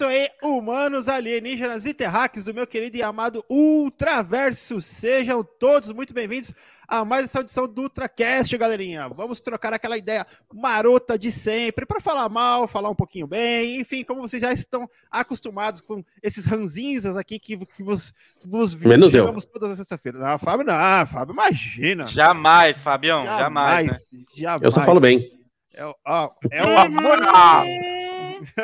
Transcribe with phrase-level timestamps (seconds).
[0.00, 4.80] isso aí, humanos, alienígenas e terráqueos do meu querido e amado Ultraverso.
[4.80, 6.54] Sejam todos muito bem-vindos
[6.88, 9.10] a mais essa edição do Ultracast, galerinha.
[9.10, 14.02] Vamos trocar aquela ideia marota de sempre para falar mal, falar um pouquinho bem, enfim,
[14.02, 19.26] como vocês já estão acostumados com esses ranzinzas aqui que, que vos, vos Menos eu.
[19.52, 20.18] todas as sexta-feira.
[20.18, 22.06] Não, Fábio, não, Fábio, imagina.
[22.06, 23.86] Jamais, Fabião, jamais.
[23.86, 24.20] jamais, né?
[24.34, 24.62] jamais.
[24.62, 25.30] Eu só falo bem.
[25.74, 28.09] É, ó, é o amor.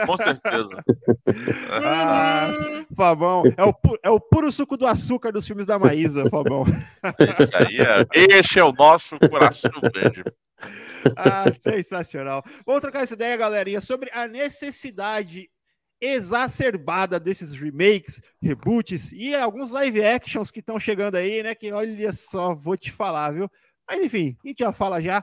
[0.07, 0.85] Com certeza.
[1.73, 2.53] ah,
[2.95, 6.65] Fabão, é o, é o puro suco do açúcar dos filmes da Maísa, Fabão.
[7.41, 8.37] Isso aí é.
[8.37, 10.25] Este é o nosso coração verde.
[11.17, 12.43] Ah, sensacional.
[12.65, 15.49] Vamos trocar essa ideia, galerinha, sobre a necessidade
[16.01, 21.55] exacerbada desses remakes, reboots e alguns live actions que estão chegando aí, né?
[21.55, 23.51] Que olha só, vou te falar, viu?
[23.89, 25.23] Mas enfim, a gente já fala já.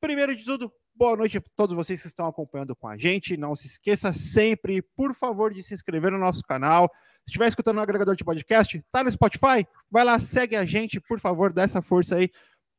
[0.00, 3.36] Primeiro de tudo, Boa noite a todos vocês que estão acompanhando com a gente.
[3.36, 6.88] Não se esqueça sempre, por favor, de se inscrever no nosso canal.
[7.24, 11.00] Se estiver escutando no agregador de podcast, tá no Spotify, vai lá, segue a gente,
[11.00, 12.30] por favor, dá essa força aí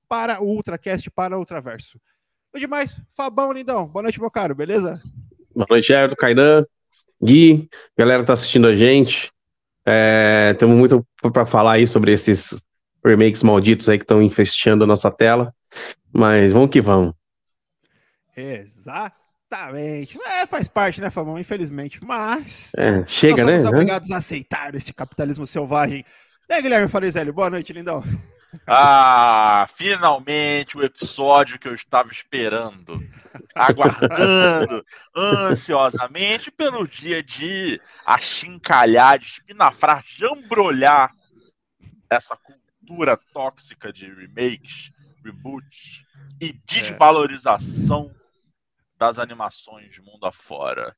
[0.08, 2.00] para o Ultracast, para o Ultraverso.
[2.56, 5.02] E demais, Fabão Lindão, boa noite, meu caro, beleza?
[5.54, 6.66] Boa noite, Gerdo, Kainan,
[7.22, 9.30] Gui, galera que tá assistindo a gente.
[9.86, 12.56] É, temos muito para falar aí sobre esses
[13.06, 15.54] remakes malditos aí que estão infestando a nossa tela.
[16.14, 17.14] Mas vamos que vamos.
[18.36, 20.20] Exatamente.
[20.26, 21.40] É, faz parte, né, Fabão?
[21.40, 22.04] Infelizmente.
[22.04, 22.72] Mas.
[22.78, 23.70] É, chega, nós somos né?
[23.70, 26.04] obrigados a aceitar este capitalismo selvagem.
[26.50, 28.04] E aí, Guilherme Farizelli, boa noite, lindão.
[28.68, 33.02] Ah, finalmente o episódio que eu estava esperando,
[33.54, 41.12] aguardando ansiosamente pelo dia de achincalhar, de espinafrar, jambrolhar
[42.10, 44.92] essa cultura tóxica de remakes,
[45.24, 46.04] reboots
[46.40, 48.12] e desvalorização
[48.98, 50.96] das animações mundo afora.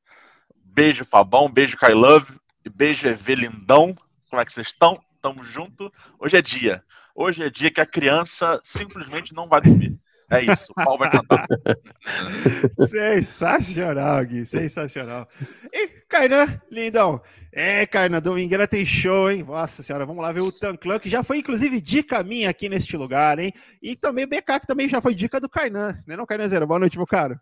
[0.54, 2.38] Beijo, Fabão, beijo, Kai Love,
[2.74, 3.96] beijo, Evelindão.
[4.28, 4.94] Como é que vocês estão?
[5.20, 5.92] Tamo junto.
[6.18, 6.84] Hoje é dia.
[7.14, 9.98] Hoje é dia que a criança simplesmente não vai dormir.
[10.30, 11.46] É isso, o pau vai cantar.
[12.86, 15.26] sensacional, Gui, sensacional.
[15.72, 17.20] E Kainan, lindão.
[17.50, 19.42] É, Kainan, domingueira tem show, hein?
[19.42, 22.94] Nossa senhora, vamos lá ver o Tanclan, que já foi inclusive dica minha aqui neste
[22.94, 23.52] lugar, hein?
[23.82, 26.66] E também o BK, que também já foi dica do Kainan, né não, Kainan Zero?
[26.66, 27.40] Boa noite, meu caro.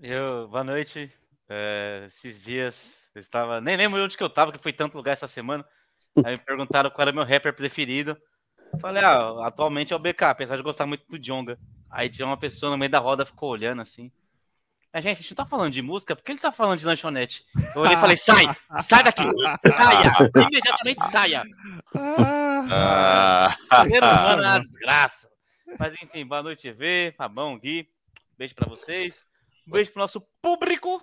[0.00, 1.12] Eu, boa noite.
[1.48, 3.60] É, esses dias, eu estava.
[3.60, 5.64] Nem lembro onde que eu estava, que foi tanto lugar essa semana.
[6.24, 8.16] Aí me perguntaram qual era meu rapper preferido.
[8.80, 11.58] falei, ah, atualmente é o BK, apesar de gostar muito do Jonga.
[11.90, 14.12] Aí tinha uma pessoa no meio da roda, ficou olhando assim.
[14.92, 17.44] A gente, a gente não tá falando de música, porque ele tá falando de lanchonete.
[17.74, 18.44] Eu olhei e falei, sai!
[18.84, 19.22] Sai daqui!
[19.70, 20.12] Saia!
[20.34, 21.42] Imediatamente saia!
[22.70, 23.54] Ah,
[23.88, 25.28] Ser humano é uma desgraça.
[25.78, 27.88] Mas enfim, boa noite, EV, Fabão, Gui.
[28.38, 29.27] Beijo pra vocês.
[29.68, 31.00] Um beijo pro nosso público.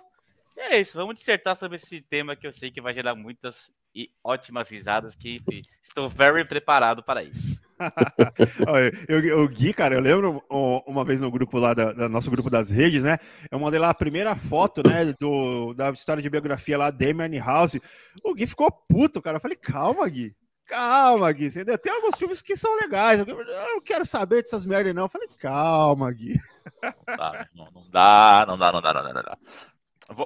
[0.56, 3.70] E é isso, vamos dissertar sobre esse tema que eu sei que vai gerar muitas
[3.94, 7.60] e ótimas risadas, que enfim, estou very preparado para isso.
[9.08, 10.42] eu, o Gui, cara, eu lembro
[10.86, 13.18] uma vez no grupo lá, da, nosso grupo das redes, né?
[13.50, 17.78] Eu mandei lá a primeira foto, né, do, da história de biografia lá, Damian House.
[18.24, 19.36] O Gui ficou puto, cara.
[19.36, 20.34] Eu falei, calma, Gui.
[20.66, 21.46] Calma, Gui.
[21.46, 21.78] Entendeu?
[21.78, 23.20] Tem alguns filmes que são legais.
[23.20, 25.04] Eu não quero saber dessas merdas, não.
[25.04, 26.36] Eu falei, calma, Gui.
[26.82, 29.38] Não dá, não, não dá, não dá, não dá, não dá, não dá.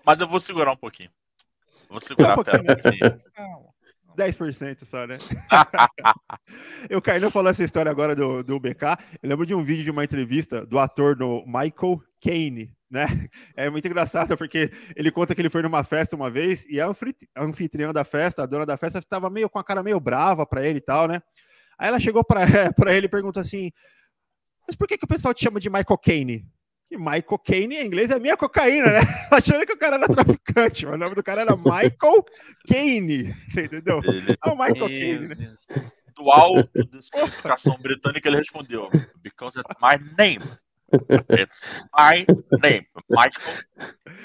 [0.05, 1.11] Mas eu vou segurar um pouquinho.
[1.89, 3.21] Vou segurar um a fé um pouquinho.
[4.17, 5.19] 10% só, né?
[6.95, 8.83] o Carlinhos falou essa história agora do, do BK.
[9.23, 13.07] Eu lembro de um vídeo de uma entrevista do ator do Michael Caine, né?
[13.57, 16.91] É muito engraçado porque ele conta que ele foi numa festa uma vez e a
[17.37, 20.67] anfitriã da festa, a dona da festa, estava meio com a cara meio brava para
[20.67, 21.23] ele e tal, né?
[21.79, 22.43] Aí ela chegou para
[22.95, 23.71] ele e perguntou assim:
[24.67, 26.47] Mas por que, que o pessoal te chama de Michael Caine?
[26.91, 29.01] E Michael Caine em inglês é minha cocaína, né?
[29.31, 32.25] Achando que o cara era traficante, mas o nome do cara era Michael
[32.67, 33.33] Caine.
[33.33, 34.01] Você entendeu?
[34.45, 35.57] É o Michael Caine, né?
[36.17, 36.69] Do alto
[37.15, 38.91] da educação britânica, ele respondeu:
[39.23, 40.45] Because it's my name.
[41.31, 42.27] It's my
[42.63, 42.87] name.
[43.09, 43.55] Michael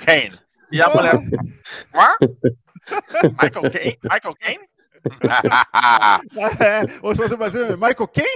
[0.02, 0.38] Caine.
[0.74, 1.20] E a mulher.
[1.92, 2.18] What?
[3.42, 3.96] Michael Caine?
[4.04, 4.60] Michael Caine?
[6.60, 8.34] É, ou se fosse brasileiro, Michael quem?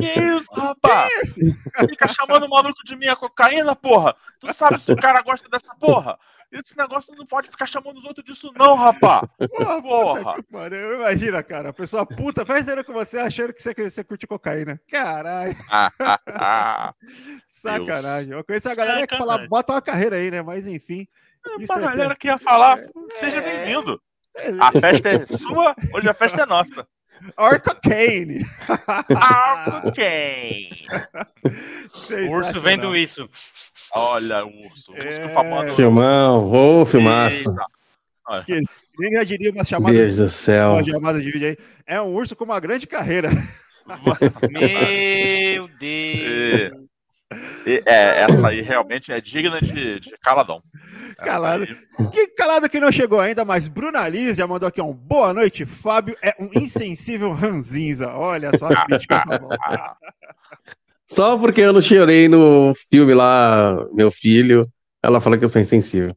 [0.00, 1.38] Que isso, rapaz?
[1.76, 4.14] É Fica chamando o maluco de minha cocaína, porra.
[4.40, 6.18] Tu sabe se o cara gosta dessa porra?
[6.54, 9.22] Esse negócio não pode ficar chamando os outros disso, não, rapaz.
[9.50, 10.34] Porra, porra.
[10.34, 14.80] Puta Imagina, cara, a pessoa puta fazendo com você achando que você, você curte cocaína.
[14.88, 15.56] Caralho.
[17.46, 18.32] Sacanagem.
[18.32, 20.42] Eu conheço a galera que fala, bota uma carreira aí, né?
[20.42, 21.08] Mas enfim.
[21.44, 24.00] É, pra é galera que ia falar, é, seja bem-vindo.
[24.60, 26.86] A festa é sua, hoje a festa é nossa.
[27.36, 28.44] Arcocaine.
[29.16, 30.86] Arcocaine.
[32.28, 33.28] Urso vendo isso.
[33.94, 34.92] Olha o urso.
[34.94, 35.74] É...
[35.74, 37.54] Filmão, ô, oh, filmaço.
[38.44, 38.60] Que,
[38.98, 40.72] Nem já diria umas chamadas, Deus do céu.
[40.72, 41.56] umas chamadas de vídeo aí.
[41.86, 43.30] É um urso com uma grande carreira.
[44.50, 46.84] Meu Deus.
[47.66, 50.60] E, é, essa aí realmente é digna de, de caladão.
[51.18, 51.64] Essa Calado.
[51.64, 55.32] aí- Que calado que não chegou ainda, mas Bruna Liz já mandou aqui um boa
[55.32, 55.64] noite.
[55.64, 58.10] Fábio é um insensível ranzinza.
[58.12, 59.24] Olha só a crítica.
[61.10, 64.66] Só porque eu não chorei no filme lá, meu filho,
[65.02, 66.16] ela fala que eu sou insensível.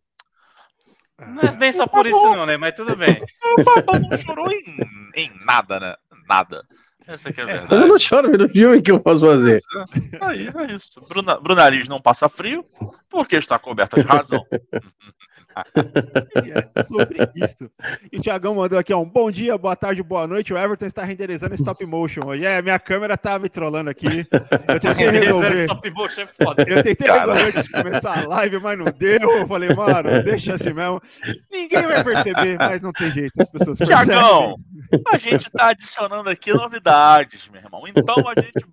[1.19, 2.57] Não é bem só por isso, não, né?
[2.57, 3.21] Mas tudo bem.
[3.59, 4.63] O Fabão não chorou em,
[5.15, 5.95] em nada, né?
[6.27, 6.63] Nada.
[7.07, 7.87] Essa aqui é a eu verdade.
[7.87, 9.59] não choro vendo filme, que eu posso fazer?
[10.19, 10.99] Aí, é isso.
[11.07, 12.65] Bruna, Bruna Liz não passa frio
[13.09, 14.45] porque está coberta de razão.
[16.77, 17.69] É sobre isso.
[18.11, 20.53] E o Thiagão mandou aqui ó, um bom dia, boa tarde, boa noite.
[20.53, 22.45] O Everton está renderizando stop motion hoje.
[22.45, 24.27] É, minha câmera tá me trollando aqui.
[24.67, 25.67] Eu tentei resolver.
[25.67, 26.65] Top motion é foda.
[26.67, 27.19] Eu tentei Cara.
[27.19, 29.37] resolver antes de começar a live, mas não deu.
[29.37, 31.01] Eu falei, mano, deixa assim mesmo.
[31.51, 33.41] Ninguém vai perceber, mas não tem jeito.
[33.41, 34.05] As pessoas percebem.
[34.05, 34.55] Tiagão,
[35.11, 37.83] a gente tá adicionando aqui novidades, meu irmão.
[37.87, 38.65] Então a gente.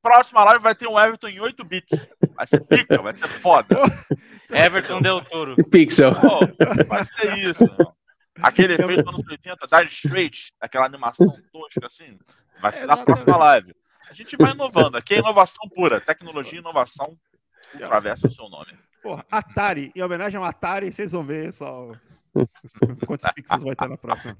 [0.00, 2.06] Próxima live vai ter um Everton em 8 bits.
[2.36, 3.76] Vai ser pica, vai ser foda.
[4.50, 5.56] Everton Del Toro.
[5.70, 6.14] Pixel.
[6.14, 6.40] Pô,
[6.86, 7.64] vai ser isso.
[8.42, 12.18] Aquele efeito dos anos 80, Dire Straight, aquela animação tosca assim,
[12.60, 13.06] vai ser na Exatamente.
[13.06, 13.74] próxima live.
[14.08, 14.96] A gente vai inovando.
[14.98, 16.00] Aqui é inovação pura.
[16.00, 17.16] Tecnologia e inovação
[17.74, 18.72] atravessa o seu nome.
[19.02, 21.90] Porra, Atari, em homenagem ao Atari, vocês vão ver só
[23.06, 24.36] quantos pixels vai ter na próxima.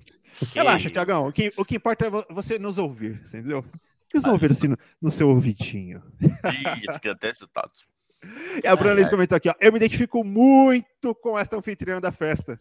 [0.54, 1.26] Relaxa, Tiagão.
[1.26, 3.64] O que, o que importa é vo- você nos ouvir, entendeu?
[4.14, 6.02] Nos ouvir assim no, no seu ouvidinho.
[6.20, 7.70] Ih, fiquei até excitado.
[8.64, 9.54] E a Bruna Liz comentou aqui, ó.
[9.60, 12.58] Eu me identifico muito com esta anfitriã da festa.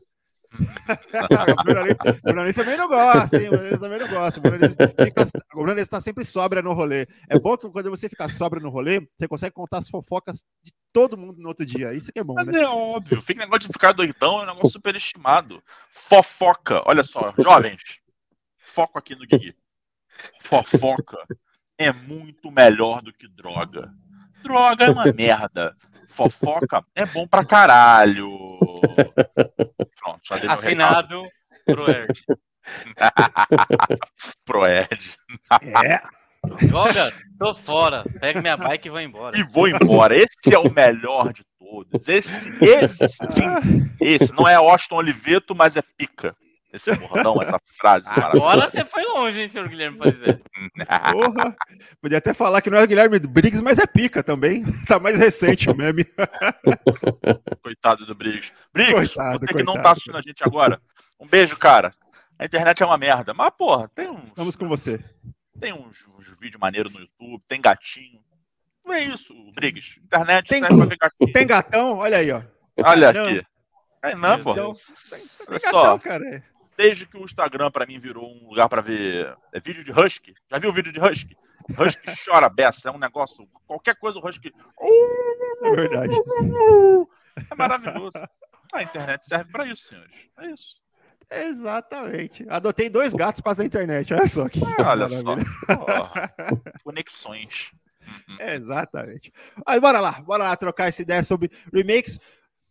[1.57, 3.47] a Bruna Liz, Bruna Liz também não gosta, hein?
[3.47, 4.39] A Bruna Liz também não gosta.
[4.39, 7.07] A Bruna Liz, fica, a Bruna Liz tá sempre sóbria no rolê.
[7.29, 10.71] É bom que quando você fica sóbria no rolê, você consegue contar as fofocas de
[10.93, 11.93] todo mundo no outro dia.
[11.93, 12.61] Isso que é bom, Mas né?
[12.61, 15.61] é óbvio, fica negócio de ficar doidão, é um negócio superestimado.
[15.89, 17.99] Fofoca, olha só, jovens,
[18.59, 19.55] foco aqui no Gui.
[20.39, 21.17] Fofoca
[21.77, 23.91] é muito melhor do que droga.
[24.43, 25.75] Droga é uma merda.
[26.07, 28.57] Fofoca é bom pra caralho.
[29.99, 30.49] Pronto, já dei.
[30.49, 31.27] Assinado
[31.65, 32.23] pro Erd.
[34.45, 34.99] Pro Ed.
[35.61, 36.01] É.
[36.67, 38.03] Joga, tô fora.
[38.19, 39.37] Pega minha bike e vou embora.
[39.37, 40.15] E vou embora.
[40.15, 42.07] Esse é o melhor de todos.
[42.07, 43.91] Esse, esse sim.
[43.99, 44.31] Esse.
[44.33, 46.35] Não é Austin Oliveto, mas é pica.
[46.75, 48.53] Esse bordão, essa frase maravilhosa.
[48.53, 50.39] Agora você foi longe, hein, senhor Guilherme Parizé?
[51.11, 51.55] Porra.
[52.01, 54.63] Podia até falar que não é Guilherme Briggs, mas é pica também.
[54.87, 56.05] Tá mais recente o meme.
[57.63, 58.51] Coitado do Briggs.
[58.73, 59.83] Briggs, Coitado, você que não coitado.
[59.83, 60.81] tá assistindo a gente agora.
[61.19, 61.91] Um beijo, cara.
[62.37, 63.33] A internet é uma merda.
[63.33, 64.99] Mas, porra, tem uns, Estamos com você.
[65.59, 68.19] tem uns, uns vídeos maneiros no YouTube, tem gatinho.
[68.85, 69.99] Não é isso, Briggs.
[70.03, 71.31] Internet Tem- serve pra ver gatinho.
[71.33, 71.97] Tem gatão?
[71.97, 72.41] Olha aí, ó.
[72.83, 73.21] Olha Não.
[73.23, 73.45] aqui.
[74.03, 74.51] É não, pô.
[74.51, 74.83] Então, Deus.
[75.09, 75.81] tem Olha só.
[75.81, 76.43] gatão, cara.
[76.77, 80.33] Desde que o Instagram pra mim virou um lugar pra ver é, vídeo de Husky.
[80.51, 81.35] Já viu o vídeo de Husky?
[81.69, 83.47] Husky chora beça, é um negócio.
[83.65, 84.53] Qualquer coisa o Husky.
[85.63, 86.13] É verdade.
[87.51, 88.17] É maravilhoso.
[88.73, 90.11] A internet serve pra isso, senhores.
[90.39, 90.75] É isso.
[91.31, 92.45] Exatamente.
[92.49, 94.13] Adotei dois gatos para a internet.
[94.13, 95.35] Olha só que Olha só.
[95.75, 96.33] Porra.
[96.83, 97.71] Conexões.
[98.39, 99.33] Exatamente.
[99.65, 102.19] Aí, bora lá, bora lá trocar essa ideia sobre remakes.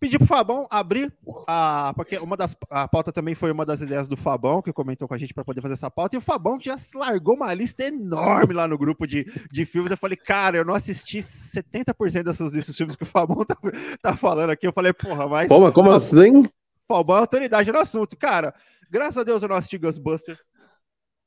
[0.00, 1.12] Pedir pro Fabão abrir
[1.46, 1.92] a.
[1.96, 2.56] Porque uma das.
[2.68, 5.44] A pauta também foi uma das ideias do Fabão, que comentou com a gente para
[5.44, 6.14] poder fazer essa pauta.
[6.14, 9.90] E o Fabão já se largou uma lista enorme lá no grupo de, de filmes.
[9.90, 13.56] Eu falei, cara, eu não assisti 70% dessas desses filmes que o Fabão tá,
[14.02, 14.66] tá falando aqui.
[14.66, 15.48] Eu falei, porra, mas.
[15.48, 16.44] Como, como assim?
[16.86, 18.16] Fabão é autoridade no assunto.
[18.16, 18.52] Cara,
[18.90, 20.36] graças a Deus eu não assisti Ghostbuster.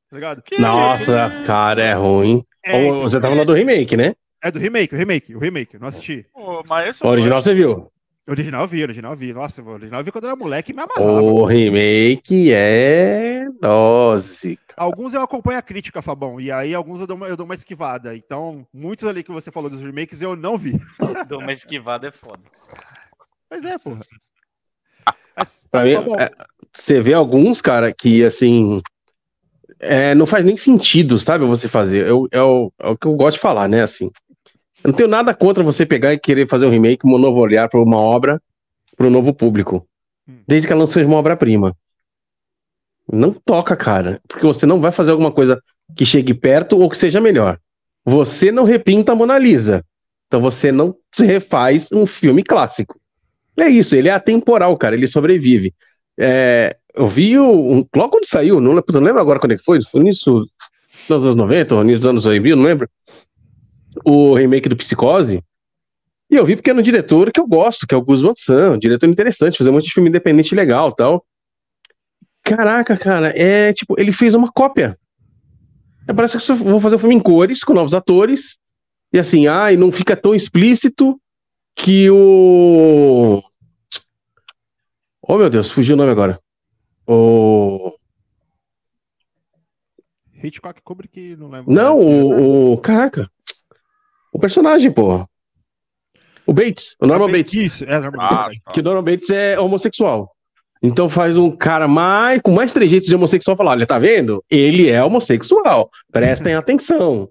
[0.09, 0.41] Tá ligado?
[0.41, 2.43] Que Nossa, cara, é ruim.
[2.65, 4.13] É, então, você tá falando do remake, né?
[4.41, 5.79] é do remake, o remake, o remake.
[5.79, 6.25] Não assisti.
[6.33, 7.45] Pô, mas esse O original gosto.
[7.49, 7.91] você viu.
[8.27, 9.33] O original eu vi, o original eu vi.
[9.33, 11.21] Nossa, o original eu vi quando eu era moleque e me amarrava.
[11.21, 14.59] O remake é dose.
[14.75, 17.55] Alguns eu acompanho a crítica, Fabão, e aí alguns eu dou, uma, eu dou uma
[17.55, 18.15] esquivada.
[18.15, 20.73] Então, muitos ali que você falou dos remakes eu não vi.
[21.29, 22.43] Dou uma esquivada é foda.
[23.49, 24.01] Mas é, porra.
[25.35, 26.29] Mas, Pra mim, é,
[26.73, 28.81] você vê alguns, cara, que assim.
[29.79, 32.05] é, não faz nem sentido, sabe, você fazer.
[32.05, 33.83] Eu, é, o, é o que eu gosto de falar, né?
[33.83, 34.11] Assim.
[34.83, 37.67] Eu não tenho nada contra você pegar e querer fazer um remake, um novo olhar
[37.69, 38.41] para uma obra,
[38.95, 39.87] para um novo público.
[40.27, 40.39] Hum.
[40.47, 41.75] Desde que ela não seja uma obra-prima.
[43.11, 44.21] Não toca, cara.
[44.27, 45.61] Porque você não vai fazer alguma coisa
[45.95, 47.59] que chegue perto ou que seja melhor.
[48.05, 49.83] Você não repinta a Mona Lisa.
[50.27, 52.99] Então você não refaz um filme clássico.
[53.57, 55.73] É isso, ele é atemporal, cara, ele sobrevive.
[56.19, 59.57] É, eu vi o, um, logo quando saiu, não, lembro- não lembro agora quando é
[59.57, 60.47] que foi, foi nisso
[61.09, 62.89] nos anos 90, ou início dos anos 2000, não lembro.
[64.03, 65.43] O remake do Psicose.
[66.29, 68.33] E eu vi porque é um diretor que eu gosto, que é o Gus Van
[68.35, 71.25] Sant, um diretor interessante, fazer um monte de filme independente legal tal.
[72.43, 74.97] caraca, cara, é tipo, ele fez uma cópia.
[76.07, 78.57] É, parece que eu vou fazer um filme em cores, com novos atores,
[79.11, 81.19] e assim, ai, não fica tão explícito
[81.75, 83.41] que o.
[85.21, 86.39] Oh, meu Deus, fugiu o nome agora.
[87.05, 87.93] O.
[90.43, 91.73] Hitchcock Kubrick, não lembro.
[91.73, 92.77] Não, o, o.
[92.77, 93.29] Caraca.
[94.37, 95.27] O personagem, porra.
[96.45, 97.53] O Bates, o Norman Bates.
[97.55, 98.61] Isso, é, Norman Ah, Bates.
[98.63, 98.71] tá.
[98.71, 100.31] Que o Norman Bates é homossexual.
[100.81, 104.43] Então faz um cara mais com mais trejeitos de homossexual falar: olha, tá vendo?
[104.47, 105.89] Ele é homossexual.
[106.11, 107.27] Prestem atenção.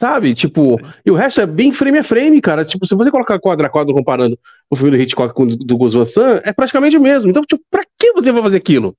[0.00, 0.34] Sabe?
[0.34, 2.64] Tipo, e o resto é bem frame a frame, cara.
[2.64, 4.36] Tipo, se você colocar quadro a quadro comparando
[4.68, 7.30] o filme do Hitchcock com o do Gus Van Sant, é praticamente o mesmo.
[7.30, 8.96] Então, tipo, pra que você vai fazer aquilo?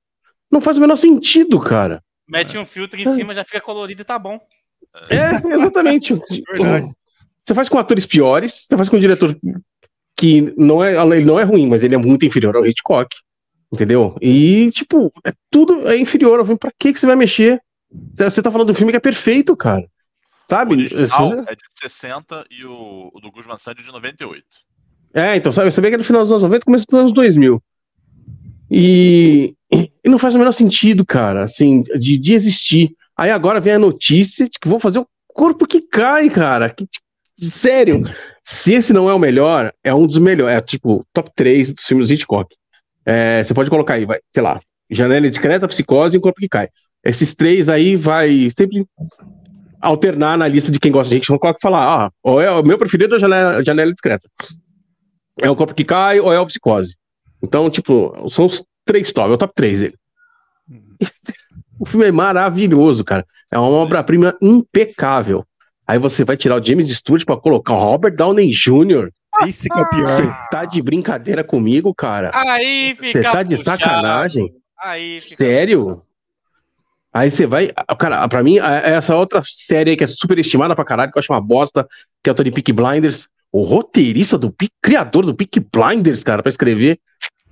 [0.49, 2.01] Não faz o menor sentido, cara.
[2.27, 4.39] Mete um filtro em cima, já fica colorido e tá bom.
[5.09, 6.13] É, exatamente.
[6.51, 6.89] Verdade.
[7.50, 9.36] Você faz com atores piores, você faz com um diretor
[10.15, 13.10] que não é, ele não é ruim, mas ele é muito inferior ao Hitchcock.
[13.74, 14.15] Entendeu?
[14.22, 16.60] E, tipo, é tudo é inferior filme.
[16.60, 17.60] Pra que, que você vai mexer?
[18.15, 19.82] Você tá falando do filme que é perfeito, cara.
[19.82, 19.88] O
[20.48, 20.75] Sabe?
[20.75, 24.44] original é de 60 e o, o do Gus Van Sant é de 98.
[25.12, 25.72] É, então, sabe?
[25.72, 27.63] Você vê que é no final dos anos 90 começo dos anos 2000.
[28.70, 32.96] E, e não faz o menor sentido, cara, assim, de, de existir.
[33.18, 36.70] Aí agora vem a notícia de que vão fazer o corpo que cai, cara.
[36.70, 36.88] Que,
[37.41, 38.03] sério.
[38.43, 40.58] Se esse não é o melhor, é um dos melhores.
[40.58, 42.55] É tipo, top 3 dos filmes do Hitchcock.
[43.05, 46.50] É, você pode colocar aí, vai, sei lá, Janela Discreta, Psicose e o Corpo que
[46.50, 46.69] Cai.
[47.03, 48.86] Esses três aí vai sempre
[49.81, 52.77] alternar na lista de quem gosta de Hitchcock e falar, ah, ou é o meu
[52.77, 54.27] preferido é a Janela, Janela Discreta.
[55.38, 56.96] É o Corpo que Cai ou é o Psicose.
[57.41, 59.96] Então, tipo, são os três top, é o top 3 dele.
[61.81, 63.25] O filme é maravilhoso, cara.
[63.50, 65.46] É uma obra-prima impecável.
[65.89, 69.10] Aí você vai tirar o James Stewart pra colocar o Robert Downey Jr.
[69.48, 70.48] Esse que é o Você pior.
[70.51, 72.29] tá de brincadeira comigo, cara?
[72.31, 73.12] Aí fica.
[73.12, 73.81] Você tá de puxado.
[73.84, 74.53] sacanagem?
[74.84, 75.36] Aí fica.
[75.36, 76.03] Sério?
[77.12, 77.72] Aí você vai.
[77.75, 81.12] ah, Cara, pra mim, a- essa outra série aí que é super estimada pra caralho,
[81.12, 81.88] que eu acho uma bosta,
[82.24, 83.27] que é o Tony Peak Blinders.
[83.51, 87.00] O roteirista do Peak, criador do Peak Blinders, cara, pra escrever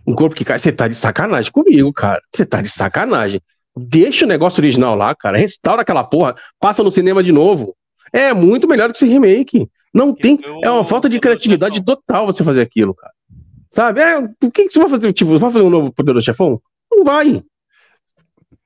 [0.05, 0.59] um corpo que cai.
[0.59, 2.21] Você tá de sacanagem comigo, cara.
[2.31, 3.41] Você tá de sacanagem.
[3.75, 5.39] Deixa o negócio original lá, cara.
[5.39, 6.35] Restaura aquela porra.
[6.59, 7.75] Passa no cinema de novo.
[8.13, 9.69] É muito melhor que esse remake.
[9.93, 10.35] Não tem.
[10.35, 11.95] o- É uma falta de criatividade Chefão.
[11.95, 13.13] total você fazer aquilo, cara.
[13.71, 14.01] Sabe?
[14.01, 15.13] É, o que, que você vai fazer?
[15.13, 16.61] Tipo, vai fazer um novo Poderoso Chefão?
[16.91, 17.43] Não vai.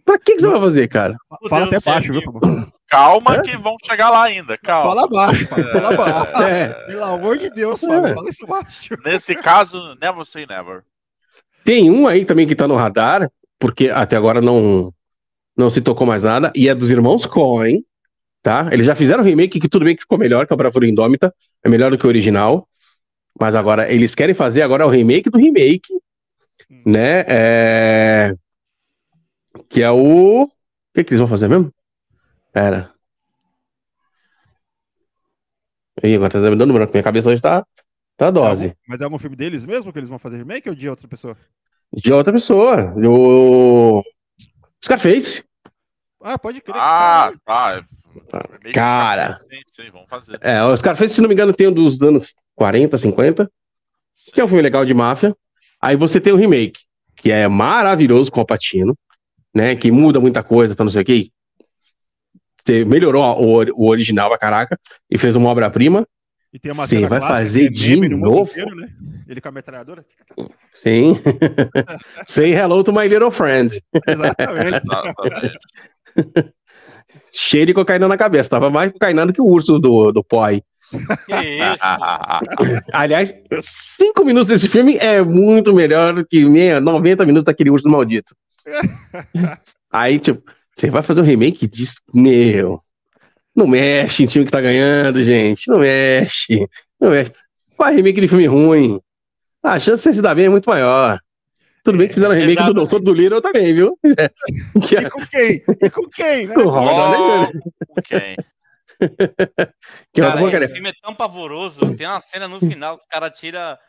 [0.05, 1.15] Pra que, que você vai fazer, cara?
[1.50, 2.21] Fala até baixo, viu.
[2.21, 2.71] Fabão?
[2.89, 3.41] Calma É?
[3.43, 4.89] que vão chegar lá ainda, calma.
[4.89, 5.48] Fala baixo.
[5.48, 6.31] Fala baixo.
[6.43, 8.89] É, Pelo amor de Deus, Fábio, fala isso baixo.
[9.05, 10.83] Nesse caso, never say never.
[11.63, 14.93] tem um aí também que tá no radar, porque até agora não,
[15.55, 17.81] não se tocou mais nada, e é dos irmãos Coen,
[18.41, 18.69] tá?
[18.71, 20.88] Eles já fizeram um remake que tudo bem que ficou melhor, que é o Bravura
[20.88, 21.33] Indômita,
[21.63, 22.67] é melhor do que o original,
[23.39, 25.93] mas agora eles querem fazer agora o remake do remake,
[26.86, 27.25] né?
[27.27, 28.36] É...
[29.69, 30.43] Que é o.
[30.43, 30.50] O
[30.93, 31.71] que, que eles vão fazer mesmo?
[32.51, 32.91] Pera.
[36.03, 36.91] Ih, agora tá me dando branco.
[36.91, 37.65] Minha cabeça hoje tá,
[38.17, 38.75] tá dose.
[38.88, 41.38] Mas é algum filme deles mesmo que eles vão fazer remake ou de outra pessoa?
[41.93, 42.93] De outra pessoa.
[42.98, 44.01] O.
[44.83, 45.43] Scarface.
[46.21, 46.75] Ah, pode crer.
[46.77, 47.83] Ah, tá.
[48.34, 49.39] É- meio que- Cara.
[49.51, 50.38] Sim, sim, vamos fazer.
[50.41, 53.50] É, o Scarface, se não me engano, tem um dos anos 40, 50,
[54.34, 55.36] que é um filme legal de máfia.
[55.82, 56.82] Aí você tem o remake,
[57.15, 58.96] que é maravilhoso com o Patino,
[59.53, 59.75] né?
[59.75, 61.30] Que muda muita coisa, tá não sei o quê.
[62.65, 66.08] Você melhorou o, o original pra caraca e fez uma obra-prima.
[66.53, 68.51] E tem uma Você cena vai clássica fazer que é meme de no mundo novo?
[68.51, 68.89] inteiro, né?
[69.27, 70.06] Ele com a metralhadora.
[70.75, 71.15] Sim.
[72.27, 73.82] Say hello to my little friend.
[74.08, 74.75] Exatamente.
[74.86, 75.60] Exatamente.
[77.32, 78.50] Cheio de cocaína na cabeça.
[78.50, 80.62] Tava mais cocaína do que o urso do, do Poi.
[81.26, 82.84] Que isso?
[82.92, 87.88] Aliás, cinco minutos desse filme é muito melhor do que meia, 90 minutos daquele urso
[87.88, 88.36] maldito.
[89.92, 90.44] Aí, tipo,
[90.76, 92.02] você vai fazer um remake disso?
[92.14, 92.82] Meu,
[93.56, 95.70] não mexe em time que tá ganhando, gente.
[95.70, 96.68] Não mexe.
[97.00, 97.32] Não mexe.
[97.78, 99.00] Faz remake de filme ruim.
[99.64, 101.20] A chance de você se dar bem é muito maior.
[101.84, 102.74] Tudo bem que fizeram remake do.
[102.74, 103.98] Doutor do Little também, viu?
[104.18, 105.64] É E com quem?
[105.82, 106.56] E com quem, né?
[106.58, 108.36] o Robert Downey Jr., Com quem?
[110.14, 111.96] que Cara, esse filme é tão pavoroso.
[111.96, 113.80] Tem uma cena no final que o cara tira,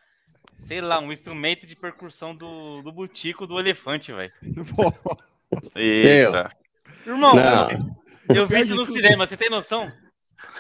[0.67, 4.33] sei lá, um instrumento de percussão do, do butico do elefante, velho.
[4.75, 4.91] Pô,
[5.77, 6.51] Eita.
[7.07, 7.97] Irmão, Não.
[8.35, 9.91] eu vi isso no cinema, você tem noção?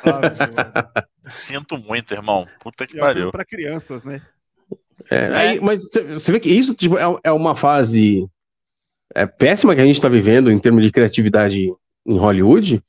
[0.04, 2.46] ah, Sinto muito, irmão.
[2.60, 3.30] Puta que é um filme pariu.
[3.32, 4.20] pra crianças, né?
[5.10, 8.26] É, aí, mas você- vê que isso tipo, é, é uma fase
[9.14, 11.70] é, péssima que a gente está vivendo em termos de criatividade
[12.06, 12.82] em Hollywood.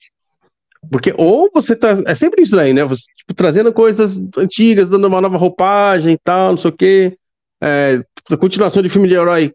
[0.91, 2.01] Porque ou você tá.
[2.05, 2.83] É sempre isso aí, né?
[2.83, 7.17] Você, tipo, trazendo coisas antigas, dando uma nova roupagem e tal, não sei o quê.
[7.61, 8.03] é,
[8.37, 9.53] continuação de filme de herói,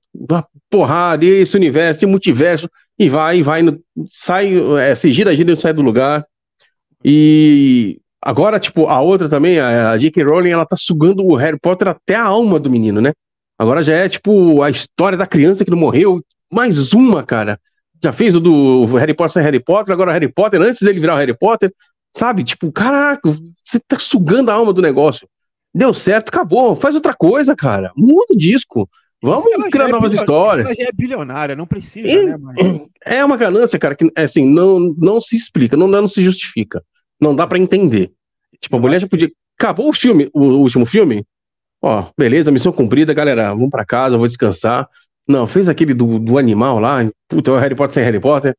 [0.70, 3.62] porrada, esse universo, esse multiverso, e vai, vai,
[4.10, 6.26] sai, é, se gira, gira e sai do lugar.
[7.04, 10.22] E agora, tipo, a outra também, a, J.K.
[10.22, 13.12] Rowling, ela tá sugando o Harry Potter até a alma do menino, né?
[13.58, 16.22] Agora já é, tipo, a história da criança que não morreu,
[16.52, 17.58] mais uma, cara.
[18.02, 21.14] Já fez o do Harry Potter sem Harry Potter, agora Harry Potter, antes dele virar
[21.14, 21.72] o Harry Potter,
[22.16, 22.44] sabe?
[22.44, 23.28] Tipo, caraca,
[23.64, 25.28] você tá sugando a alma do negócio.
[25.74, 26.76] Deu certo, acabou.
[26.76, 27.92] Faz outra coisa, cara.
[27.96, 28.88] Muda o disco.
[29.20, 30.66] Vamos criar é novas histórias.
[30.66, 32.36] Ela já é bilionária, não precisa, é, né?
[32.40, 32.84] Mas...
[33.04, 36.82] É uma ganância, cara, que assim, não, não se explica, não, não se justifica.
[37.20, 38.12] Não dá para entender.
[38.60, 39.30] Tipo, a mulher já podia.
[39.58, 41.24] Acabou o filme, o, último filme.
[41.82, 43.50] Ó, beleza, missão cumprida, galera.
[43.50, 44.88] Vamos para casa, vou descansar.
[45.26, 46.98] Não, fez aquele do, do animal lá.
[47.28, 48.56] Puta, é o Harry Potter sem Harry Potter.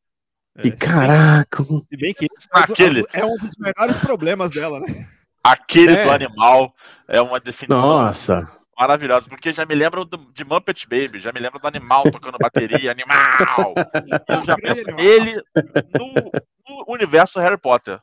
[0.58, 1.64] É, e caraca.
[1.64, 3.04] Se bem que Aquele...
[3.12, 5.06] é um dos menores problemas dela, né?
[5.42, 6.04] Aquele é.
[6.04, 6.74] do animal
[7.08, 8.50] é uma definição Nossa.
[8.78, 12.90] maravilhosa, porque já me lembra de Muppet Baby, já me lembra do animal tocando bateria,
[12.92, 13.74] animal.
[14.28, 15.42] Eu já penso ele
[15.98, 16.14] no,
[16.68, 17.98] no, universo Harry Potter.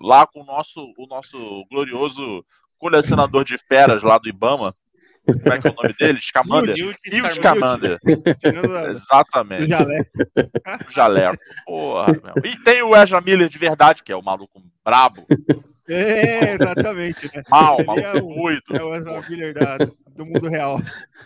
[0.00, 2.44] Lá com o nosso, o nosso glorioso
[2.78, 4.74] colecionador de feras lá do Ibama.
[5.26, 6.20] Como é que é o nome dele?
[6.20, 6.74] Scamander.
[6.76, 7.98] Newt Scamander.
[8.90, 9.64] Exatamente.
[9.64, 10.10] O jaleco.
[10.86, 11.44] O jaleco.
[11.64, 12.44] Porra, meu.
[12.44, 15.26] E tem o Ezra Miller de verdade, que é o maluco brabo.
[15.88, 17.30] É, exatamente.
[17.34, 17.42] Né?
[17.48, 18.76] Mal, mal é o, doido.
[18.76, 20.78] É o Ezra Miller da, do mundo real.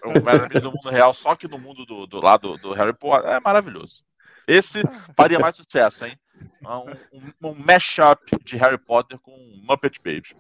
[0.05, 2.73] É o Ezra Miller do mundo real, só que no mundo do, do lado do
[2.73, 4.05] Harry Potter é maravilhoso.
[4.47, 4.83] Esse
[5.17, 6.19] faria mais sucesso, hein?
[6.65, 9.33] Um, um, um mashup de Harry Potter com
[9.67, 10.37] Muppet Baby.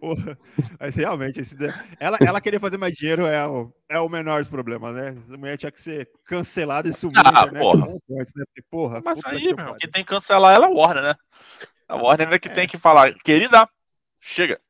[0.00, 0.38] Porra,
[0.78, 1.56] mas realmente, esse,
[1.98, 5.16] ela, ela querer fazer mais dinheiro é o, é o menor dos problemas, né?
[5.32, 7.60] A mulher tinha que ser cancelada e sumir ah, né?
[7.60, 7.86] Porra.
[8.10, 8.44] Antes, né?
[8.70, 11.14] Porra, mas aí, meu, quem tem que cancelar ela é a Warner, né?
[11.88, 12.52] A Warner é que é.
[12.52, 13.68] tem que falar, querida,
[14.18, 14.60] chega.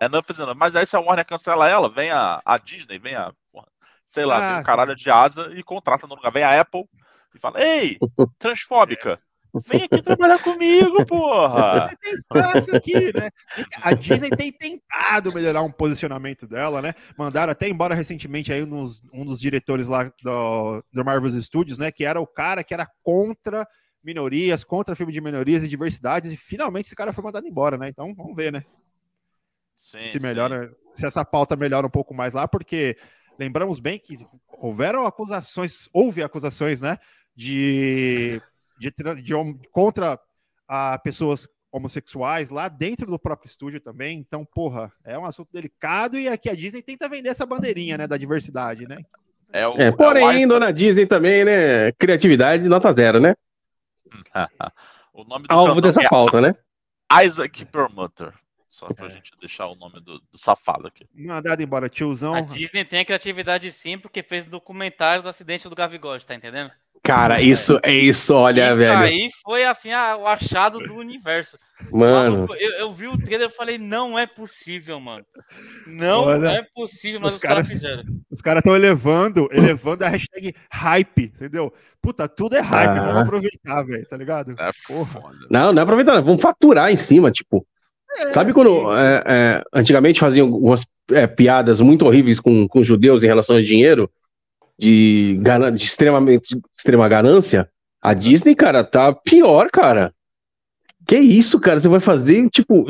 [0.00, 0.54] É não fazendo.
[0.54, 3.32] Mas aí se a Warner cancela ela, vem a, a Disney, vem a.
[3.52, 3.68] Porra,
[4.04, 6.32] sei lá, ah, vem um caralho de asa e contrata no lugar.
[6.32, 6.84] Vem a Apple
[7.34, 7.98] e fala: Ei,
[8.38, 9.20] transfóbica.
[9.66, 11.80] Vem aqui trabalhar comigo, porra!
[11.80, 13.30] Você tem espaço aqui, né?
[13.82, 16.94] A Disney tem tentado melhorar um posicionamento dela, né?
[17.18, 21.90] Mandaram até embora recentemente aí uns, um dos diretores lá do, do Marvel Studios, né?
[21.90, 23.66] Que era o cara que era contra
[24.02, 27.88] minorias, contra filme de minorias e diversidades, e finalmente esse cara foi mandado embora, né?
[27.88, 28.64] Então vamos ver, né?
[29.76, 30.74] Sim, se melhora, sim.
[30.94, 32.96] se essa pauta melhora um pouco mais lá, porque
[33.38, 36.98] lembramos bem que houveram acusações, houve acusações, né?
[37.40, 38.42] De
[38.80, 38.90] de,
[39.22, 39.34] de,
[39.70, 40.18] contra
[40.66, 44.18] a pessoas homossexuais lá dentro do próprio estúdio também.
[44.18, 48.06] Então, porra, é um assunto delicado e aqui a Disney tenta vender essa bandeirinha, né,
[48.06, 48.98] da diversidade, né?
[49.52, 53.34] É, o, é porém, é o dona Disney também, né, criatividade nota zero, né?
[55.12, 56.54] o nome do Alvo dessa é pauta, né?
[57.24, 58.32] Isaac Permutter.
[58.68, 59.10] Só pra é.
[59.10, 61.04] gente deixar o nome do, do safado aqui.
[61.12, 62.34] Mandado embora, tiozão.
[62.34, 66.70] A Disney tem a criatividade sim, porque fez documentário do acidente do Gavigode, tá entendendo?
[67.02, 68.92] Cara, isso é isso, olha, isso velho.
[68.92, 71.56] Isso aí foi assim a, o achado do universo.
[71.90, 72.46] Mano.
[72.58, 75.24] Eu, eu, vi o trailer e falei, não é possível, mano.
[75.86, 78.04] Não olha, é possível, mas os, os caras fizeram.
[78.30, 81.72] Os caras estão elevando, elevando a hashtag hype, entendeu?
[82.02, 83.02] Puta, tudo é hype, ah.
[83.02, 84.54] vamos aproveitar, velho, tá ligado?
[84.58, 85.22] É Porra.
[85.50, 87.66] Não, não é aproveitar, vamos faturar em cima, tipo.
[88.18, 93.22] É, Sabe quando é, é, antigamente faziam algumas é, piadas muito horríveis com, com judeus
[93.22, 94.10] em relação ao dinheiro?
[94.80, 95.38] De,
[95.76, 97.68] de extremamente extrema ganância?
[98.00, 100.14] A Disney, cara, tá pior, cara.
[101.06, 101.78] Que isso, cara?
[101.78, 102.86] Você vai fazer, tipo,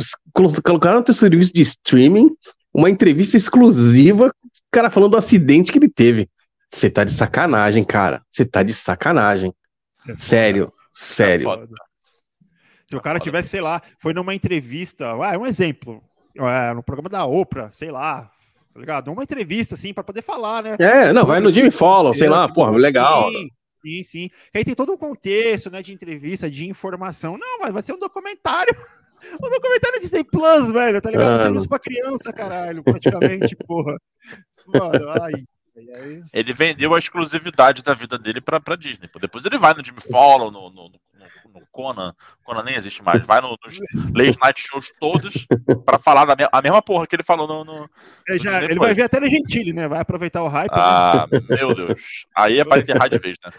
[0.62, 2.31] colocar no teu serviço de streaming
[2.72, 4.33] uma entrevista exclusiva,
[4.70, 6.29] cara, falando do acidente que ele teve.
[6.70, 8.22] Você tá de sacanagem, cara.
[8.31, 9.53] Você tá de sacanagem.
[10.09, 11.50] É sério, sério.
[11.50, 11.66] É
[12.87, 16.03] se o cara tivesse, sei lá, foi numa entrevista, ah, é um exemplo,
[16.37, 18.31] é, no programa da Oprah, sei lá,
[18.72, 19.12] tá ligado?
[19.12, 20.76] Uma entrevista, assim, para poder falar, né?
[20.78, 23.30] É, não, vai no Jimmy Follow, sei lá, porra, legal.
[23.30, 23.48] Sim,
[23.83, 24.30] sim, sim.
[24.54, 27.37] Aí tem todo um contexto, né, de entrevista, de informação.
[27.37, 28.74] Não, mas vai ser um documentário.
[29.35, 31.38] Um documentário Disney Plus, velho, tá ligado?
[31.38, 33.94] Serviço pra criança, caralho, praticamente, porra.
[34.68, 35.33] Mano, ai.
[36.33, 39.11] Ele vendeu a exclusividade da vida dele pra, pra Disney.
[39.20, 40.90] Depois ele vai no Jimmy Follow, no, no,
[41.52, 43.78] no Conan, Conan nem existe mais, vai no, nos
[44.14, 45.46] late night shows todos
[45.84, 47.64] para falar da me a mesma porra que ele falou no.
[47.64, 47.90] no,
[48.28, 49.88] é, já, ele vai ver até no Gentile, né?
[49.88, 50.70] Vai aproveitar o hype.
[50.72, 51.40] Ah, né?
[51.50, 52.26] meu Deus.
[52.36, 53.52] Aí é para enterrar de vez, né?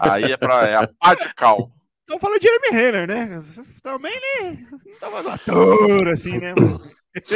[0.00, 0.68] Aí é para.
[0.68, 1.70] É a pá de cal.
[2.00, 3.42] Estão falando de Jeremy Renner, né?
[3.82, 4.66] Também, né?
[4.70, 6.54] Não tava no ator, assim, né?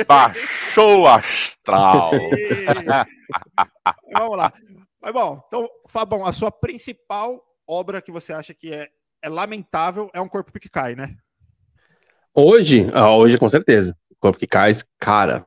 [0.07, 2.13] Baixou astral.
[4.17, 4.53] Vamos lá.
[5.03, 8.89] Mas bom, então, Fabão, a sua principal obra que você acha que é
[9.23, 11.17] é lamentável, é um corpo que cai, né?
[12.35, 13.97] Hoje, ah, hoje com certeza.
[14.11, 15.45] O corpo que cai, cara.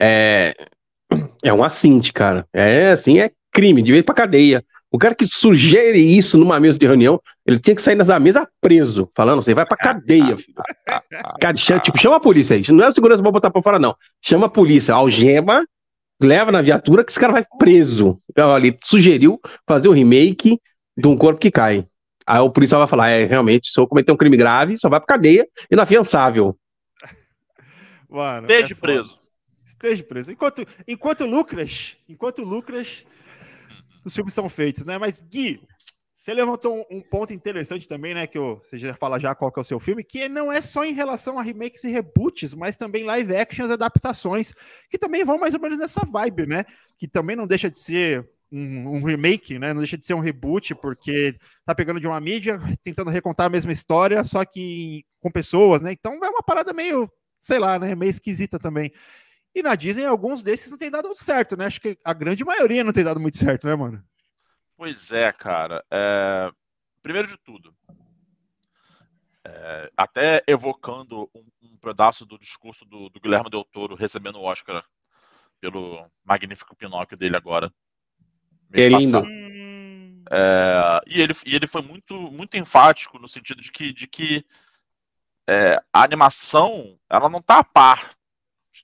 [0.00, 0.54] É,
[1.42, 2.46] É um assinte, cara.
[2.52, 4.64] É assim, é crime, de vez pra cadeia.
[4.90, 8.46] O cara que sugere isso numa mesa de reunião, ele tinha que sair da mesa
[8.60, 10.54] preso, falando, você vai pra cadeia, filho.
[11.56, 12.62] Chama, tipo, chama a polícia aí.
[12.70, 13.96] Não é o segurança pra botar pra fora, não.
[14.22, 15.66] Chama a polícia, algema,
[16.22, 18.20] leva na viatura que esse cara vai preso.
[18.30, 20.60] Então, ele sugeriu fazer o remake
[20.96, 21.86] de um corpo que cai.
[22.26, 25.00] Aí o policial vai falar: é, realmente, se eu cometer um crime grave, só vai
[25.00, 26.56] pra cadeia inafiançável.
[28.08, 29.18] Mano, Esteja é preso.
[29.66, 30.32] Esteja preso.
[30.32, 33.04] Enquanto, enquanto lucras, enquanto lucras,
[34.04, 34.98] os filmes são feitos, né?
[34.98, 35.60] Mas, Gui,
[36.22, 38.28] você levantou um, um, ponto interessante também, né?
[38.28, 40.60] Que eu, você já fala já qual que é o seu filme, que não é
[40.60, 44.54] só em relação a remakes e reboots, mas também live actions, adaptações,
[44.88, 46.64] que também vão mais ou menos nessa vibe, né?
[46.96, 49.72] Que também não deixa de ser um, um, remake, né?
[49.72, 53.50] Não deixa de ser um reboot, porque tá pegando de uma mídia, tentando recontar a
[53.50, 55.92] mesma história, só que com pessoas, né?
[55.92, 57.10] Então é uma parada meio,
[57.40, 57.94] sei lá, né?
[57.94, 58.92] Meio esquisita também.
[59.54, 61.66] E na Disney, alguns desses não tem dado muito certo, né?
[61.66, 64.02] Acho que a grande maioria não tem dado muito certo, né, mano?
[64.76, 65.84] Pois é, cara.
[65.90, 66.50] É...
[67.02, 67.74] Primeiro de tudo,
[69.44, 69.90] é...
[69.96, 74.84] até evocando um, um, pedaço do discurso do, do Guilherme Del Toro recebendo o Oscar
[75.60, 77.72] pelo magnífico Pinóquio dele agora.
[78.72, 79.22] Querido.
[80.30, 81.00] É...
[81.06, 84.44] e, ele, e ele foi muito, muito enfático no sentido de que, de que
[85.46, 88.14] é, a animação ela não está a par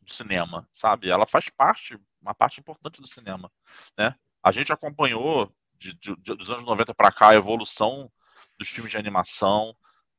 [0.02, 1.08] do cinema, sabe?
[1.08, 3.50] Ela faz parte, uma parte importante do cinema,
[3.96, 4.14] né?
[4.42, 8.10] A gente acompanhou de, de, de, dos anos 90 para cá a evolução
[8.58, 9.74] dos filmes de animação,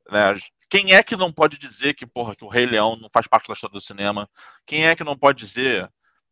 [0.09, 0.35] né?
[0.69, 3.47] Quem é que não pode dizer que, porra, que o Rei Leão não faz parte
[3.47, 4.29] da história do cinema?
[4.65, 5.91] Quem é que não pode dizer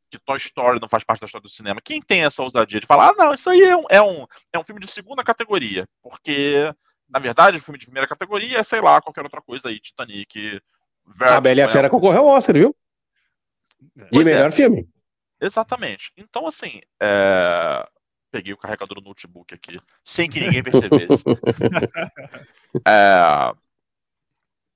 [0.10, 1.82] que Toy Story não faz parte da história do cinema?
[1.82, 4.60] Quem tem essa ousadia de falar, ah, não, isso aí é um, é um, é
[4.60, 6.72] um filme de segunda categoria, porque,
[7.10, 10.62] na verdade, o filme de primeira categoria é, sei lá, qualquer outra coisa aí, Titanic,
[11.06, 12.76] Vertigo, A Bela e a Fera concorreu ao Oscar, viu?
[14.12, 14.52] De melhor é.
[14.52, 14.90] filme.
[15.40, 16.12] Exatamente.
[16.18, 17.88] Então, assim, é...
[18.32, 21.24] peguei o carregador do notebook aqui, sem que ninguém percebesse.
[22.86, 23.54] é...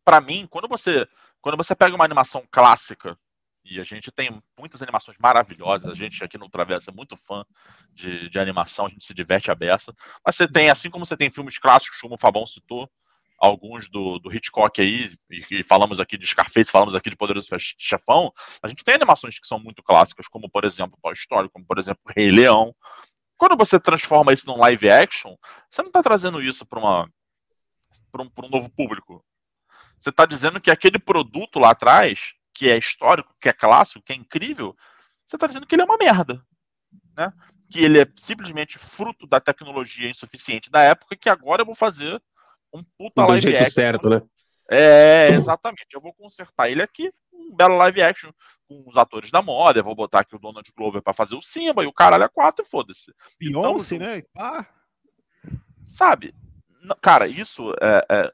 [0.03, 1.07] Para mim, quando você,
[1.41, 3.17] quando você pega uma animação clássica,
[3.63, 7.43] e a gente tem muitas animações maravilhosas, a gente aqui no Travessa é muito fã
[7.91, 9.93] de, de animação, a gente se diverte a beça.
[10.25, 12.89] Mas você tem, assim como você tem filmes clássicos, como o Fabão citou,
[13.41, 18.31] alguns do, do Hitchcock aí, e, falamos aqui de Scarface, falamos aqui de Poderoso Chefão,
[18.61, 21.79] a gente tem animações que são muito clássicas, como por exemplo Toy Story, como por
[21.79, 22.73] exemplo Rei Leão.
[23.37, 25.35] Quando você transforma isso num live action,
[25.67, 27.09] você não está trazendo isso para uma
[28.11, 29.25] para um, um novo público.
[29.97, 34.13] Você está dizendo que aquele produto lá atrás, que é histórico, que é clássico, que
[34.13, 34.75] é incrível,
[35.25, 36.43] você está dizendo que ele é uma merda.
[37.15, 37.31] Né?
[37.69, 42.21] Que ele é simplesmente fruto da tecnologia insuficiente da época que agora eu vou fazer
[42.73, 43.73] um puta live jeito action.
[43.73, 44.21] certo, né?
[44.69, 45.93] É, exatamente.
[45.93, 48.31] Eu vou consertar ele aqui, um belo live action
[48.67, 49.79] com os atores da moda.
[49.79, 52.29] Eu vou botar aqui o Donald Glover para fazer o Simba e o caralho a
[52.29, 53.13] quatro e foda-se.
[53.39, 54.23] Beyoncé, então, né?
[54.37, 54.65] Ah.
[55.85, 56.33] Sabe?
[57.01, 58.05] Cara, isso é.
[58.09, 58.31] é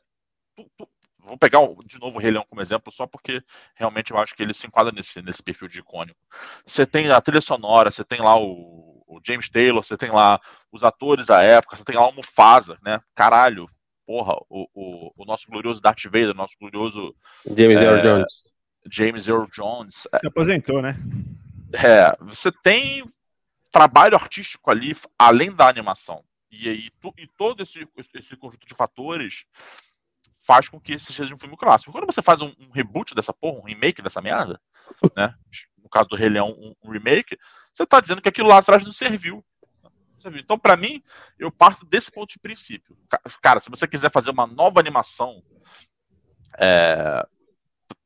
[0.56, 0.90] tu, tu,
[1.28, 3.42] vou pegar de novo o Rei Leão como exemplo, só porque
[3.76, 6.20] realmente eu acho que ele se enquadra nesse, nesse perfil de icônico.
[6.66, 10.40] Você tem a trilha sonora, você tem lá o, o James Taylor, você tem lá
[10.72, 13.00] os atores da época, você tem lá o Mufasa, né?
[13.14, 13.68] Caralho,
[14.06, 17.14] porra, o, o, o nosso glorioso Darth Vader, nosso glorioso
[17.46, 18.34] James é, Earl Jones.
[18.90, 20.08] James Earl Jones.
[20.16, 20.96] Se aposentou, né?
[21.74, 23.04] É, você tem
[23.72, 26.24] trabalho artístico ali, além da animação.
[26.50, 27.86] E aí, tu, e todo esse,
[28.16, 29.46] esse conjunto de fatores
[30.46, 31.92] faz com que esse seja um filme clássico.
[31.92, 34.60] Quando você faz um, um reboot dessa porra, um remake dessa merda,
[35.16, 35.34] né?
[35.82, 37.38] No caso do Rei Leão, um, um remake,
[37.74, 39.44] você tá dizendo que aquilo lá atrás não serviu.
[40.36, 41.02] Então, para mim,
[41.40, 42.98] eu parto desse ponto de princípio.
[43.42, 45.42] Cara, se você quiser fazer uma nova animação,
[46.58, 47.26] é,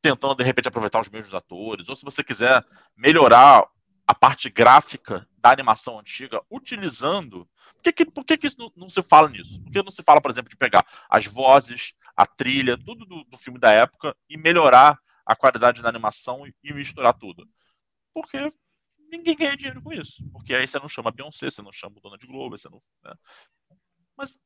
[0.00, 2.64] tentando de repente aproveitar os mesmos atores, ou se você quiser
[2.96, 3.66] melhorar
[4.06, 7.48] a parte gráfica da animação antiga, utilizando.
[7.74, 9.60] Por que, que, por que, que não, não, se fala nisso?
[9.62, 13.24] Por que não se fala, por exemplo, de pegar as vozes, a trilha, tudo do,
[13.24, 17.48] do filme da época e melhorar a qualidade da animação e misturar tudo?
[18.12, 18.52] Porque
[19.10, 20.22] ninguém ganha dinheiro com isso.
[20.32, 22.82] Porque aí você não chama Beyoncé, você não chama Dona de Globo, você não.
[23.04, 23.14] Né?
[24.16, 24.38] Mas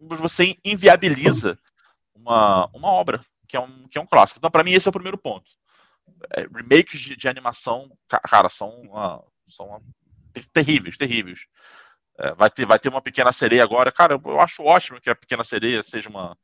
[0.00, 1.58] você inviabiliza
[2.14, 4.38] uma, uma obra que é um, que é um clássico.
[4.38, 5.50] Então, para mim, esse é o primeiro ponto.
[6.34, 9.82] É, remakes de, de, animação, cara, são, uma, são uma,
[10.52, 11.40] terríveis, terríveis.
[12.18, 13.92] É, vai, ter, vai ter uma pequena sereia agora.
[13.92, 16.36] Cara, eu acho ótimo que a pequena sereia seja uma.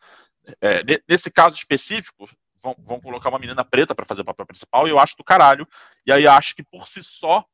[0.60, 2.28] É, nesse caso específico,
[2.62, 5.24] vão, vão colocar uma menina preta para fazer o papel principal, e eu acho do
[5.24, 5.66] caralho.
[6.06, 7.44] E aí acho que por si só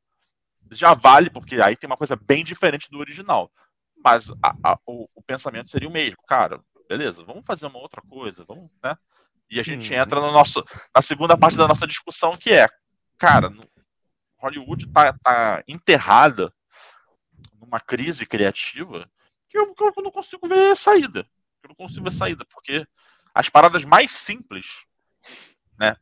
[0.71, 3.51] já vale, porque aí tem uma coisa bem diferente do original.
[4.03, 6.23] Mas a, a, o, o, pensamento seria o mesmo.
[6.27, 8.97] Cara, beleza, vamos fazer uma outra coisa, vamos, né?
[9.51, 10.01] E a gente uhum.
[10.01, 10.63] entra no nosso,
[10.95, 12.69] na segunda parte da nossa discussão, que é,
[13.19, 13.53] cara,
[14.39, 16.53] Hollywood tá, tá enterrada
[17.61, 19.11] numa crise criativa
[19.49, 21.27] que eu, que eu não consigo ver saída.
[21.63, 22.87] Eu não consigo ver saída, porque
[23.35, 24.67] as paradas mais simples,
[25.79, 25.97] né,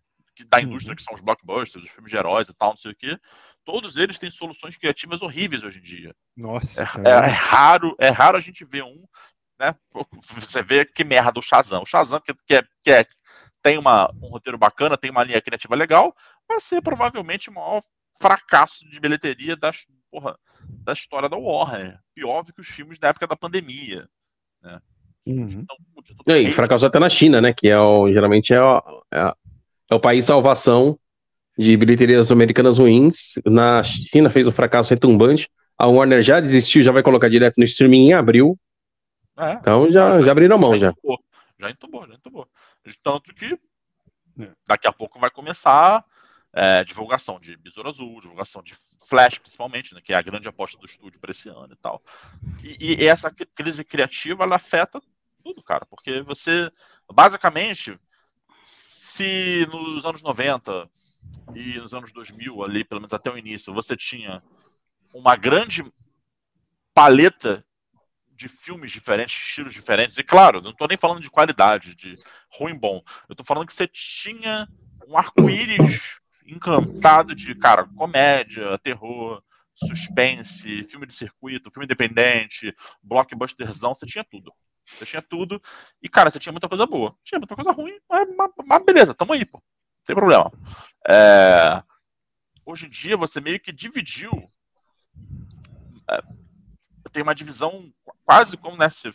[0.47, 2.97] da indústria, que são os blockbusters, os filmes de heróis e tal, não sei o
[2.97, 3.19] quê,
[3.65, 6.15] todos eles têm soluções criativas horríveis hoje em dia.
[6.37, 6.83] Nossa.
[6.83, 9.05] É, é, é raro, é raro a gente ver um,
[9.59, 9.75] né?
[10.33, 11.83] Você vê que merda o Shazam.
[11.83, 13.05] O Shazam que, que, é, que é,
[13.63, 16.15] tem uma, um roteiro bacana, tem uma linha criativa legal,
[16.49, 17.83] vai ser provavelmente o maior
[18.21, 19.73] fracasso de bilheteria da,
[20.11, 20.39] porra,
[20.85, 21.99] da história da Warner.
[22.15, 24.09] Pior do que os filmes da época da pandemia.
[24.63, 24.81] Né?
[25.29, 25.65] Uhum.
[26.23, 27.53] Então, e fracassou até na China, né?
[27.53, 29.35] Que é o, geralmente é o, é,
[29.91, 30.99] é o país salvação
[31.57, 33.35] de bilheterias americanas ruins.
[33.45, 35.51] Na China fez um fracasso retumbante.
[35.77, 38.59] A Warner já desistiu, já vai colocar direto no streaming em abril.
[39.39, 40.93] É, então já, já abriram a mão já.
[41.61, 42.49] Já entubou, já entubou.
[43.03, 43.59] Tanto que
[44.41, 44.49] é.
[44.67, 46.05] daqui a pouco vai começar
[46.53, 48.73] é, divulgação de Besouro Azul, divulgação de
[49.09, 52.03] Flash, principalmente, né, que é a grande aposta do estúdio para esse ano e tal.
[52.63, 55.01] E, e, essa crise criativa ela afeta
[55.43, 56.71] tudo, cara, porque você,
[57.13, 57.99] basicamente,
[58.61, 60.89] se nos anos 90
[61.55, 64.43] e nos anos 2000, ali, pelo menos até o início, você tinha
[65.13, 65.85] uma grande
[66.95, 67.65] paleta
[68.31, 72.17] de filmes diferentes, estilos diferentes, e claro, não estou nem falando de qualidade, de
[72.53, 74.69] ruim bom, eu estou falando que você tinha
[75.09, 76.01] um arco-íris
[76.47, 79.43] encantado de, cara, comédia, terror,
[79.75, 84.53] suspense, filme de circuito, filme independente, blockbusterzão, você tinha tudo.
[84.97, 85.61] Você tinha tudo.
[86.03, 87.17] E, cara, você tinha muita coisa boa.
[87.23, 88.29] Tinha muita coisa ruim, mas,
[88.65, 89.59] mas, beleza, tamo aí, pô.
[89.59, 90.53] Não tem problema.
[91.07, 91.83] É...
[92.65, 94.31] Hoje em dia, você meio que dividiu.
[96.11, 96.21] É...
[97.13, 97.93] Tem uma divisão
[98.25, 99.11] quase como, né, se,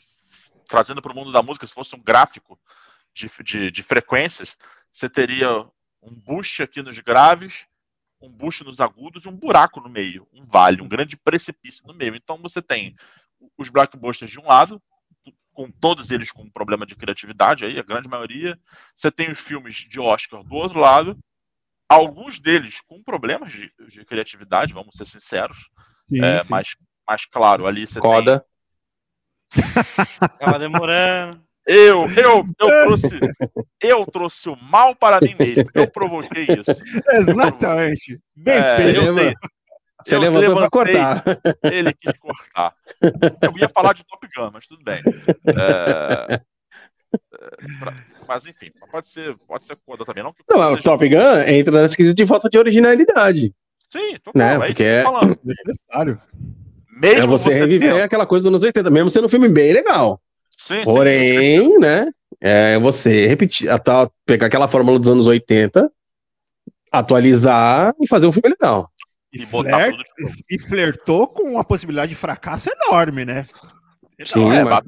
[0.67, 2.59] trazendo para o mundo da música, se fosse um gráfico
[3.13, 4.57] de, de, de frequências,
[4.91, 5.59] você teria
[6.01, 7.67] um boost aqui nos graves,
[8.21, 11.93] um boost nos agudos e um buraco no meio, um vale, um grande precipício no
[11.93, 12.15] meio.
[12.15, 12.95] Então você tem
[13.57, 14.81] os blockbusters de um lado,
[15.53, 18.59] com todos eles com um problema de criatividade, aí a grande maioria.
[18.95, 21.17] Você tem os filmes de Oscar do outro lado,
[21.87, 25.57] alguns deles com problemas de, de criatividade, vamos ser sinceros.
[26.07, 26.47] Sim, é, sim.
[26.49, 26.75] Mas,
[27.07, 28.39] mas, claro, ali você Coda.
[28.39, 28.53] tem.
[30.39, 31.43] Tava demorando.
[31.65, 33.19] Eu, eu, eu trouxe,
[33.81, 35.69] eu trouxe o mal para mim mesmo.
[35.73, 36.83] Eu provoquei isso.
[37.11, 38.19] Exatamente.
[38.35, 39.33] Bem é, feito, mano.
[40.03, 41.23] Você eu levantou para cortar.
[41.63, 42.75] Ele quis cortar.
[43.41, 45.01] Eu ia falar de Top Gun, mas tudo bem.
[45.45, 46.33] É...
[46.33, 46.39] é
[47.79, 47.93] pra...
[48.27, 50.23] Mas enfim, pode ser, pode ser coda também.
[50.23, 53.53] Não, não o Top Gun entra nessa esquisita de falta de originalidade.
[53.89, 54.55] Sim, né?
[54.55, 55.03] é Porque é
[55.43, 56.19] necessário.
[56.99, 58.03] Mesmo é você, você reviver tendo...
[58.03, 60.21] aquela coisa dos anos 80, mesmo sendo um filme bem legal.
[60.49, 62.05] Sim, Porém, sim, né?
[62.39, 63.69] É você repetir,
[64.25, 65.91] pegar aquela fórmula dos anos 80,
[66.91, 68.89] atualizar e fazer um filme legal.
[69.33, 70.07] E, e, flirt,
[70.49, 73.47] e flertou com uma possibilidade de fracasso enorme, né?
[74.25, 74.83] Sim, é, mas...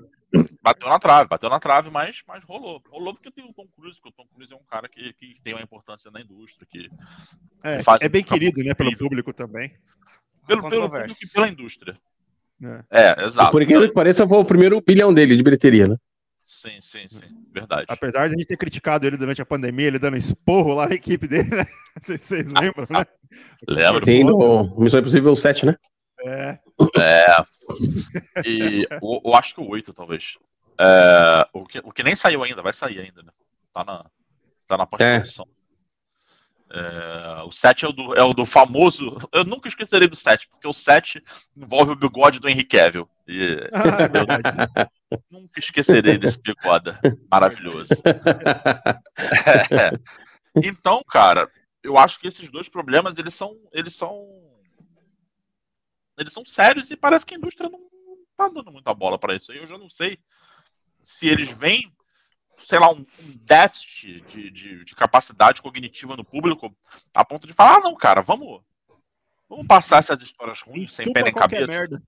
[0.62, 2.82] bateu na trave, bateu na trave, mas, mas rolou.
[2.90, 5.42] Rolou porque tem o Tom Cruise, porque o Tom Cruise é um cara que, que
[5.42, 6.68] tem uma importância na indústria.
[6.70, 6.90] Que,
[7.64, 9.74] é, que é bem querido, né, pelo público também.
[10.48, 11.96] Pelo, pelo público e pela indústria.
[12.64, 13.50] É, é exato.
[13.50, 15.98] E por incrível que pareça, foi o primeiro bilhão dele de bilheteria, né?
[16.46, 17.26] Sim, sim, sim.
[17.52, 17.88] Verdade.
[17.90, 20.94] Apesar de a gente ter criticado ele durante a pandemia, ele dando esporro lá na
[20.94, 21.66] equipe dele, né?
[22.00, 23.04] Vocês, vocês lembram, né?
[23.68, 24.06] Lembro.
[24.06, 25.76] Sim, no Missão Impossível 7, né?
[26.20, 26.60] É.
[27.00, 27.26] É.
[28.46, 30.38] E eu, eu acho que o 8, talvez.
[30.80, 33.32] É, o, que, o que nem saiu ainda, vai sair ainda, né?
[33.74, 34.06] Tá na,
[34.68, 35.48] tá na pós-produção.
[35.50, 35.65] É.
[36.72, 39.16] É, o 7 é o, do, é o do famoso.
[39.32, 41.22] Eu nunca esquecerei do 7, porque o 7
[41.56, 43.10] envolve o bigode do Henry Cavill.
[43.28, 43.60] E
[45.12, 46.92] eu nunca esquecerei desse bigode
[47.30, 47.94] maravilhoso.
[49.72, 49.92] É,
[50.68, 51.50] então, cara,
[51.84, 54.18] eu acho que esses dois problemas eles são, eles são,
[56.18, 57.80] eles são sérios e parece que a indústria não
[58.36, 59.54] tá dando muita bola para isso.
[59.54, 60.18] Eu já não sei
[61.04, 61.95] se eles vêm
[62.58, 63.06] sei lá, um,
[63.46, 66.76] déficit de, de, de, capacidade cognitiva no público
[67.16, 68.62] a ponto de falar, ah, não, cara, vamos,
[69.50, 71.68] vamos passar essas histórias ruins, sem pé nem cabeça.
[71.68, 72.02] Merda.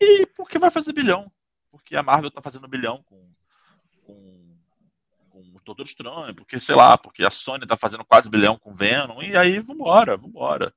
[0.00, 1.30] E porque vai fazer bilhão.
[1.70, 3.28] Porque a Marvel tá fazendo bilhão com,
[4.04, 4.56] com,
[5.28, 8.74] com o Doutor Estranho, porque, sei lá, porque a Sony tá fazendo quase bilhão com
[8.74, 10.72] Venom, e aí vambora, vambora.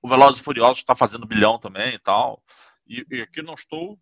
[0.00, 2.42] O Velozes e Furiosos tá fazendo bilhão também e tal.
[2.86, 3.98] E, e aqui não estou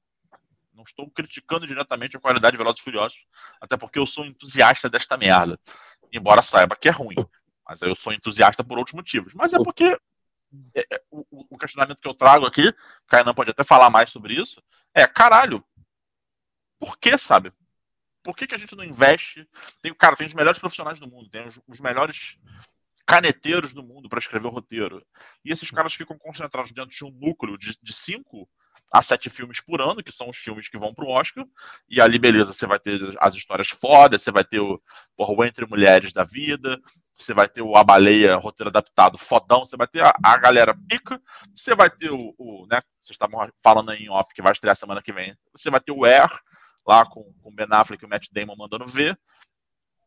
[0.74, 3.26] não estou criticando diretamente a qualidade de Velozes e Furiosos,
[3.60, 5.58] até porque eu sou entusiasta desta merda.
[6.12, 7.16] Embora saiba que é ruim.
[7.66, 9.32] Mas eu sou entusiasta por outros motivos.
[9.34, 9.96] Mas é porque
[10.74, 14.10] é, é, o, o, questionamento que eu trago aqui, o Kainan pode até falar mais
[14.10, 14.62] sobre isso,
[14.94, 15.64] é, caralho,
[16.78, 17.52] por que, sabe?
[18.22, 19.48] Por que, que a gente não investe?
[19.82, 22.38] Tem, cara, tem os melhores profissionais do mundo, tem os, os melhores
[23.06, 25.04] caneteiros do mundo para escrever o roteiro.
[25.44, 28.48] E esses caras ficam concentrados dentro de um núcleo de, de cinco
[28.92, 31.44] a sete filmes por ano, que são os filmes que vão pro Oscar.
[31.88, 34.80] E ali, beleza, você vai ter as histórias fodas, você vai ter o,
[35.16, 36.80] porra, o Entre Mulheres da Vida,
[37.16, 40.76] você vai ter o A Baleia, roteiro adaptado fodão, você vai ter a, a galera
[40.88, 41.20] pica,
[41.54, 45.02] você vai ter o, o, né, vocês estavam falando em off que vai estrear semana
[45.02, 46.30] que vem, você vai ter o Air,
[46.86, 49.18] lá com, com o Ben Affleck e o Matt Damon mandando ver,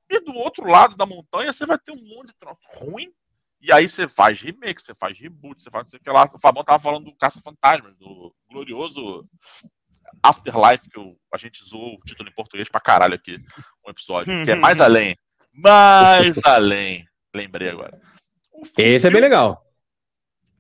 [0.10, 3.12] e do outro lado da montanha você vai ter um monte de troço ruim,
[3.62, 6.30] e aí você faz remake, você faz reboot, você faz não sei o que lá.
[6.32, 9.28] O Fabão tava falando do Caça Fantasmas, do glorioso
[10.22, 13.38] Afterlife, que eu, a gente zoou o título em português pra caralho aqui,
[13.86, 15.16] um episódio, que é mais além.
[15.54, 17.08] Mais além.
[17.34, 18.00] Lembrei agora.
[18.60, 19.66] Esse filme, é bem legal.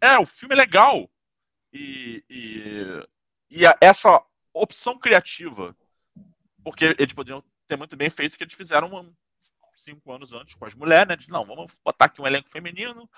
[0.02, 1.10] É, o filme é legal.
[1.72, 3.08] E, e,
[3.52, 5.76] e a, essa opção criativa,
[6.64, 8.90] porque eles poderiam ter muito bem feito que eles fizeram
[9.78, 11.16] cinco anos antes com as mulheres, né?
[11.16, 13.10] De, não, vamos botar aqui um elenco feminino,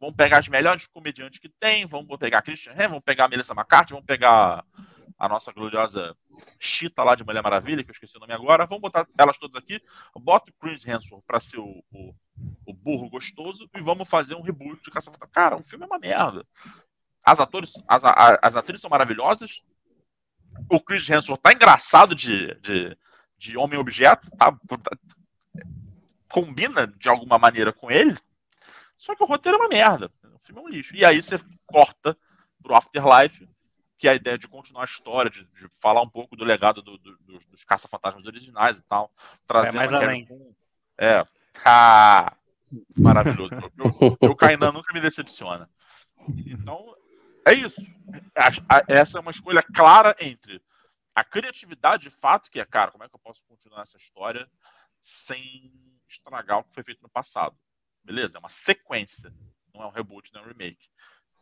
[0.00, 3.52] vamos pegar as melhores comediantes que tem, vamos pegar a Christian vamos pegar a Melissa
[3.52, 4.64] McCarthy, vamos pegar
[5.18, 6.16] a nossa gloriosa
[6.58, 9.56] Chita lá de Mulher Maravilha, que eu esqueci o nome agora, vamos botar elas todas
[9.56, 9.80] aqui,
[10.14, 12.14] bota o Chris Hemsworth para ser o, o,
[12.66, 15.32] o, burro gostoso e vamos fazer um reboot de Caça Fantasma.
[15.32, 16.46] Cara, o filme é uma merda.
[17.24, 18.02] As atores, as,
[18.42, 19.62] as atrizes são maravilhosas,
[20.70, 22.96] o Chris Hemsworth tá engraçado de, de,
[23.38, 24.96] de homem-objeto, tá, tá
[26.30, 28.16] combina de alguma maneira com ele,
[28.96, 30.10] só que o roteiro é uma merda.
[30.34, 30.96] O filme é um lixo.
[30.96, 31.36] E aí você
[31.66, 32.16] corta
[32.62, 33.48] pro Afterlife,
[33.96, 36.82] que é a ideia de continuar a história, de, de falar um pouco do legado
[36.82, 39.10] do, do, dos, dos caça-fantasmas originais e tal.
[39.46, 40.28] Trazendo é mais além.
[40.98, 41.26] É.
[41.64, 42.36] Ah,
[42.96, 43.50] maravilhoso.
[44.20, 45.68] o Kainan nunca me decepciona.
[46.46, 46.94] Então,
[47.46, 47.80] é isso.
[48.88, 50.60] Essa é uma escolha clara entre
[51.14, 54.46] a criatividade de fato, que é, cara, como é que eu posso continuar essa história
[55.00, 57.56] sem estragar o que foi feito no passado.
[58.02, 58.38] Beleza?
[58.38, 59.32] É uma sequência,
[59.74, 60.88] não é um reboot, não é um remake.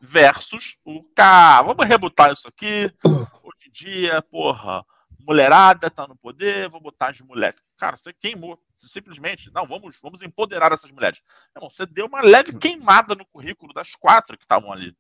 [0.01, 2.91] Versus o cara, vamos rebutar isso aqui.
[3.05, 4.85] Hoje em dia, porra,
[5.21, 7.61] mulherada tá no poder, vou botar as mulheres.
[7.77, 8.59] Cara, você queimou.
[8.75, 11.21] Você simplesmente, não, vamos, vamos empoderar essas mulheres.
[11.55, 14.95] Irmão, você deu uma leve queimada no currículo das quatro que estavam ali.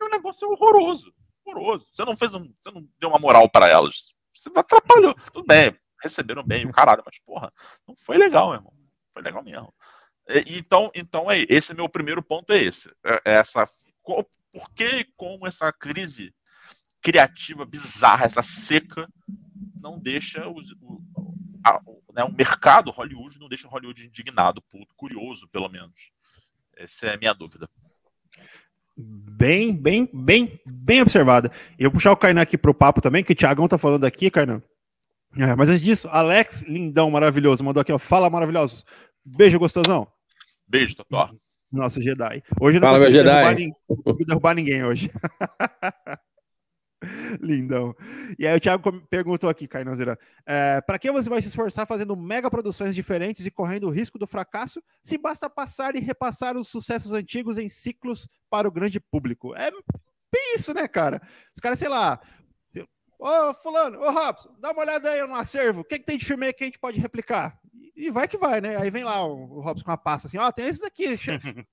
[0.00, 1.14] E o negócio é horroroso.
[1.44, 1.88] Horroroso.
[1.90, 2.52] Você não fez um.
[2.60, 4.14] Você não deu uma moral para elas.
[4.34, 5.14] Você atrapalhou.
[5.32, 7.52] Tudo bem, receberam bem o caralho, mas, porra,
[7.86, 8.81] não foi legal, meu irmão
[9.12, 9.72] foi legal mesmo.
[10.46, 12.88] Então, então é, esse meu primeiro ponto é esse.
[13.04, 13.68] É, é essa,
[14.04, 16.34] por que como essa crise
[17.00, 19.08] criativa bizarra, essa seca,
[19.80, 21.02] não deixa o, o,
[21.64, 26.12] a, o, né, o mercado Hollywood, não deixa o Hollywood indignado, puto, curioso, pelo menos.
[26.76, 27.68] Essa é a minha dúvida.
[28.96, 31.50] Bem, bem, bem, bem observada.
[31.78, 34.62] Eu puxar o Kainan aqui pro papo também, que o Thiagão tá falando aqui, Kainan.
[35.36, 37.98] É, mas antes disso, Alex Lindão, maravilhoso, mandou aqui, ó.
[37.98, 38.84] Fala, maravilhosos.
[39.24, 40.06] Beijo, gostosão.
[40.68, 41.30] Beijo, Totó.
[41.72, 42.42] Nossa, Jedi.
[42.60, 43.74] Hoje não Fala, consegui, derrubar, ninguém,
[44.26, 45.10] derrubar ninguém hoje.
[47.40, 47.94] Lindão.
[48.38, 52.14] E aí o Thiago perguntou aqui, Carnozeira, é, para que você vai se esforçar fazendo
[52.14, 56.68] mega produções diferentes e correndo o risco do fracasso se basta passar e repassar os
[56.68, 59.54] sucessos antigos em ciclos para o grande público?
[59.56, 61.20] É bem isso, né, cara?
[61.54, 62.20] Os caras, sei lá,
[63.24, 65.82] Ô, fulano, ô, Robson, dá uma olhada aí no acervo.
[65.82, 67.56] O que, que tem de filme aí que a gente pode replicar?
[67.72, 68.76] E, e vai que vai, né?
[68.76, 71.64] Aí vem lá o, o Robson com a pasta assim, ó, tem esses aqui, chefe.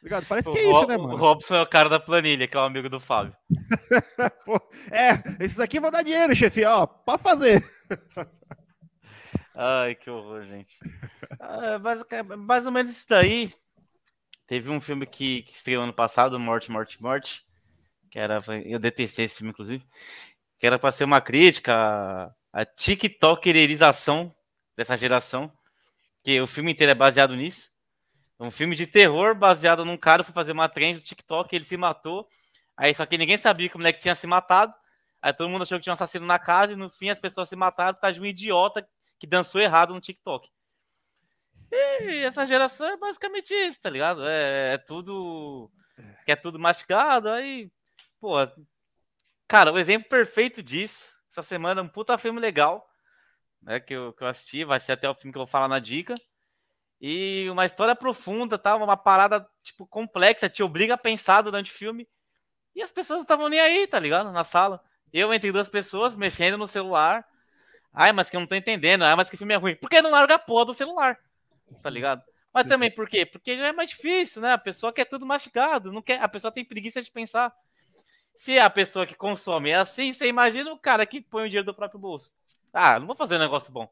[0.00, 0.26] Obrigado.
[0.28, 1.14] Parece que é isso, né, mano?
[1.14, 3.34] O Robson é o cara da planilha, que é o amigo do Fábio.
[4.44, 4.60] Pô,
[4.90, 7.64] é, esses aqui vão dar dinheiro, chefe, ó, pode fazer.
[9.56, 10.78] Ai, que horror, gente.
[11.40, 12.02] Ah, mais,
[12.36, 13.50] mais ou menos isso daí.
[14.46, 17.42] Teve um filme que, que estreou ano passado, Morte, Morte, Morte.
[18.10, 18.42] Que era.
[18.66, 19.82] Eu detestei esse filme, inclusive
[20.62, 24.32] que era para ser uma crítica à tiktokerização
[24.76, 25.52] dessa geração,
[26.22, 27.68] que o filme inteiro é baseado nisso.
[28.38, 31.64] Um filme de terror baseado num cara que foi fazer uma trend do TikTok, ele
[31.64, 32.28] se matou.
[32.76, 34.72] Aí só que ninguém sabia como é que tinha se matado.
[35.20, 37.48] Aí todo mundo achou que tinha um assassino na casa e no fim as pessoas
[37.48, 38.88] se mataram por causa de um idiota
[39.18, 40.48] que dançou errado no TikTok.
[41.72, 44.24] E essa geração é basicamente isso, tá ligado?
[44.28, 45.68] É, é tudo.
[46.24, 47.68] Que é tudo mastigado, aí.
[48.20, 48.36] Pô,
[49.52, 52.88] Cara, o exemplo perfeito disso, essa semana, um puta filme legal,
[53.60, 55.68] né, que eu, que eu assisti, vai ser até o filme que eu vou falar
[55.68, 56.14] na dica.
[56.98, 58.74] E uma história profunda, tá?
[58.74, 62.08] Uma parada, tipo, complexa, te obriga a pensar durante o filme.
[62.74, 64.32] E as pessoas não estavam nem aí, tá ligado?
[64.32, 64.82] Na sala.
[65.12, 67.22] Eu entre duas pessoas, mexendo no celular.
[67.92, 69.02] Ai, mas que eu não tô entendendo.
[69.02, 69.76] Ai, mas que filme é ruim.
[69.76, 71.18] Por que não larga a porra do celular?
[71.82, 72.22] Tá ligado?
[72.54, 73.26] Mas também por quê?
[73.26, 74.52] Porque é mais difícil, né?
[74.54, 77.54] A pessoa quer tudo mastigado, não quer, a pessoa tem preguiça de pensar.
[78.36, 81.66] Se a pessoa que consome é assim, você imagina o cara que põe o dinheiro
[81.66, 82.32] do próprio bolso.
[82.72, 83.88] Ah, não vou fazer um negócio bom.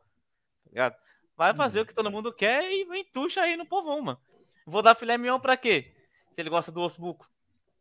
[0.75, 0.95] Tá
[1.37, 1.85] Vai fazer uhum.
[1.85, 4.19] o que todo mundo quer e entuxa aí no povão, mano.
[4.67, 5.93] Vou dar filé mignon pra quê?
[6.35, 7.27] Se ele gosta do osso buco.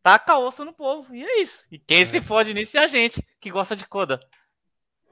[0.01, 1.13] Taca osso no povo.
[1.13, 1.65] E é isso.
[1.69, 2.05] E quem é.
[2.05, 4.19] se fode nisso é a gente, que gosta de coda.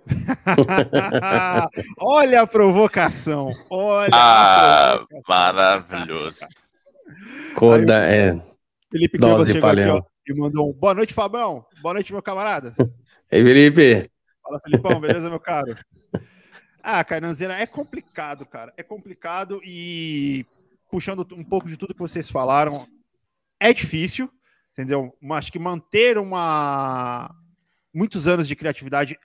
[1.99, 3.53] Olha a provocação.
[3.69, 4.09] Olha.
[4.13, 5.23] Ah, provocação.
[5.27, 6.39] maravilhoso.
[7.55, 8.41] Coda Aí, é.
[8.91, 11.65] Felipe Dose chegou aqui ó, e mandou um boa noite, Fabão.
[11.81, 12.73] Boa noite, meu camarada.
[13.31, 14.11] Ei, Felipe.
[14.43, 15.77] Fala, Felipão, beleza, meu caro?
[16.89, 18.73] Ah, Carnanzeira, é complicado, cara.
[18.77, 20.45] É complicado e
[20.89, 22.87] puxando um pouco de tudo que vocês falaram,
[23.59, 24.31] é difícil,
[24.71, 25.13] entendeu?
[25.21, 27.29] Mas acho que manter uma
[27.93, 29.19] muitos anos de criatividade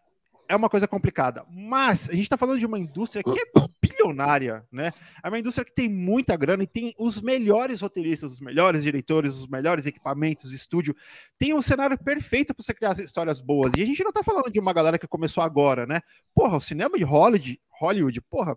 [0.53, 1.46] é uma coisa complicada.
[1.50, 3.44] Mas a gente está falando de uma indústria que é
[3.80, 4.92] bilionária, né?
[5.24, 9.36] É uma indústria que tem muita grana e tem os melhores roteiristas, os melhores diretores,
[9.36, 10.94] os melhores equipamentos, estúdio.
[11.38, 13.72] Tem um cenário perfeito para você criar histórias boas.
[13.76, 16.03] E a gente não está falando de uma galera que começou agora, né?
[16.34, 18.55] Porra, o cinema de Hollywood, Hollywood, porra,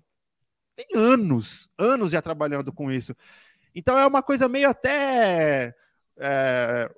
[0.75, 3.15] tem anos, anos já trabalhando com isso.
[3.73, 5.73] Então é uma coisa meio até.
[6.17, 6.91] É...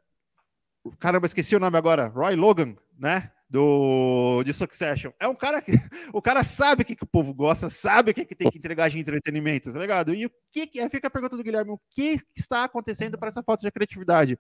[1.00, 2.08] Caramba, esqueci o nome agora.
[2.08, 3.32] Roy Logan, né?
[3.50, 5.12] Do de Succession.
[5.20, 5.72] É um cara que
[6.14, 8.58] o cara sabe o que, que o povo gosta, sabe o que, que tem que
[8.58, 10.14] entregar de entretenimento, tá ligado?
[10.14, 13.44] E o que, que fica a pergunta do Guilherme, o que está acontecendo para essa
[13.44, 14.38] falta de criatividade?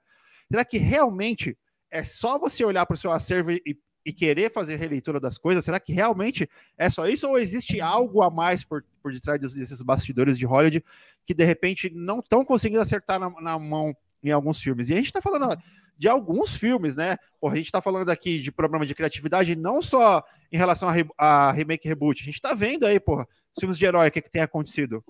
[0.52, 1.58] Será que realmente
[1.90, 3.62] é só você olhar para o seu acervo e,
[4.06, 5.64] e, querer fazer releitura das coisas?
[5.64, 9.82] Será que realmente é só isso ou existe algo a mais por, por detrás desses
[9.82, 10.84] bastidores de Hollywood
[11.26, 14.90] que de repente não estão conseguindo acertar na, na mão em alguns filmes?
[14.90, 15.58] E a gente está falando
[15.98, 17.18] de alguns filmes, né?
[17.40, 20.92] Porra, a gente tá falando aqui de problema de criatividade não só em relação a,
[20.92, 22.22] re a remake reboot.
[22.22, 23.28] A gente tá vendo aí, porra,
[23.60, 25.04] filmes de herói, o que, que tem acontecido?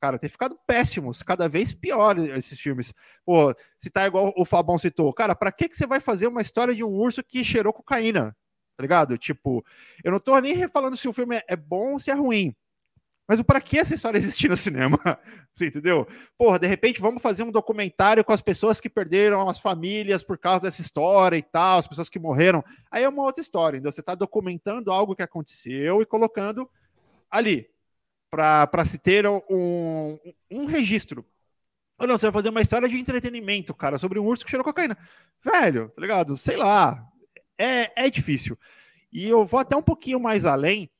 [0.00, 2.94] Cara, tem ficado péssimos, cada vez pior esses filmes.
[3.24, 6.40] Pô, se tá igual o Fabão citou, cara, pra que, que você vai fazer uma
[6.40, 8.34] história de um urso que cheirou cocaína?
[8.76, 9.18] Tá ligado?
[9.18, 9.62] Tipo,
[10.02, 12.56] eu não tô nem falando se o filme é bom ou se é ruim.
[13.30, 14.98] Mas para que essa história existir no cinema?
[15.54, 16.04] Você entendeu?
[16.36, 20.36] Porra, de repente vamos fazer um documentário com as pessoas que perderam as famílias por
[20.36, 22.60] causa dessa história e tal, as pessoas que morreram.
[22.90, 23.92] Aí é uma outra história, entendeu?
[23.92, 26.68] Você está documentando algo que aconteceu e colocando
[27.30, 27.70] ali
[28.28, 30.18] para se ter um,
[30.50, 31.24] um registro.
[32.00, 34.64] Ou não, você vai fazer uma história de entretenimento, cara, sobre um urso que cheirou
[34.64, 34.98] cocaína.
[35.40, 36.36] Velho, tá ligado?
[36.36, 37.00] Sei lá.
[37.56, 38.58] É, é difícil.
[39.12, 40.90] E eu vou até um pouquinho mais além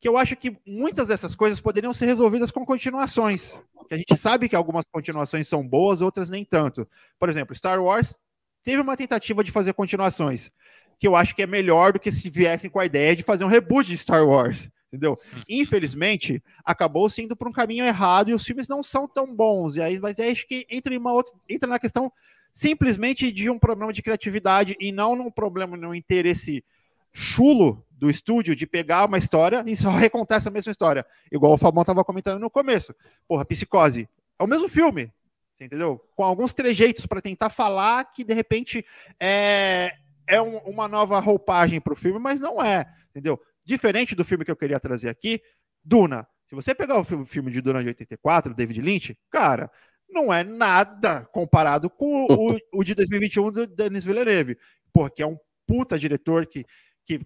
[0.00, 3.60] que eu acho que muitas dessas coisas poderiam ser resolvidas com continuações.
[3.88, 6.88] Que a gente sabe que algumas continuações são boas, outras nem tanto.
[7.18, 8.18] Por exemplo, Star Wars
[8.62, 10.50] teve uma tentativa de fazer continuações,
[10.98, 13.44] que eu acho que é melhor do que se viessem com a ideia de fazer
[13.44, 14.68] um reboot de Star Wars.
[14.88, 15.14] Entendeu?
[15.48, 19.76] Infelizmente, acabou sendo por um caminho errado e os filmes não são tão bons.
[19.76, 22.10] E aí, mas acho que entra, em uma outra, entra na questão
[22.52, 26.64] simplesmente de um problema de criatividade e não num problema, num interesse
[27.12, 31.04] chulo do estúdio de pegar uma história e só recontar essa mesma história.
[31.32, 32.94] Igual o Fabão estava comentando no começo.
[33.26, 34.08] Porra, Psicose.
[34.38, 35.10] É o mesmo filme,
[35.52, 35.98] você entendeu?
[36.14, 38.84] Com alguns trejeitos para tentar falar que de repente
[39.18, 39.92] é,
[40.26, 43.40] é um, uma nova roupagem para o filme, mas não é, entendeu?
[43.64, 45.40] Diferente do filme que eu queria trazer aqui,
[45.82, 46.28] Duna.
[46.44, 49.70] Se você pegar o filme de Duna de 84, David Lynch, cara,
[50.08, 54.58] não é nada comparado com o, o de 2021 do Denis Villeneuve,
[54.92, 56.64] porque é um puta diretor que
[57.06, 57.20] que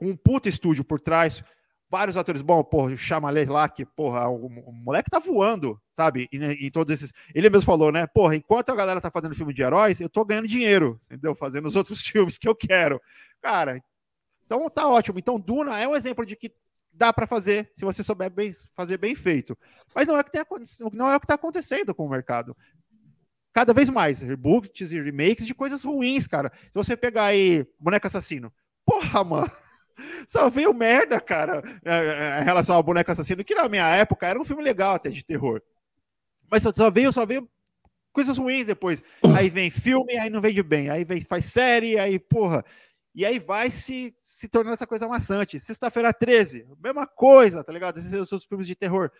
[0.00, 1.44] com um puta estúdio por trás,
[1.90, 6.26] vários atores, bom, porra, o lá, que, porra, o, o, moleque tá voando, sabe?
[6.32, 7.12] E, né, e, todos esses.
[7.34, 8.06] Ele mesmo falou, né?
[8.06, 11.34] Porra, enquanto a galera tá fazendo filme de heróis, eu tô ganhando dinheiro, entendeu?
[11.34, 12.98] Fazendo os outros filmes que eu quero.
[13.42, 13.78] Cara,
[14.46, 15.18] então tá ótimo.
[15.18, 16.50] Então, Duna é um exemplo de que
[16.90, 19.56] dá para fazer se você souber bem, fazer bem feito.
[19.94, 20.42] Mas não é, que tem,
[20.94, 22.56] não é o que tá acontecendo com o mercado.
[23.52, 26.50] Cada vez mais, reboots e remakes de coisas ruins, cara.
[26.54, 28.50] Se você pegar aí Boneco Assassino,
[28.90, 29.52] Porra, mano.
[30.26, 34.26] Só veio merda, cara, é, é, em relação ao boneco assassino, que na minha época
[34.26, 35.62] era um filme legal até de terror.
[36.50, 37.48] Mas só veio, só veio
[38.12, 39.02] coisas ruins depois.
[39.36, 40.90] Aí vem filme, aí não vende bem.
[40.90, 42.64] Aí vem, faz série, aí, porra.
[43.14, 45.60] E aí vai se, se tornando essa coisa maçante.
[45.60, 47.98] Sexta-feira 13, mesma coisa, tá ligado?
[47.98, 49.10] Esses são os filmes de terror.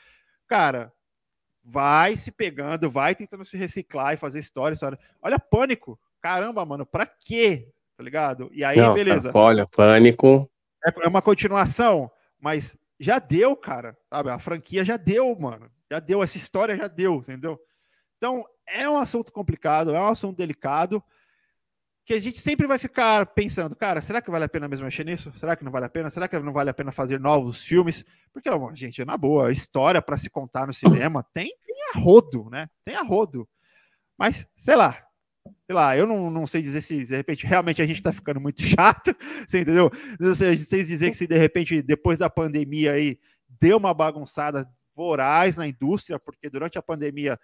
[0.47, 0.93] Cara,
[1.62, 4.99] vai se pegando, vai tentando se reciclar e fazer história, história.
[5.22, 5.99] Olha, pânico.
[6.20, 7.68] Caramba, mano, pra quê?
[8.01, 8.51] tá ligado?
[8.55, 9.31] E aí, Não, beleza.
[9.31, 10.51] Cara, olha, pânico.
[10.87, 14.31] É, é uma continuação, mas já deu, cara, sabe?
[14.31, 15.70] A franquia já deu, mano.
[15.91, 17.59] Já deu, essa história já deu, entendeu?
[18.16, 21.03] Então, é um assunto complicado, é um assunto delicado,
[22.05, 25.05] que a gente sempre vai ficar pensando, cara, será que vale a pena mesmo mexer
[25.05, 25.33] nisso?
[25.37, 26.11] Será que não vale a pena?
[26.11, 28.05] Será que não vale a pena fazer novos filmes?
[28.33, 32.68] Porque, gente, na boa, história para se contar no cinema tem, tem né?
[32.85, 33.49] Tem a rodo.
[34.18, 35.03] Mas, sei lá,
[35.47, 38.41] sei lá, eu não, não sei dizer se de repente realmente a gente tá ficando
[38.41, 39.14] muito chato,
[39.47, 39.91] você entendeu?
[40.18, 43.18] Não sei, sei dizer que se de repente depois da pandemia aí
[43.49, 47.38] deu uma bagunçada voraz na indústria, porque durante a pandemia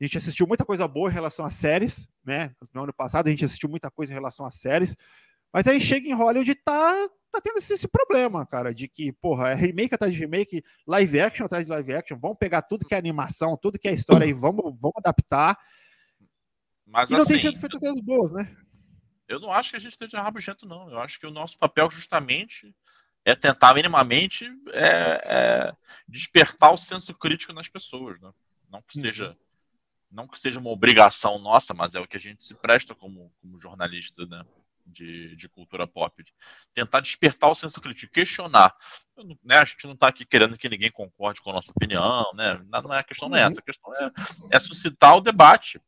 [0.00, 2.54] A gente assistiu muita coisa boa em relação a séries, né?
[2.72, 4.96] No ano passado a gente assistiu muita coisa em relação a séries,
[5.52, 9.12] mas aí chega em Hollywood e tá, tá tendo esse, esse, problema, cara, de que,
[9.12, 12.86] porra, é remake atrás de remake, live action atrás de live action, vamos pegar tudo
[12.86, 15.58] que é animação, tudo que é história e vamos, vamos adaptar.
[16.90, 18.56] Mas e não assim, tem sido feito coisas boas, né?
[19.28, 20.90] Eu não acho que a gente esteja rabugento, não.
[20.90, 22.74] Eu acho que o nosso papel justamente
[23.24, 25.76] é tentar minimamente é, é
[26.08, 28.32] despertar o senso crítico nas pessoas, né?
[28.68, 29.36] Não que seja
[30.10, 33.32] não que seja uma obrigação nossa, mas é o que a gente se presta como,
[33.40, 34.44] como jornalista, né?
[34.84, 36.24] De, de cultura pop.
[36.74, 38.74] Tentar despertar o senso crítico, questionar.
[39.44, 42.60] Né, a gente não está aqui querendo que ninguém concorde com a nossa opinião, né?
[42.68, 44.10] Não é a questão não é essa, a questão é,
[44.50, 45.80] é suscitar o debate.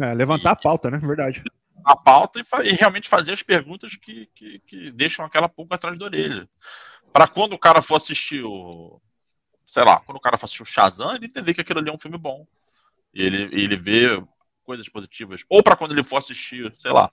[0.00, 0.98] É, levantar e, a pauta, né?
[0.98, 1.42] Verdade.
[1.84, 5.98] A pauta e, e realmente fazer as perguntas que, que, que, deixam aquela pulga atrás
[5.98, 6.48] da orelha.
[7.12, 9.00] Para quando o cara for assistir o.
[9.66, 11.92] Sei lá, quando o cara for assistir o Shazam, ele entender que aquilo ali é
[11.92, 12.46] um filme bom.
[13.14, 14.22] E ele, ele vê
[14.64, 15.42] coisas positivas.
[15.48, 17.10] Ou para quando ele for assistir, sei lá,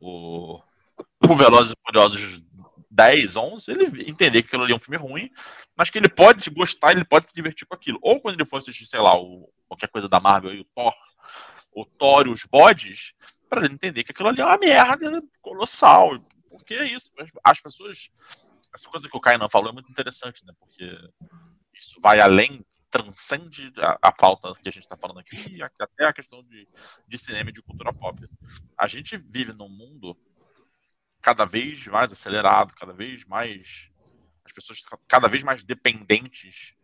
[0.00, 0.60] o,
[1.28, 2.42] o Velozes e Furiosos
[2.90, 5.30] 10, 11, ele entender que aquilo ali é um filme ruim,
[5.76, 7.98] mas que ele pode se gostar, ele pode se divertir com aquilo.
[8.02, 10.94] Ou quando ele for assistir, sei lá, o, qualquer coisa da Marvel e o Thor,
[11.76, 13.12] o Thor e os bodes,
[13.50, 16.18] para ele entender que aquilo ali é uma merda colossal.
[16.48, 17.12] Porque é isso.
[17.44, 18.10] As pessoas.
[18.74, 20.54] Essa coisa que o Kainan falou é muito interessante, né?
[20.58, 20.90] Porque
[21.74, 26.12] isso vai além transcende a, a falta que a gente está falando aqui até a
[26.12, 26.66] questão de,
[27.06, 28.26] de cinema e de cultura pop.
[28.78, 30.16] A gente vive num mundo
[31.20, 33.90] cada vez mais acelerado, cada vez mais
[34.44, 36.74] as pessoas cada vez mais dependentes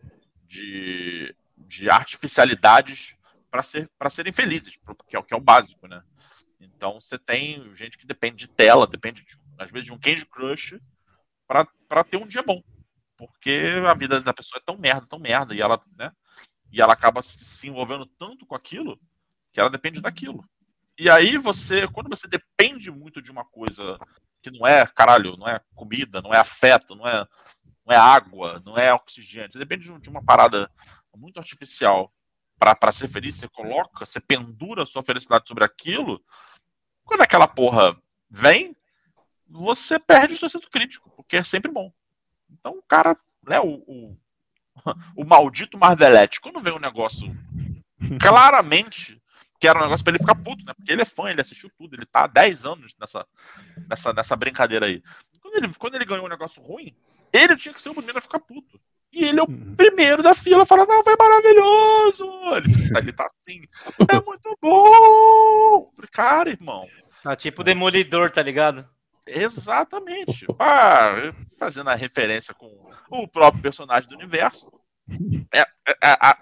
[0.45, 3.17] de, de artificialidades
[3.53, 4.77] para ser, serem felizes,
[5.07, 6.03] que é o que é o básico, né?
[6.59, 10.27] Então você tem gente que depende de tela, depende de, às vezes de um Candy
[10.27, 10.81] Crush
[11.47, 12.61] para ter um dia bom
[13.23, 16.11] porque a vida da pessoa é tão merda, tão merda, e ela, né?
[16.73, 18.99] E ela acaba se envolvendo tanto com aquilo
[19.53, 20.45] que ela depende daquilo.
[20.99, 23.97] E aí você, quando você depende muito de uma coisa
[24.43, 27.25] que não é, caralho, não é comida, não é afeto, não é,
[27.87, 30.69] não é água, não é oxigênio, você depende de uma parada
[31.17, 32.13] muito artificial
[32.77, 36.23] para ser feliz, você coloca, você pendura a sua felicidade sobre aquilo,
[37.05, 37.97] quando aquela porra
[38.31, 38.77] vem,
[39.49, 41.93] você perde o seu senso crítico, porque é sempre bom.
[42.51, 44.17] Então o cara, né, o, o,
[45.17, 47.29] o maldito Marvelete, quando vem um negócio
[48.21, 49.21] claramente
[49.63, 50.75] que era um negócio para ele ficar puto, né?
[50.75, 53.25] Porque ele é fã, ele assistiu tudo, ele tá há 10 anos nessa,
[53.89, 55.01] nessa, nessa brincadeira aí.
[55.41, 56.93] Quando ele, quando ele ganhou um negócio ruim,
[57.33, 58.81] ele tinha que ser o primeiro a ficar puto.
[59.13, 59.75] E ele é o uhum.
[59.77, 62.25] primeiro da fila a falar, não, foi maravilhoso!
[62.57, 62.67] Ele,
[62.99, 63.63] ele tá assim,
[64.09, 65.91] é muito bom!
[65.95, 66.89] Falei, cara, irmão.
[67.23, 68.89] Tá tipo demolidor, tá ligado?
[69.27, 70.47] Exatamente.
[70.59, 74.73] Ah, fazendo a referência com o próprio personagem do universo.
[75.53, 75.67] É, é,
[76.03, 76.37] é,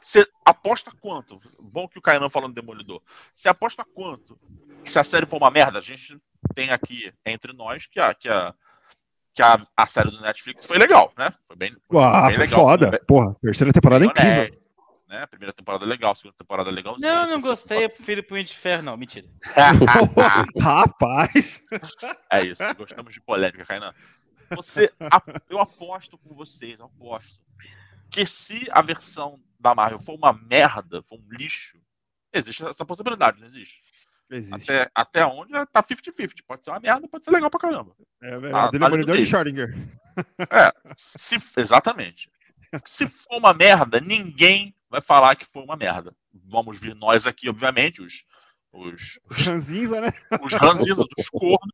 [0.00, 1.38] você aposta quanto?
[1.60, 3.02] Bom que o Kainan falando Demolidor.
[3.34, 4.38] Você aposta quanto?
[4.82, 6.18] Que se a série for uma merda, a gente
[6.54, 8.54] tem aqui entre nós que a, que a,
[9.36, 11.30] que a, a série do Netflix foi legal, né?
[11.46, 12.60] Foi bem, Uau, bem legal.
[12.60, 13.00] Foda.
[13.06, 14.66] Porra, terceira temporada é incrível
[15.08, 15.22] né?
[15.22, 16.96] A primeira temporada é legal, a segunda temporada é legal.
[16.98, 19.28] Não, não gostei, eu prefiro Punho de Ferro, não, mentira.
[20.60, 21.62] Rapaz!
[22.30, 23.94] É isso, gostamos de polêmica, Kainan.
[24.50, 24.92] Você,
[25.48, 27.40] eu aposto com vocês, eu aposto,
[28.10, 31.78] que se a versão da Marvel for uma merda, for um lixo,
[32.32, 33.82] existe essa possibilidade, não existe?
[34.30, 34.72] Existe.
[34.72, 36.42] Até, até onde tá 50-50.
[36.46, 37.94] Pode ser uma merda, pode ser legal pra caramba.
[38.22, 38.52] É verdade.
[38.52, 39.76] Tá, Demolidor de Schrödinger.
[40.50, 42.30] É, se, exatamente.
[42.84, 46.14] Se for uma merda, ninguém vai falar que foi uma merda.
[46.32, 48.24] Vamos vir nós aqui, obviamente, os.
[48.72, 50.12] Os, os ranzinza, né?
[50.42, 51.72] Os ranzinza dos cornos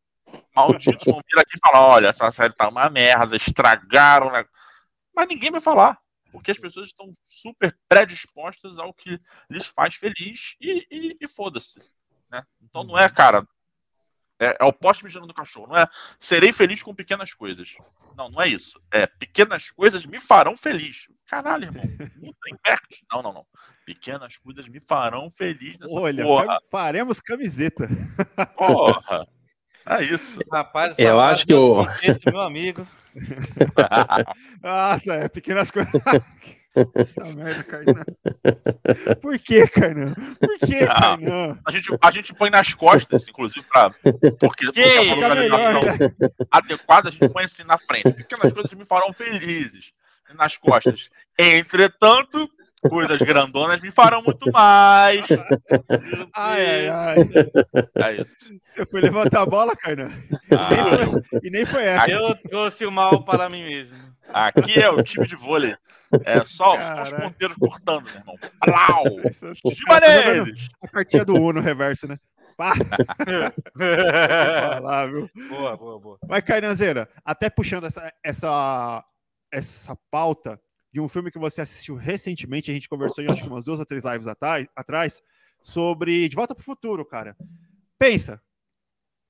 [0.55, 4.31] malditos vão vir aqui e falar: olha, essa série tá uma merda, estragaram.
[4.31, 4.45] Né?
[5.15, 5.99] Mas ninguém vai falar,
[6.31, 9.19] porque as pessoas estão super predispostas ao que
[9.51, 11.81] lhes faz feliz e, e, e foda-se.
[12.33, 12.43] Né?
[12.63, 13.47] Então não é, cara,
[14.41, 15.69] é, é o poste mijando no cachorro.
[15.69, 15.87] Não é
[16.19, 17.75] serei feliz com pequenas coisas.
[18.17, 18.81] Não, não é isso.
[18.91, 21.09] É pequenas coisas me farão feliz.
[21.29, 21.85] Caralho, irmão.
[22.17, 23.05] Muda, inverte.
[23.13, 23.47] Não, não, não.
[23.85, 26.59] Pequenas coisas me farão feliz nessa Olha, porra.
[26.71, 27.89] faremos camiseta.
[28.57, 29.29] Porra.
[29.85, 30.41] É isso.
[30.51, 31.85] Rapaz, eu acho que o.
[32.27, 32.87] Meu amigo.
[34.63, 35.93] Nossa, é pequenas coisas.
[36.75, 38.05] Puta merda, Carnão.
[39.21, 40.15] Por que, Carnão?
[40.41, 41.59] Por que, Carnão?
[41.67, 43.91] A gente, a gente põe nas costas, inclusive, pra,
[44.41, 45.81] porque, porque a localização
[46.51, 48.15] adequada, a gente põe assim na frente.
[48.15, 49.93] Pequenas coisas me farão felizes.
[50.35, 51.11] Nas costas.
[51.39, 52.49] Entretanto,
[52.89, 55.27] coisas grandonas me farão muito mais.
[56.35, 57.17] Ai, ai, ai.
[57.97, 58.35] É isso.
[58.63, 60.11] Você foi levantar a bola, Carnão?
[60.51, 62.11] Ah, e nem foi essa.
[62.11, 64.12] Eu trouxe o mal para mim mesmo.
[64.33, 65.77] Aqui é o time de vôlei.
[66.25, 68.35] É só, só os ponteiros cortando, meu irmão.
[68.65, 69.05] Plau!
[69.33, 70.69] Cima Essa jogando deles!
[70.83, 72.19] A cartinha do Uno reverso, né?
[72.57, 72.75] Pá,
[73.77, 75.31] falar, viu?
[75.49, 76.19] boa, boa, boa.
[76.29, 79.05] Mas, Cainanzeira, até puxando essa, essa,
[79.51, 80.61] essa pauta
[80.93, 83.81] de um filme que você assistiu recentemente, a gente conversou em acho que umas duas
[83.81, 85.23] ou três lives atrás, atrás
[85.63, 87.37] sobre De Volta para o Futuro, cara.
[87.99, 88.43] Pensa,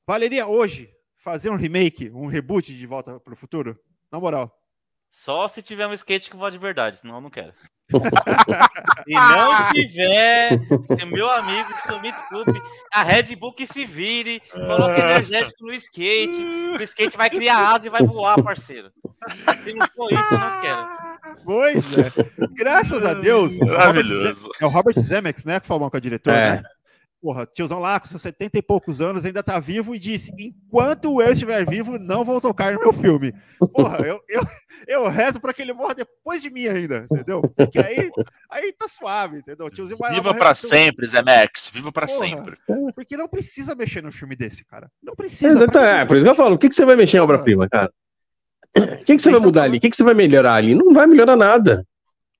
[0.06, 3.78] valeria hoje fazer um remake, um reboot de De Volta para o Futuro?
[4.10, 4.61] Na moral.
[5.12, 7.52] Só se tiver um skate que voa de verdade, senão eu não quero.
[9.04, 10.58] Se não tiver,
[11.06, 12.62] meu amigo, se me desculpe,
[12.94, 16.40] a Red Bull que se vire, coloque energético no skate,
[16.78, 18.90] o skate vai criar asa e vai voar, parceiro.
[19.62, 20.88] Se não for isso, eu não quero.
[21.44, 22.10] Pois é.
[22.54, 23.58] Graças a Deus.
[23.58, 24.50] Robert Maravilhoso.
[24.60, 25.60] É o Robert Zemeckis, né?
[25.60, 26.50] Que falou que é o diretor, É.
[26.56, 26.62] né?
[27.22, 31.22] Porra, tiozão lá com seus 70 e poucos anos ainda tá vivo e disse: enquanto
[31.22, 33.32] eu estiver vivo, não vão tocar no meu filme.
[33.72, 34.42] Porra, eu, eu,
[34.88, 37.40] eu rezo pra que ele morra depois de mim ainda, entendeu?
[37.56, 38.10] Porque aí,
[38.50, 39.66] aí tá suave, entendeu?
[39.66, 41.70] O tiozinho vai lá Viva filme, sempre, Zé Max.
[41.72, 42.18] Viva pra Porra.
[42.18, 42.56] sempre.
[42.92, 44.90] Porque não precisa mexer no filme desse, cara.
[45.00, 45.58] Não precisa.
[45.58, 47.68] Exato, é, por isso que eu falo, o que, que você vai mexer em obra-prima,
[47.68, 47.92] cara?
[48.76, 49.78] O que, que você vai mudar ali?
[49.78, 50.74] O que, que você vai melhorar ali?
[50.74, 51.86] Não vai melhorar nada.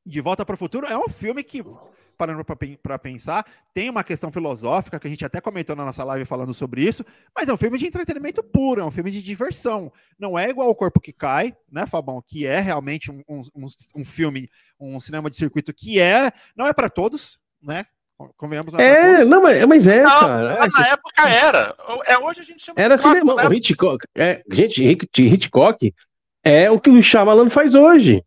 [0.04, 1.62] De Volta para o Futuro é um filme que,
[2.16, 2.44] parando
[2.82, 3.44] para pensar,
[3.74, 7.04] tem uma questão filosófica que a gente até comentou na nossa live falando sobre isso,
[7.36, 9.92] mas é um filme de entretenimento puro, é um filme de diversão.
[10.18, 12.22] Não é igual o Corpo que Cai, né, Fabão?
[12.26, 14.48] Que é realmente um, um, um- um filme,
[14.78, 17.84] um cinema de circuito que é, não é para todos, né?
[18.36, 20.56] Convenhamos, não é, É, não, mas, mas é, Não, cara.
[20.60, 21.74] Mas na época era.
[22.06, 23.34] É hoje a gente chama Era de cinema.
[23.34, 23.48] né?
[23.48, 25.92] O Hitchcock, é, gente, Hit- Hitchcock
[26.44, 28.24] é o que o Shyamalan faz hoje.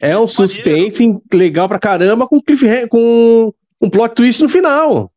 [0.00, 2.40] É um suspense legal pra caramba com,
[2.90, 5.10] com um plot twist no final.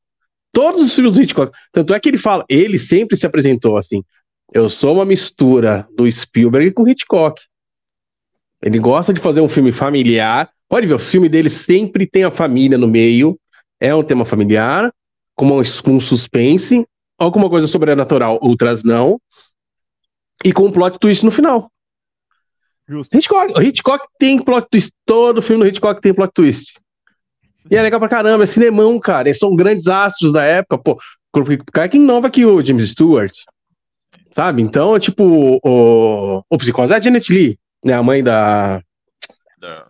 [0.51, 1.55] Todos os filmes do Hitchcock.
[1.71, 4.03] Tanto é que ele fala, ele sempre se apresentou assim.
[4.53, 7.39] Eu sou uma mistura do Spielberg com Hitchcock.
[8.61, 10.49] Ele gosta de fazer um filme familiar.
[10.67, 13.39] Pode ver, o filme dele sempre tem a família no meio.
[13.80, 14.91] É um tema familiar,
[15.36, 16.86] com um suspense,
[17.17, 19.19] alguma coisa sobrenatural, outras não.
[20.43, 21.71] E com um plot twist no final.
[22.89, 23.15] Justo.
[23.15, 24.91] Hitchcock, Hitchcock tem plot twist.
[25.05, 26.79] Todo filme do Hitchcock tem plot twist.
[27.69, 29.29] E é legal pra caramba, é cinemão, cara.
[29.29, 30.99] Eles são grandes astros da época, pô.
[31.31, 33.33] O cara que inova aqui o James Stewart.
[34.33, 34.63] Sabe?
[34.63, 37.93] Então, tipo, o, o Psicose é a Janet Lee, né?
[37.93, 38.81] A mãe da.
[39.59, 39.87] Da-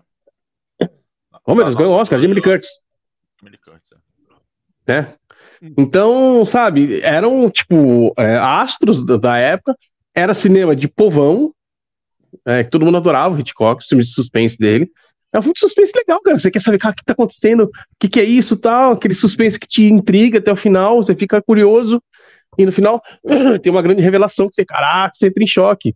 [1.45, 2.69] Oh, meu Deus, ganhou o Oscar, Jamie Lee Curtis.
[3.41, 3.91] Jamie Lee Curtis,
[4.87, 4.91] é.
[4.91, 5.13] né?
[5.77, 9.75] Então, sabe, eram, tipo, é, astros da, da época,
[10.13, 11.51] era cinema de povão,
[12.45, 14.89] é, que todo mundo adorava o Hitchcock, os filmes de suspense dele.
[15.31, 16.39] É um filme de suspense legal, cara.
[16.39, 17.69] Você quer saber cara, o que tá acontecendo, o
[17.99, 21.41] que, que é isso tal, aquele suspense que te intriga até o final, você fica
[21.41, 22.01] curioso,
[22.57, 23.01] e no final
[23.61, 25.95] tem uma grande revelação que você, caraca, você entra em choque.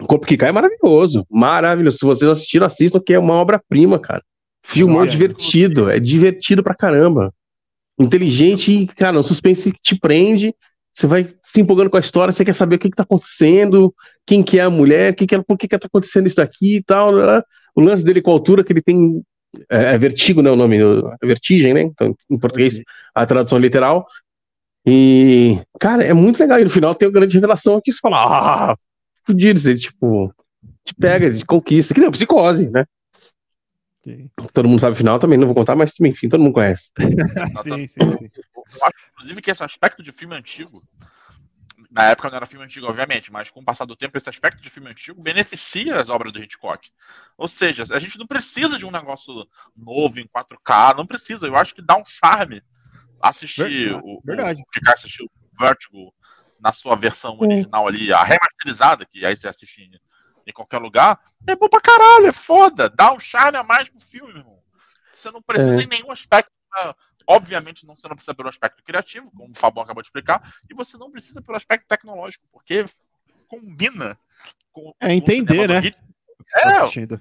[0.00, 1.98] O Corpo que Cai é maravilhoso, maravilhoso.
[1.98, 4.22] Se vocês assistiram, assistam, que é uma obra-prima, cara.
[4.62, 5.10] Filmão Olha.
[5.10, 7.32] divertido, é divertido pra caramba.
[7.98, 10.54] Inteligente e, cara, um suspense que te prende.
[10.92, 13.94] Você vai se empolgando com a história, você quer saber o que, que tá acontecendo,
[14.28, 16.76] quem que é a mulher, que que é, por que, que tá acontecendo isso daqui
[16.76, 17.16] e tal.
[17.16, 17.42] né?
[17.74, 19.22] O lance dele com a altura, que ele tem.
[19.70, 20.50] É, é vertigo, né?
[20.50, 20.76] O nome?
[20.76, 21.80] É vertigem, né?
[21.80, 22.78] Então, em português,
[23.14, 24.06] a tradução literal.
[24.86, 26.60] E, cara, é muito legal.
[26.60, 28.76] E no final tem uma grande revelação que você fala, ah,
[29.24, 30.30] fudido, você, tipo,
[30.84, 32.84] te pega, te conquista, que nem psicose, né?
[34.04, 36.90] Sim, Todo mundo sabe o final também, não vou contar, mas enfim, todo mundo conhece.
[37.62, 37.86] sim, sim.
[37.86, 38.30] sim.
[38.54, 40.82] Eu acho, inclusive, que esse aspecto de filme antigo,
[41.90, 44.60] na época não era filme antigo, obviamente, mas com o passar do tempo, esse aspecto
[44.60, 46.90] de filme antigo beneficia as obras do Hitchcock.
[47.36, 49.32] Ou seja, a gente não precisa de um negócio
[49.76, 51.46] novo em 4K, não precisa.
[51.46, 52.62] Eu acho que dá um charme
[53.22, 54.60] assistir Verdade, o, verdade.
[54.62, 56.14] o cara assistiu Vertigo
[56.60, 59.90] na sua versão original ali, a remasterizada, que aí você assiste em,
[60.46, 64.00] em qualquer lugar, é bom pra caralho, é foda, dá um charme a mais pro
[64.00, 64.58] filme, irmão.
[65.12, 65.84] Você não precisa É.
[65.84, 66.50] em nenhum aspecto.
[67.28, 70.74] Obviamente, não, você não precisa pelo aspecto criativo, como o Fabão acabou de explicar, e
[70.74, 72.86] você não precisa pelo aspecto tecnológico, porque
[73.46, 74.18] combina
[74.72, 75.80] com, É entender, cinema do né?
[75.80, 75.98] Hit-
[76.50, 77.18] tá É,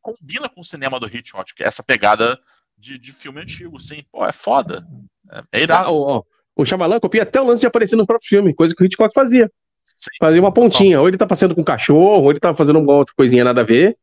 [0.00, 2.40] combina com o cinema do Hitchcock, que é essa pegada
[2.78, 4.86] de, de filme antigo, assim, pô, é foda.
[5.30, 5.90] É, é Ah, irado.
[5.90, 6.22] ó, ó,
[6.56, 9.12] o Shyamalan copia até o lance de aparecer no próprio filme, coisa que o Hitchcock
[9.12, 9.50] fazia.
[9.84, 10.10] Sim.
[10.18, 12.94] Fazia uma pontinha, ou ele tá passeando com um cachorro, ou ele tá fazendo uma
[12.94, 13.98] outra coisinha nada a ver.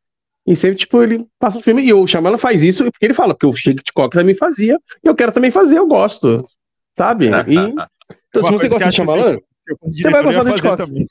[0.50, 1.84] E sempre, tipo, ele passa o filme.
[1.84, 5.14] E o Shyamalan faz isso porque ele fala, porque o Hitchcock também fazia, e eu
[5.14, 6.50] quero também fazer, eu gosto.
[6.98, 7.28] Sabe?
[7.28, 10.34] E, então, se você que gosta de que Shyamalan, Se eu fosse Você vai diretor,
[10.34, 10.78] eu gostar Hitchcock.
[10.78, 11.06] também.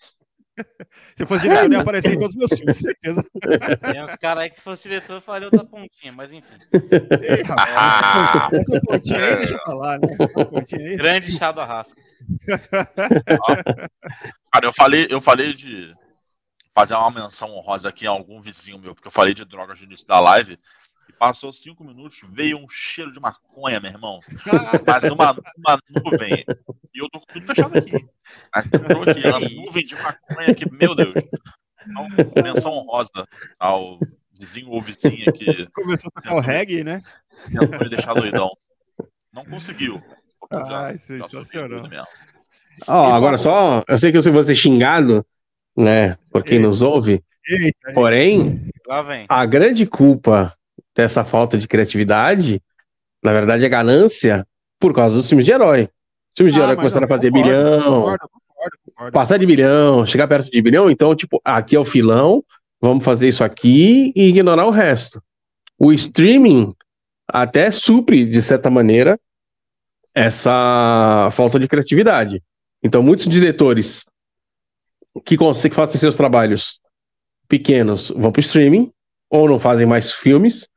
[1.14, 3.24] Se eu fosse diretor, eu ia aparecer em todos os meus filmes, certeza.
[3.92, 6.58] Tem uns caras aí que se fosse diretor faria outra pontinha, mas enfim.
[6.72, 10.96] Ei, rapaz, essa pontinha aí, deixa eu falar, né?
[10.96, 11.94] Grande chá do arrasca.
[14.52, 15.94] Cara, eu falei, eu falei de.
[16.78, 19.86] Fazer uma menção honrosa aqui a algum vizinho meu, porque eu falei de drogas no
[19.86, 20.56] início da live.
[21.08, 24.20] E passou cinco minutos, veio um cheiro de maconha, meu irmão.
[24.86, 26.44] Mas uma, uma nuvem.
[26.94, 27.96] E eu tô com tudo fechado aqui.
[28.54, 31.14] Mas entrou aqui, uma nuvem de maconha que, meu Deus.
[31.84, 33.26] Então, menção honrosa
[33.58, 33.98] ao
[34.38, 35.66] vizinho ou vizinha que.
[35.72, 37.02] Começou a tocar o reggae, né?
[37.46, 38.50] Tentou me deixar doidão.
[39.32, 40.00] Não conseguiu.
[40.48, 41.90] Ah, sensacional.
[42.86, 45.26] Ó, oh, agora só, eu sei que eu vou ser xingado,
[45.78, 48.68] né, por quem nos ouve, Eita, porém,
[49.28, 50.52] a grande culpa
[50.94, 52.60] dessa falta de criatividade,
[53.22, 54.44] na verdade, é ganância
[54.80, 55.84] por causa dos filmes de herói.
[55.84, 58.28] Os filmes de ah, herói começaram a fazer concordo, bilhão, concordo,
[58.84, 62.44] concordo, passar de bilhão, chegar perto de bilhão, então, tipo, aqui é o filão,
[62.80, 65.22] vamos fazer isso aqui e ignorar o resto.
[65.78, 66.74] O streaming
[67.28, 69.18] até supre, de certa maneira,
[70.12, 72.42] essa falta de criatividade.
[72.82, 74.04] Então, muitos diretores
[75.20, 76.80] que conseguem fazer seus trabalhos
[77.48, 78.92] pequenos vão para o streaming
[79.30, 80.68] ou não fazem mais filmes,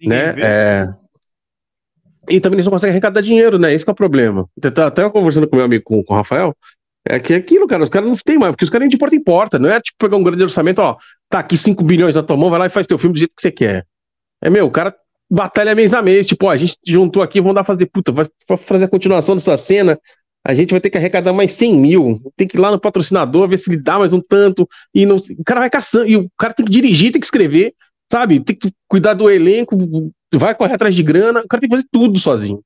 [0.00, 0.34] Ninguém né?
[0.40, 0.88] É...
[2.30, 3.72] E também eles não conseguem arrecadar dinheiro, né?
[3.72, 4.46] Esse é o problema.
[4.62, 6.54] Até, até conversando com meu amigo, com, com o Rafael,
[7.06, 8.98] é que é aquilo, cara, os caras não tem mais, porque os caras nem de
[8.98, 10.96] porta em porta, não é tipo pegar um grande orçamento, ó,
[11.28, 13.34] tá aqui 5 bilhões na tua mão, vai lá e faz teu filme do jeito
[13.34, 13.86] que você quer.
[14.42, 14.94] É, meu, o cara
[15.30, 18.26] batalha mês a mês, tipo, ó, a gente juntou aqui, vamos dar fazer, puta, vai
[18.58, 19.98] fazer a continuação dessa cena,
[20.48, 23.46] a gente vai ter que arrecadar mais 100 mil, tem que ir lá no patrocinador,
[23.46, 26.26] ver se ele dá mais um tanto, e não, o cara vai caçando, e o
[26.38, 27.74] cara tem que dirigir, tem que escrever,
[28.10, 29.76] sabe, tem que cuidar do elenco,
[30.34, 32.62] vai correr atrás de grana, o cara tem que fazer tudo sozinho.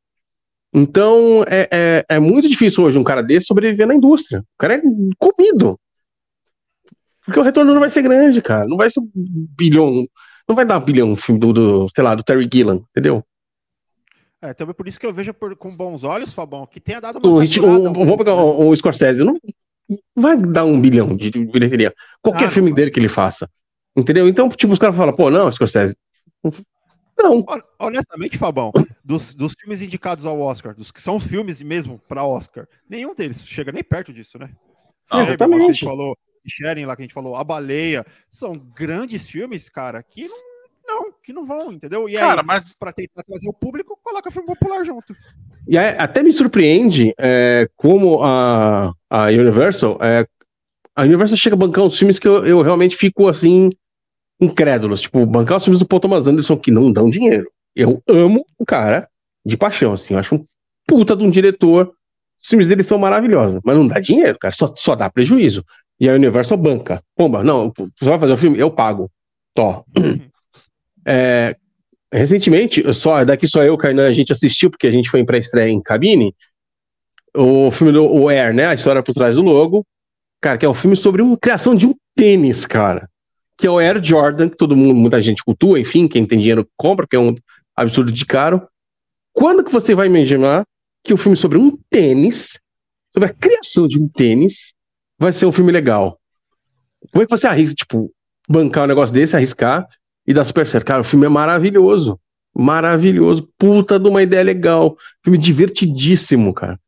[0.73, 4.43] Então, é, é, é muito difícil hoje um cara desse sobreviver na indústria.
[4.43, 4.83] O cara é
[5.19, 5.77] comido.
[7.27, 8.65] Porque o retorno não vai ser grande, cara.
[8.65, 10.07] Não vai ser um bilhão.
[10.49, 13.25] Não vai dar um bilhão do, do, sei lá, do Terry Gillan, entendeu?
[14.43, 17.21] É, também por isso que eu vejo por, com bons olhos, Fabão, que tenha dado
[17.21, 19.39] uma o, saturada, o, Vamos pegar o, o Scorsese, não
[20.17, 21.95] vai dar um bilhão de bilheteria.
[22.21, 22.77] Qualquer ah, filme não.
[22.77, 23.49] dele que ele faça.
[23.97, 24.29] Entendeu?
[24.29, 25.95] Então, tipo, os caras falam, pô, não, Scorsese.
[27.17, 27.45] Não.
[27.79, 28.73] Honestamente, Fabão,
[29.05, 33.47] dos, dos filmes indicados ao Oscar, dos que são filmes mesmo para Oscar, nenhum deles
[33.47, 34.51] chega nem perto disso, né?
[35.11, 35.61] Ah, exatamente.
[35.61, 36.17] Que a gente falou,
[36.47, 40.52] Sharing lá que a gente falou, A Baleia, são grandes filmes, cara, que não
[40.87, 42.09] não, que não vão, entendeu?
[42.09, 42.77] E Cara, aí, mas...
[42.77, 45.15] para tentar trazer o público, coloca filme popular junto.
[45.67, 50.27] E aí, até me surpreende é, como a, a Universal, é,
[50.95, 53.71] a Universal chega a bancar uns filmes que eu, eu realmente fico assim,
[54.41, 55.03] incrédulos.
[55.03, 57.51] Tipo, bancar os filmes do Paul Thomas Anderson que não dão dinheiro.
[57.75, 59.09] Eu amo o cara
[59.45, 60.43] de paixão, assim, eu acho um
[60.87, 61.93] puta de um diretor.
[62.41, 65.65] Os filmes dele são maravilhosos, mas não dá dinheiro, cara, só, só dá prejuízo.
[65.99, 67.03] E a Universal banca.
[67.17, 68.59] Pomba, não, você vai fazer o um filme?
[68.59, 69.11] Eu pago.
[69.55, 69.85] Tó.
[71.07, 71.57] É,
[72.13, 75.71] recentemente, só daqui só eu, Kainan, a gente assistiu, porque a gente foi em pré-estreia
[75.71, 76.35] em cabine,
[77.35, 78.67] o filme do o Air, né?
[78.67, 79.87] A história por trás do logo.
[80.41, 83.09] Cara, que é um filme sobre uma criação de um tênis, cara.
[83.57, 86.69] Que é o Air Jordan, que todo mundo, muita gente cultua, enfim, quem tem dinheiro
[86.77, 87.35] compra, que é um
[87.77, 88.67] absurdo de caro.
[89.33, 90.65] Quando que você vai imaginar
[91.05, 92.59] que o um filme sobre um tênis,
[93.13, 94.75] sobre a criação de um tênis,
[95.19, 96.19] vai ser um filme legal?
[97.11, 98.13] Como é que você arrisca, tipo,
[98.49, 99.89] bancar um negócio desse, arriscar,
[100.27, 102.19] e da Super Cara, o filme é maravilhoso.
[102.55, 103.49] Maravilhoso.
[103.59, 104.97] Puta de uma ideia legal.
[105.25, 106.79] Filme divertidíssimo, cara.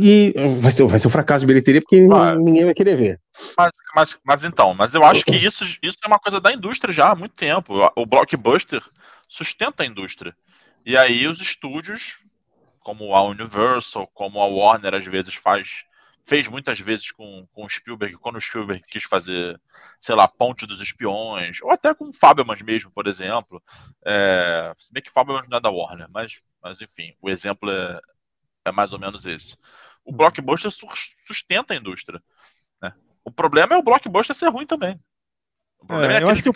[0.00, 2.00] E vai ser, vai ser um fracasso de bilheteria porque
[2.38, 3.20] ninguém vai querer ver.
[3.56, 6.92] Mas, mas, mas, então, mas eu acho que isso, isso é uma coisa da indústria
[6.92, 7.74] já há muito tempo.
[7.96, 8.82] O blockbuster
[9.28, 10.34] sustenta a indústria.
[10.84, 12.16] E aí os estúdios,
[12.80, 15.68] como a Universal, como a Warner às vezes faz
[16.26, 19.60] fez muitas vezes com, com o Spielberg, quando o Spielberg quis fazer,
[20.00, 23.62] sei lá, Ponte dos Espiões, ou até com o Fabelmans mesmo, por exemplo.
[24.04, 28.00] É, se bem que Fabelmans não é da Warner, mas, mas enfim, o exemplo é,
[28.64, 29.56] é mais ou menos esse.
[30.04, 30.16] O uhum.
[30.16, 30.72] blockbuster
[31.24, 32.20] sustenta a indústria.
[32.82, 32.92] Né?
[33.24, 35.00] O problema é o blockbuster ser ruim também.
[35.88, 36.54] É, é eu acho que o,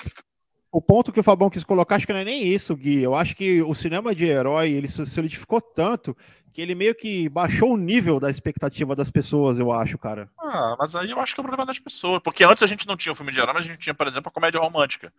[0.72, 3.02] o, ponto que o Fabão quis colocar, acho que não é nem isso, Gui.
[3.02, 6.16] Eu acho que o cinema de herói ele se solidificou tanto
[6.52, 10.28] que ele meio que baixou o nível da expectativa das pessoas, eu acho, cara.
[10.38, 12.20] Ah, mas aí eu acho que é o problema das pessoas.
[12.22, 14.06] Porque antes a gente não tinha o filme de herói, mas a gente tinha, por
[14.06, 15.12] exemplo, a comédia romântica.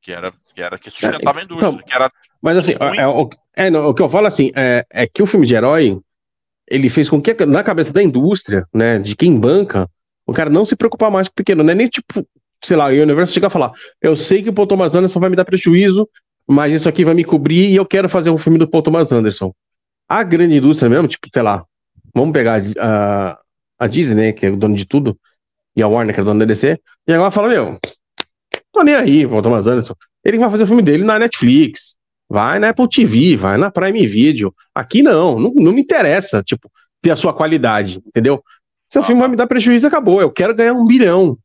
[0.00, 1.68] Que era que, era, que sustentava a é, indústria.
[1.68, 2.10] Então, que era
[2.44, 5.26] mas assim, é, o, é, não, o que eu falo assim, é, é que o
[5.26, 5.98] filme de herói,
[6.68, 9.88] ele fez com que, na cabeça da indústria, né, de quem banca,
[10.26, 11.64] o cara não se preocupar mais com o pequeno.
[11.64, 12.26] Não é nem tipo,
[12.64, 15.30] sei lá, o universo chega a falar, eu sei que o Paul Thomas Anderson vai
[15.30, 16.08] me dar prejuízo,
[16.46, 19.12] mas isso aqui vai me cobrir e eu quero fazer um filme do Paul Thomas
[19.12, 19.52] Anderson.
[20.08, 21.64] A grande indústria mesmo, tipo, sei lá,
[22.14, 23.38] vamos pegar a,
[23.78, 25.18] a Disney, né, que é o dono de tudo,
[25.76, 27.78] e a Warner, que é o dono da DC, e agora fala, meu,
[28.72, 29.94] tô nem aí, o Thomas Anderson.
[30.24, 31.96] Ele vai fazer o filme dele na Netflix,
[32.28, 34.54] vai na Apple TV, vai na Prime Video.
[34.74, 36.70] Aqui não, não, não me interessa, tipo,
[37.02, 38.42] ter a sua qualidade, entendeu?
[38.90, 40.20] Seu filme vai me dar prejuízo, acabou.
[40.20, 41.36] Eu quero ganhar um bilhão.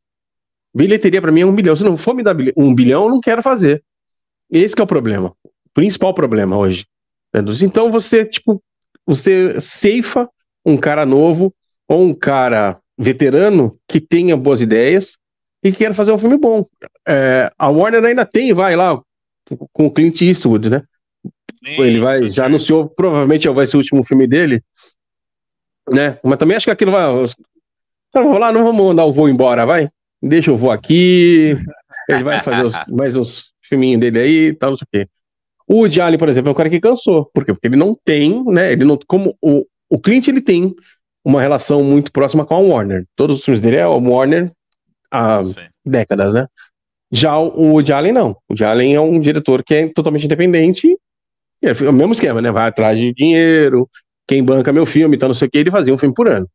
[0.74, 1.74] Bilheteria para mim é um bilhão.
[1.74, 3.82] Se não for me dar um bilhão, eu não quero fazer.
[4.50, 5.34] Esse é o problema.
[5.44, 6.86] O principal problema hoje.
[7.62, 8.62] Então você, tipo,
[9.06, 10.28] você ceifa
[10.64, 11.54] um cara novo
[11.88, 15.16] ou um cara veterano que tenha boas ideias
[15.62, 16.66] e que queira fazer um filme bom.
[17.06, 19.00] É, a Warner ainda tem, vai lá,
[19.72, 20.82] com o Clint Eastwood, né?
[21.64, 24.62] Sim, ele vai, já anunciou, provavelmente vai ser o último filme dele,
[25.90, 26.18] né?
[26.22, 27.04] Mas também acho que aquilo vai.
[28.14, 29.90] Vamos lá, não vamos mandar o voo embora, vai?
[30.22, 31.56] Deixa eu vou aqui.
[32.08, 35.10] Ele vai fazer os, mais uns filminhos dele aí e tal, não sei o quê.
[35.66, 37.30] O Woody Allen, por exemplo, é um cara que cansou.
[37.32, 37.52] Por quê?
[37.54, 38.72] Porque ele não tem, né?
[38.72, 40.74] Ele não, como o, o Clint, ele tem
[41.24, 43.06] uma relação muito próxima com a Warner.
[43.14, 44.50] Todos os filmes dele é a Warner
[45.10, 45.60] há Sim.
[45.84, 46.46] décadas, né?
[47.12, 48.30] Já o Woody Allen não.
[48.30, 50.96] O Woody Allen é um diretor que é totalmente independente.
[51.62, 52.50] É o mesmo esquema, né?
[52.50, 53.88] Vai atrás de dinheiro,
[54.26, 56.48] quem banca meu filme, então não sei o que, ele fazia um filme por ano.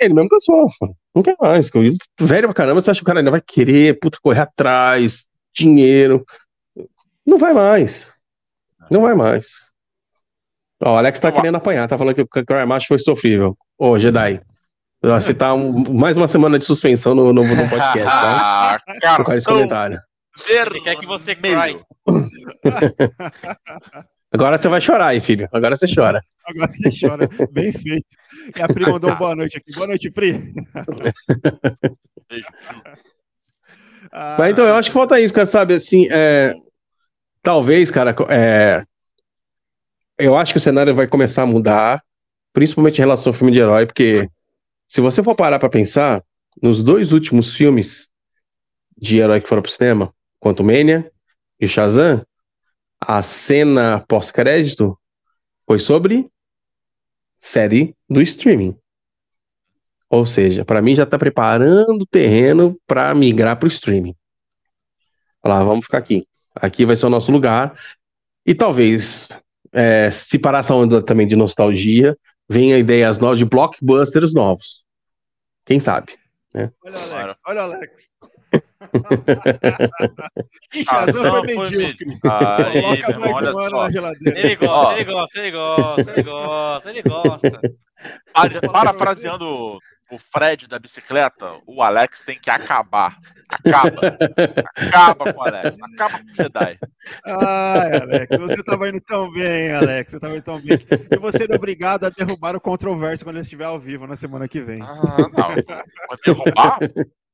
[0.00, 0.68] Ele mesmo cansou,
[1.14, 1.70] não quer mais.
[2.20, 6.24] Velho pra caramba, você acha que o cara ainda vai querer, puta, correr atrás, dinheiro.
[7.26, 8.12] Não vai mais.
[8.90, 9.46] Não vai mais.
[10.82, 13.56] Ó, o Alex tá querendo apanhar, tá falando que o Cry Macho foi sofrível.
[13.78, 14.40] Ô, Jedi.
[15.02, 18.78] Você tá um, mais uma semana de suspensão no, no, no podcast, tá?
[19.02, 20.00] Ah, comentário.
[20.48, 21.80] Ele quer que você cry.
[24.32, 25.48] Agora você vai chorar aí, filho.
[25.52, 26.20] Agora você chora.
[26.46, 27.28] Agora você chora.
[27.50, 28.06] Bem feito.
[28.56, 29.72] E a Pri mandou boa noite aqui.
[29.72, 30.54] Boa noite, Pri.
[34.12, 35.74] ah, Mas então, eu acho que falta isso, cara, sabe?
[35.74, 36.54] Assim, é...
[37.42, 38.84] talvez, cara, é...
[40.16, 42.02] eu acho que o cenário vai começar a mudar,
[42.52, 44.28] principalmente em relação ao filme de herói, porque
[44.88, 46.22] se você for parar para pensar,
[46.62, 48.08] nos dois últimos filmes
[48.96, 51.10] de herói que foram pro cinema, Quanto Mania
[51.60, 52.24] e Shazam,
[53.00, 54.98] a cena pós-crédito
[55.66, 56.30] foi sobre
[57.38, 58.76] série do streaming.
[60.08, 64.14] Ou seja, para mim já está preparando o terreno para migrar para o streaming.
[65.42, 66.26] Lá, vamos ficar aqui.
[66.54, 67.78] Aqui vai ser o nosso lugar.
[68.44, 69.28] E talvez,
[69.72, 74.84] é, se parar essa onda também de nostalgia, venha ideias novas de blockbusters novos.
[75.64, 76.18] Quem sabe?
[76.52, 76.72] Né?
[76.84, 78.10] Olha o Alex, olha o Alex.
[80.84, 82.18] Shazam foi medíocre.
[82.20, 84.40] Coloca mais semana na geladeira.
[84.40, 87.60] Ele gosta, ele gosta, ele gosta, ele gosta, ele gosta.
[88.72, 89.78] Parafraseando
[90.10, 93.16] o Fred da bicicleta, o Alex tem que acabar.
[93.48, 94.18] Acaba.
[94.76, 95.78] Acaba com o Alex.
[95.94, 96.78] Acaba com o Jedi.
[97.26, 100.10] Ai, Alex, você estava indo tão bem, Alex.
[100.10, 100.78] Você estava indo tão bem.
[101.10, 104.48] E você é obrigado a derrubar o controverso quando ele estiver ao vivo na semana
[104.48, 104.82] que vem.
[104.82, 105.30] Ah, não.
[105.32, 106.78] Vai derrubar?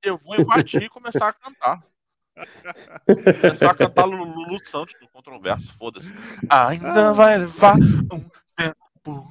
[0.02, 1.82] Eu vou invadir e começar a cantar.
[3.40, 6.12] Começar a cantar Lulu Santos do Controverso, foda-se.
[6.50, 9.26] Ainda vai levar um tempo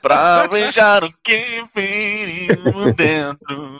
[0.00, 2.48] pra beijar o que vem
[2.94, 3.78] dentro.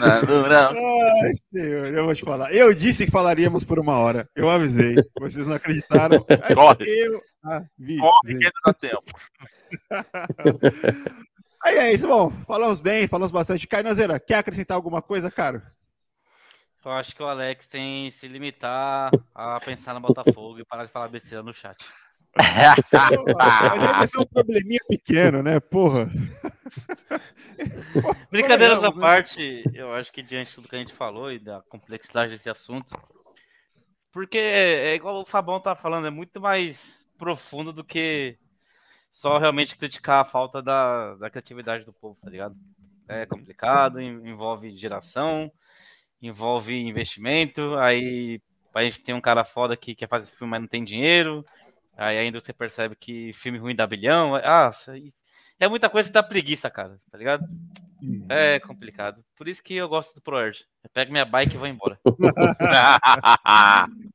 [0.00, 2.54] Ai, senhor, eu vou te falar.
[2.54, 4.28] Eu disse que falaríamos por uma hora.
[4.34, 4.94] Eu avisei.
[5.18, 6.24] Vocês não acreditaram.
[6.54, 6.88] Corre.
[6.88, 7.98] Eu avisei.
[7.98, 9.12] Corre que ainda dá tempo.
[11.68, 12.30] Aí é isso, bom.
[12.46, 13.66] Falamos bem, falamos bastante.
[13.66, 15.70] Carnazeira, quer acrescentar alguma coisa, cara?
[16.82, 20.86] Eu acho que o Alex tem que se limitar a pensar no Botafogo e parar
[20.86, 21.76] de falar besteira no chat.
[23.36, 25.60] Mas vai ser um probleminha pequeno, né?
[25.60, 26.10] Porra.
[28.32, 28.98] Brincadeiras à né?
[28.98, 32.48] parte, eu acho que diante de tudo que a gente falou e da complexidade desse
[32.48, 32.98] assunto,
[34.10, 38.38] porque é igual o Fabão tá falando, é muito mais profundo do que
[39.10, 42.56] só realmente criticar a falta da, da criatividade do povo, tá ligado?
[43.08, 45.50] É complicado, envolve geração,
[46.20, 48.40] envolve investimento, aí
[48.74, 51.44] a gente tem um cara foda que quer fazer filme, mas não tem dinheiro,
[51.96, 54.70] aí ainda você percebe que filme ruim dá bilhão, ah,
[55.58, 57.44] é muita coisa que dá preguiça, cara, tá ligado?
[58.00, 58.26] Uhum.
[58.28, 59.24] É complicado.
[59.38, 60.66] Por isso que eu gosto do ProErd.
[60.82, 61.96] Eu pego minha bike e vou embora.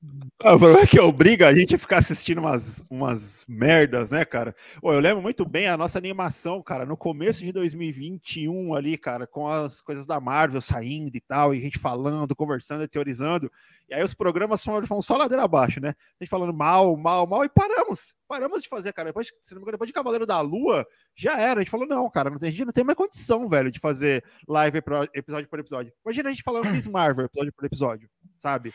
[0.44, 4.54] O problema é que obriga a gente a ficar assistindo umas, umas merdas, né, cara?
[4.82, 9.26] Pô, eu lembro muito bem a nossa animação, cara, no começo de 2021 ali, cara,
[9.26, 13.50] com as coisas da Marvel saindo e tal, e a gente falando, conversando, teorizando.
[13.90, 15.96] E aí os programas foram, só ladeira abaixo, né?
[16.20, 18.14] A gente falando mal, mal, mal, e paramos.
[18.28, 19.10] Paramos de fazer, cara.
[19.10, 21.60] Depois, se não me engano, depois de Cavaleiro da Lua, já era.
[21.60, 23.80] A gente falou, não, cara, não tem, a gente não tem mais condição, velho, de
[23.80, 24.82] fazer live
[25.14, 25.94] episódio por episódio.
[26.06, 28.74] Imagina a gente falando Miss Marvel episódio por episódio, sabe?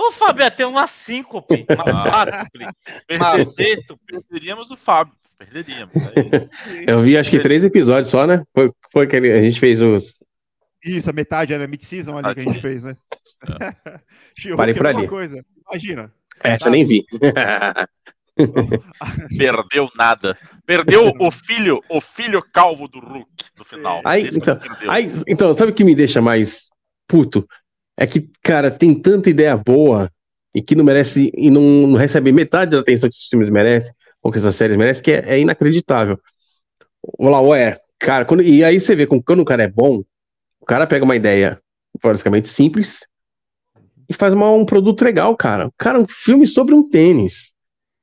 [0.00, 2.66] O Fábio ia ter uma síncope, uma quádruple,
[3.10, 3.98] uma sexto.
[4.06, 5.14] Perderíamos o Fábio.
[5.38, 5.92] Perderíamos.
[6.86, 8.44] Eu vi acho que três episódios só, né?
[8.54, 10.22] Foi, foi que a gente fez os.
[10.84, 12.96] Isso, a metade era mid-season ali que a gente fez, né?
[13.42, 14.54] É.
[14.56, 15.08] Parei por ali.
[15.08, 15.44] Coisa.
[15.68, 16.12] Imagina.
[16.42, 16.70] Essa tá.
[16.70, 17.04] nem vi.
[19.36, 20.38] Perdeu nada.
[20.64, 24.00] Perdeu o filho, o filho calvo do Rook no final.
[24.04, 24.58] Aí, então,
[24.88, 26.68] aí, então, sabe o que me deixa mais
[27.06, 27.46] puto?
[27.98, 30.08] é que, cara, tem tanta ideia boa
[30.54, 33.92] e que não merece e não, não recebe metade da atenção que esses filmes merecem,
[34.22, 36.18] ou que essas séries merecem, que é, é inacreditável.
[37.18, 40.04] Vamos lá, ué, cara, quando, e aí você vê como quando o cara é bom,
[40.60, 41.60] o cara pega uma ideia
[42.00, 43.00] basicamente simples
[44.08, 45.68] e faz uma, um produto legal, cara.
[45.76, 47.52] Cara, um filme sobre um tênis.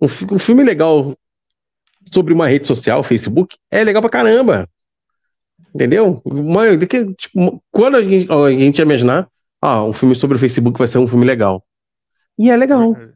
[0.01, 1.17] Um, um filme legal
[2.11, 4.69] sobre uma rede social, Facebook, é legal pra caramba.
[5.73, 6.21] Entendeu?
[6.23, 6.65] Uma,
[7.17, 9.27] tipo, quando a gente, a gente imaginar,
[9.61, 11.63] ah, um filme sobre o Facebook vai ser um filme legal.
[12.37, 12.95] E é legal.
[12.95, 13.13] É,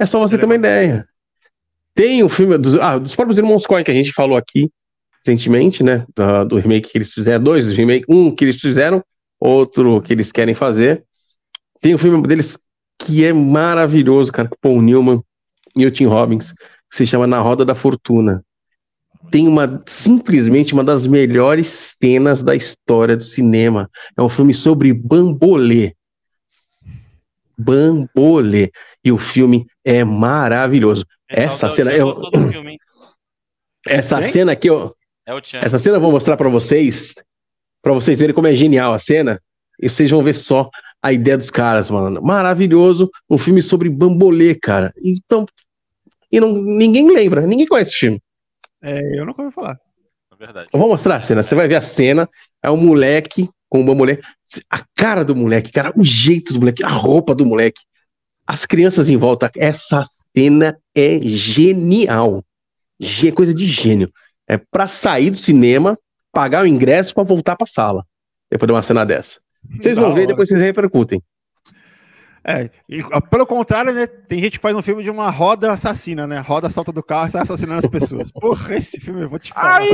[0.00, 1.06] é só você é ter uma ideia.
[1.94, 4.70] Tem o um filme dos, ah, dos próprios Irmãos Coen que a gente falou aqui
[5.18, 6.06] recentemente, né?
[6.14, 9.02] Do, do, remake que eles fizeram, dois remake, um que eles fizeram,
[9.40, 11.04] outro que eles querem fazer.
[11.80, 12.58] Tem o um filme deles
[12.98, 15.22] que é maravilhoso, cara, com Paul Newman
[15.76, 16.52] e o Tim Robbins,
[16.90, 18.42] que se chama Na Roda da Fortuna.
[19.30, 23.90] Tem uma simplesmente uma das melhores cenas da história do cinema.
[24.16, 25.94] É um filme sobre bambolê.
[27.58, 28.70] Bambolê.
[29.04, 31.04] E o filme é maravilhoso.
[31.28, 32.14] Essa cena eu...
[33.88, 34.92] Essa cena aqui, ó.
[35.26, 35.32] É
[35.64, 37.14] essa cena eu vou mostrar para vocês,
[37.82, 39.40] para vocês verem como é genial a cena,
[39.80, 40.70] e vocês vão ver só
[41.02, 42.22] a ideia dos caras, mano.
[42.22, 44.92] Maravilhoso, um filme sobre bambolê, cara.
[45.02, 45.44] Então,
[46.30, 48.22] e não, ninguém lembra, ninguém conhece esse filme.
[48.82, 49.78] É, eu nunca ouvi falar.
[50.32, 50.68] É verdade.
[50.72, 52.28] Eu vou mostrar a cena, você vai ver a cena,
[52.62, 54.20] é um moleque com uma mulher,
[54.70, 57.82] a cara do moleque, cara, o jeito do moleque, a roupa do moleque,
[58.46, 60.02] as crianças em volta, essa
[60.36, 62.44] cena é genial.
[63.00, 64.10] É coisa de gênio.
[64.48, 65.98] É para sair do cinema,
[66.32, 68.04] pagar o ingresso para voltar para sala.
[68.50, 69.40] Depois de uma cena dessa.
[69.80, 71.20] Vocês vão ver depois vocês repercutem.
[72.48, 74.06] É, e, pelo contrário, né?
[74.06, 76.38] Tem gente que faz um filme de uma roda assassina, né?
[76.38, 78.30] Roda solta do carro e sai assassinando as pessoas.
[78.30, 79.80] Porra, esse filme eu vou te falar.
[79.80, 79.88] Ai,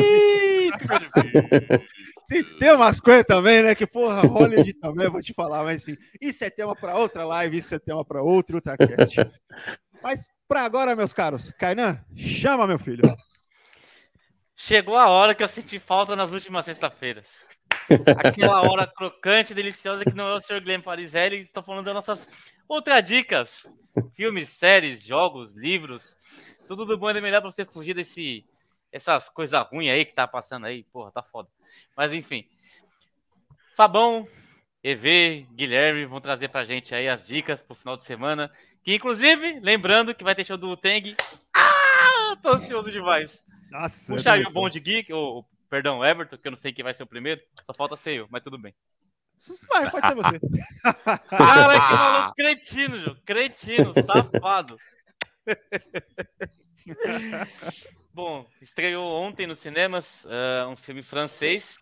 [2.28, 3.74] tem, tem umas coisas também, né?
[3.74, 7.24] Que, porra, Hollywood também, eu vou te falar, mas assim, isso é tema para outra
[7.24, 9.16] live, isso é tema para outro Ultracast.
[10.02, 13.02] mas para agora, meus caros, Kainan, chama meu filho.
[14.54, 17.26] Chegou a hora que eu senti falta nas últimas sexta-feiras.
[18.16, 20.60] Aquela hora crocante, deliciosa que não é o Sr.
[20.60, 21.42] Glenn Pariselli.
[21.42, 22.28] Estou falando das nossas
[22.68, 23.66] outras dicas:
[24.14, 26.16] filmes, séries, jogos, livros.
[26.66, 28.44] Tudo do bom e do melhor para você fugir desse,
[28.90, 30.84] essas coisas ruins aí que tá passando aí.
[30.84, 31.48] Porra, tá foda.
[31.96, 32.46] Mas enfim.
[33.76, 34.26] Fabão,
[34.82, 38.50] EV, Guilherme vão trazer pra gente aí as dicas pro final de semana.
[38.82, 41.16] Que inclusive, lembrando que vai ter show do Teng.
[41.54, 43.44] Ah, tô ansioso demais.
[43.70, 44.14] Nossa.
[44.14, 47.02] Puxa aí o Bond Geek, ou Perdão, Everton, que eu não sei quem vai ser
[47.02, 47.40] o primeiro.
[47.64, 48.74] Só falta ser eu, mas tudo bem.
[49.70, 50.38] Vai, pode ser você.
[51.30, 53.16] Cara, que maluco cretino, João.
[53.24, 54.76] Cretino, safado.
[58.12, 61.78] Bom, estreou ontem nos cinemas uh, um filme francês,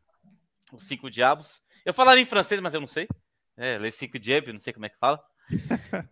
[0.72, 1.60] Os Cinco Diabos.
[1.84, 3.08] Eu falaria em francês, mas eu não sei.
[3.56, 5.20] É, Les Cinco Diabos, não sei como é que fala.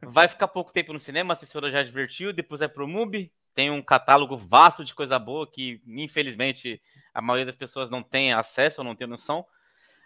[0.03, 3.73] Vai ficar pouco tempo no cinema, a assessora já advertiu, depois é pro MUBI, tem
[3.73, 6.81] um catálogo vasto de coisa boa que, infelizmente,
[7.13, 9.45] a maioria das pessoas não tem acesso ou não tem noção.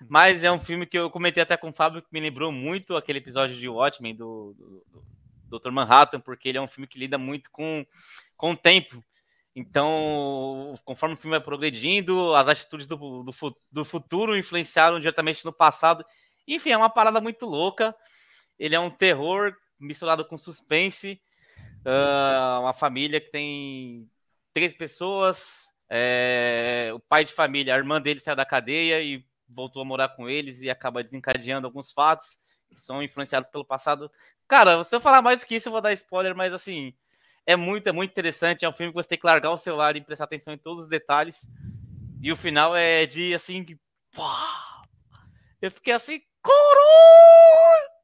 [0.08, 2.96] Mas é um filme que eu comentei até com o Fábio que me lembrou muito
[2.96, 4.86] aquele episódio de Watchmen do, do,
[5.50, 5.70] do Dr.
[5.70, 7.84] Manhattan, porque ele é um filme que lida muito com,
[8.38, 9.04] com o tempo.
[9.54, 13.32] Então, conforme o filme vai progredindo, as atitudes do, do,
[13.70, 16.06] do futuro influenciaram diretamente no passado.
[16.48, 17.94] Enfim, é uma parada muito louca.
[18.58, 21.20] Ele é um terror misturado com suspense.
[21.84, 24.08] Uh, uma família que tem
[24.54, 29.82] três pessoas, é, o pai de família, a irmã dele saiu da cadeia e voltou
[29.82, 32.38] a morar com eles e acaba desencadeando alguns fatos
[32.70, 34.10] que são influenciados pelo passado.
[34.48, 36.94] Cara, se eu falar mais que isso, eu vou dar spoiler, mas assim,
[37.46, 38.64] é muito, é muito interessante.
[38.64, 40.84] É um filme que você tem que largar o celular e prestar atenção em todos
[40.84, 41.50] os detalhes.
[42.22, 43.66] E o final é de assim.
[45.60, 46.80] Eu fiquei assim, coro!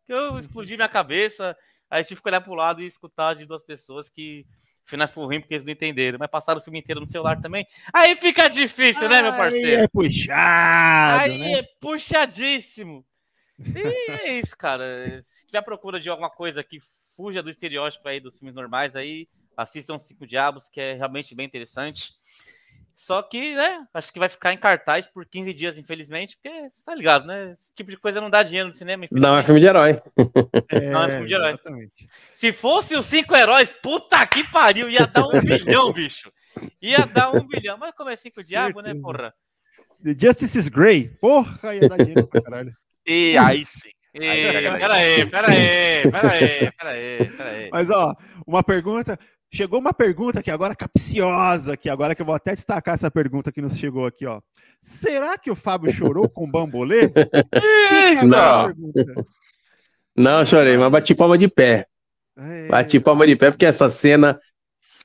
[0.08, 1.56] Eu explodi minha cabeça.
[1.90, 4.46] Aí tive que olhar pro lado e escutar de duas pessoas que
[4.88, 7.66] final foi ruim porque eles não entenderam, mas passaram o filme inteiro no celular também.
[7.92, 9.66] Aí fica difícil, né, meu parceiro?
[9.66, 11.22] Aí é puxado.
[11.22, 11.52] Aí né?
[11.58, 13.04] é puxadíssimo.
[13.58, 15.22] E é isso, cara.
[15.24, 16.80] Se tiver procura de alguma coisa que
[17.16, 21.44] fuja do estereótipo aí dos filmes normais, aí assistam Cinco Diabos, que é realmente bem
[21.44, 22.12] interessante.
[22.98, 26.92] Só que, né, acho que vai ficar em cartaz por 15 dias, infelizmente, porque tá
[26.96, 27.56] ligado, né?
[27.62, 29.06] Esse tipo de coisa não dá dinheiro no cinema.
[29.12, 30.02] Não é filme de herói.
[30.68, 31.50] É, não é filme de herói.
[31.50, 32.08] Exatamente.
[32.34, 36.32] Se fosse os cinco heróis, puta que pariu, ia dar um bilhão, bicho.
[36.82, 37.78] Ia dar um bilhão.
[37.78, 39.32] Mas como é cinco diabo, né, porra?
[40.02, 41.08] The Justice is Grey.
[41.20, 42.72] Porra, ia dar dinheiro pra caralho.
[43.06, 43.88] E aí sim.
[44.12, 47.68] E, pera aí, pera aí, pera aí, pera aí, pera aí.
[47.72, 48.14] Mas, ó,
[48.46, 49.16] uma pergunta.
[49.50, 53.50] Chegou uma pergunta aqui agora capciosa, que agora que eu vou até destacar essa pergunta
[53.50, 54.40] que nos chegou aqui, ó.
[54.80, 57.10] Será que o Fábio chorou com bambolê?
[58.26, 58.72] não.
[60.14, 61.86] Não chorei, mas bati palma de pé.
[62.36, 64.38] É, Bati palma de pé porque essa cena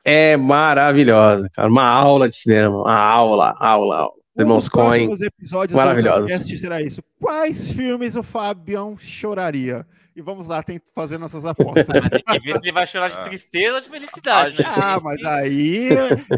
[0.04, 1.70] é maravilhosa, cara.
[1.70, 4.23] Uma aula de cinema, uma aula, aula, aula.
[4.36, 4.88] Os um irmãos dos Coen.
[5.08, 6.22] próximos episódios do maravilhosos.
[6.30, 7.04] podcast será isso.
[7.20, 9.86] Quais filmes o Fabião choraria?
[10.16, 12.08] E vamos lá, tem fazer nossas apostas.
[12.08, 13.24] Tem que ver se ele vai chorar de Ah.
[13.24, 14.66] tristeza ou de felicidade, né?
[14.76, 15.90] ah, mas aí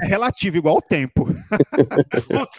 [0.02, 1.28] é relativo, igual o tempo.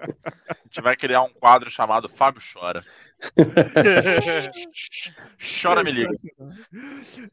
[0.00, 2.84] A gente vai criar um quadro chamado Fábio Chora.
[5.62, 6.10] Chora, me liga.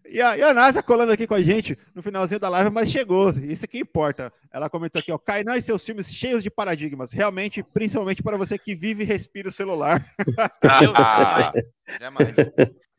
[0.05, 2.89] E a, e a NASA colando aqui com a gente no finalzinho da live, mas
[2.89, 3.29] chegou.
[3.29, 4.31] Isso que importa.
[4.51, 5.17] Ela comentou aqui, ó.
[5.17, 7.11] Kainan e seus filmes cheios de paradigmas.
[7.11, 10.05] Realmente, principalmente para você que vive e respira o celular.
[10.61, 10.81] Ah.
[10.81, 11.53] jamais,
[11.99, 12.35] jamais.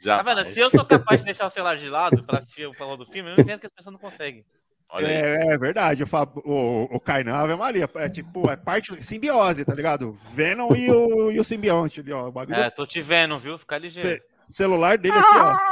[0.01, 0.23] Já.
[0.23, 0.49] Tá vendo?
[0.49, 3.07] Se eu sou capaz de deixar o celular de lado pra assistir o falou do
[3.07, 4.45] filme, eu não entendo que as pessoas não conseguem.
[4.91, 5.15] Olha aí.
[5.15, 6.03] É, é verdade.
[6.03, 10.17] O, Fab, o, o Kainan, Ave Maria, é tipo, é parte simbiose, tá ligado?
[10.31, 12.29] Venom e o, e o simbionte ali, ó.
[12.29, 13.59] O bagulho É, tô te vendo, viu?
[13.59, 14.09] Fica ligeiro.
[14.19, 15.59] Ce- celular dele aqui, ó.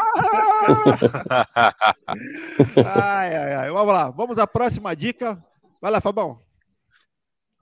[2.85, 3.71] Ai, ai, ai.
[3.71, 5.43] Vamos lá, vamos à próxima dica.
[5.81, 6.39] Vai lá, Fabão.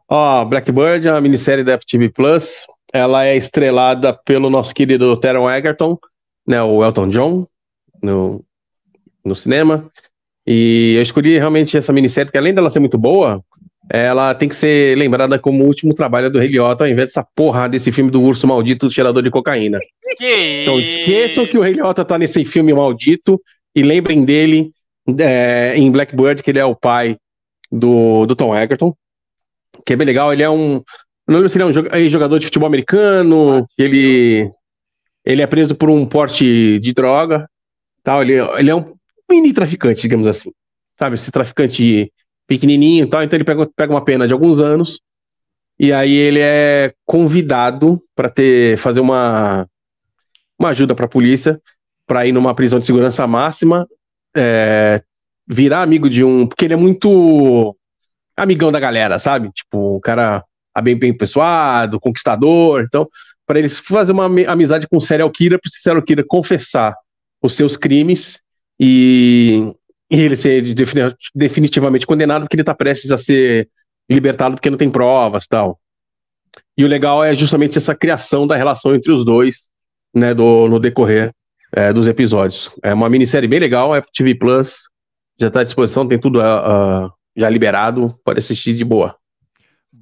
[0.08, 5.50] Ó, Blackbird, a minissérie da Apple TV Plus, ela é estrelada pelo nosso querido Taron
[5.50, 5.98] Egerton,
[6.46, 7.46] né, o Elton John,
[8.02, 8.44] no,
[9.24, 9.90] no cinema.
[10.46, 13.42] E eu escolhi realmente essa minissérie, porque além dela ser muito boa,
[13.90, 17.26] ela tem que ser lembrada como o último trabalho do Rei Liotta, ao invés dessa
[17.34, 19.78] porra desse filme do urso maldito cheirador de cocaína.
[20.16, 23.40] Que Então esqueçam que o Rei Liotta tá nesse filme maldito
[23.74, 24.70] e lembrem dele
[25.18, 27.16] é, em Blackbird, que ele é o pai
[27.70, 28.94] do, do Tom Egerton,
[29.84, 30.32] que é bem legal.
[30.32, 30.82] Ele é um.
[31.26, 34.50] Não lembro se ele é um joga- jogador de futebol americano, ele,
[35.24, 37.48] ele é preso por um porte de droga.
[38.02, 38.22] Tal.
[38.22, 38.94] Ele, ele é um
[39.30, 40.50] mini traficante, digamos assim.
[40.98, 42.12] Sabe, esse traficante
[42.46, 43.22] pequenininho e tal.
[43.22, 45.00] Então ele pega, pega uma pena de alguns anos.
[45.78, 49.66] E aí ele é convidado para ter fazer uma
[50.56, 51.60] uma ajuda para a polícia
[52.06, 53.88] para ir numa prisão de segurança máxima,
[54.36, 55.02] é,
[55.48, 57.76] virar amigo de um, porque ele é muito
[58.36, 59.50] amigão da galera, sabe?
[59.50, 60.44] Tipo, um cara
[60.82, 62.82] bem bem pessoado, conquistador.
[62.82, 63.08] Então,
[63.46, 66.94] para eles fazer uma ami- amizade com o serial killer, para esse serial killer confessar
[67.42, 68.40] os seus crimes
[68.78, 69.72] e,
[70.10, 73.68] e ele ser defini- definitivamente condenado, porque ele está prestes a ser
[74.10, 75.78] libertado porque não tem provas, tal.
[76.76, 79.70] E o legal é justamente essa criação da relação entre os dois
[80.14, 81.32] né, do, no decorrer
[81.72, 82.70] é, dos episódios.
[82.82, 84.88] É uma minissérie bem legal, Apple TV Plus,
[85.38, 89.16] já está à disposição, tem tudo ah, já liberado, pode assistir de boa.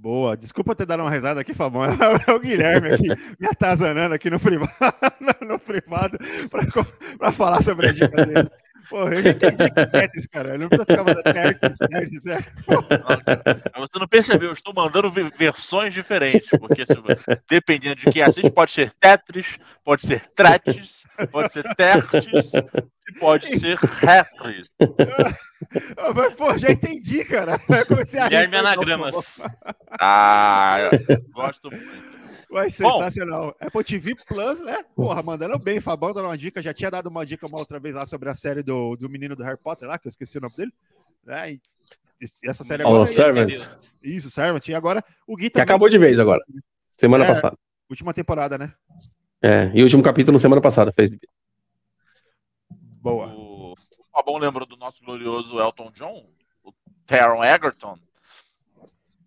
[0.03, 0.37] Boa.
[0.37, 1.83] Desculpa ter dado uma risada aqui, Fabão.
[2.27, 3.09] É o Guilherme aqui
[3.39, 4.73] me atazanando aqui no privado,
[5.47, 6.19] no privado
[7.19, 8.51] para falar sobre a dica dele.
[8.93, 10.55] Porra, eu já entendi que é Tetris, cara.
[10.55, 12.45] Ele não ficar mandando Tetris, Tetris, né?
[13.73, 16.95] Mas Você não percebeu, eu estou mandando ve- versões diferentes, porque se-
[17.49, 19.47] dependendo de quem assiste, pode ser Tetris,
[19.83, 24.69] pode ser Tretis, pode ser Tertis e pode ser Tetris.
[25.97, 27.59] Ah, mas, Pô, já entendi, cara.
[27.71, 29.41] Eu comecei a Guilherme Anagramas.
[29.99, 30.77] Ah,
[31.09, 32.22] eu gosto muito.
[32.53, 33.57] Ué, sensacional.
[33.61, 34.85] Apple TV Plus, né?
[34.95, 35.81] Porra, mandando bem.
[35.81, 36.61] Fabão dando uma dica.
[36.63, 39.35] Já tinha dado uma dica uma outra vez lá sobre a série do, do menino
[39.35, 40.73] do Harry Potter lá, que eu esqueci o nome dele.
[41.25, 41.53] Né?
[41.55, 41.61] E
[42.45, 43.07] essa série Oh, agora.
[43.13, 43.51] Servant,
[44.03, 44.69] Isso, Servant.
[44.69, 45.65] E agora o Gui que também.
[45.65, 46.41] acabou de vez agora,
[46.91, 47.29] semana É.
[47.29, 47.57] passada.
[47.91, 48.73] Última temporada, né?
[49.43, 51.17] É, e o último capítulo semana passada fez.
[53.01, 53.27] Boa.
[53.35, 53.75] O
[54.13, 56.29] Fabão lembra do nosso glorioso Elton John,
[56.63, 56.73] o
[57.07, 57.99] Taron Egerton,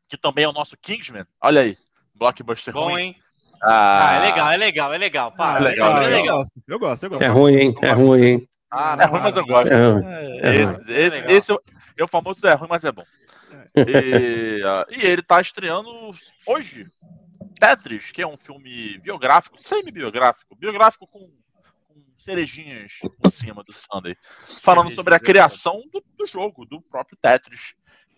[0.08, 1.26] que também é o nosso Kingsman.
[1.42, 1.78] Olha aí,
[2.16, 3.02] blockbuster Bom, ruim.
[3.02, 3.16] hein?
[3.62, 5.32] Ah, Ah, é legal, é legal, é legal.
[5.32, 6.38] Para, Ah, legal, legal, é Eu legal.
[6.38, 7.24] gosto, eu gosto, eu gosto.
[7.24, 7.76] É ruim, hein?
[7.82, 8.50] É ruim, hein?
[8.72, 9.74] Ah, É ruim, mas eu gosto.
[9.74, 9.78] É.
[10.42, 11.62] É, É esse, é, o-
[11.98, 13.06] é famoso é ruim, mas é bom.
[13.76, 15.90] E, e ele tá estreando
[16.46, 16.88] hoje
[17.60, 22.92] Tetris, que é um filme biográfico, semi-biográfico, biográfico com, com cerejinhas
[23.24, 24.16] em cima do Sunday,
[24.62, 27.74] falando sobre a criação do, do jogo, do próprio Tetris,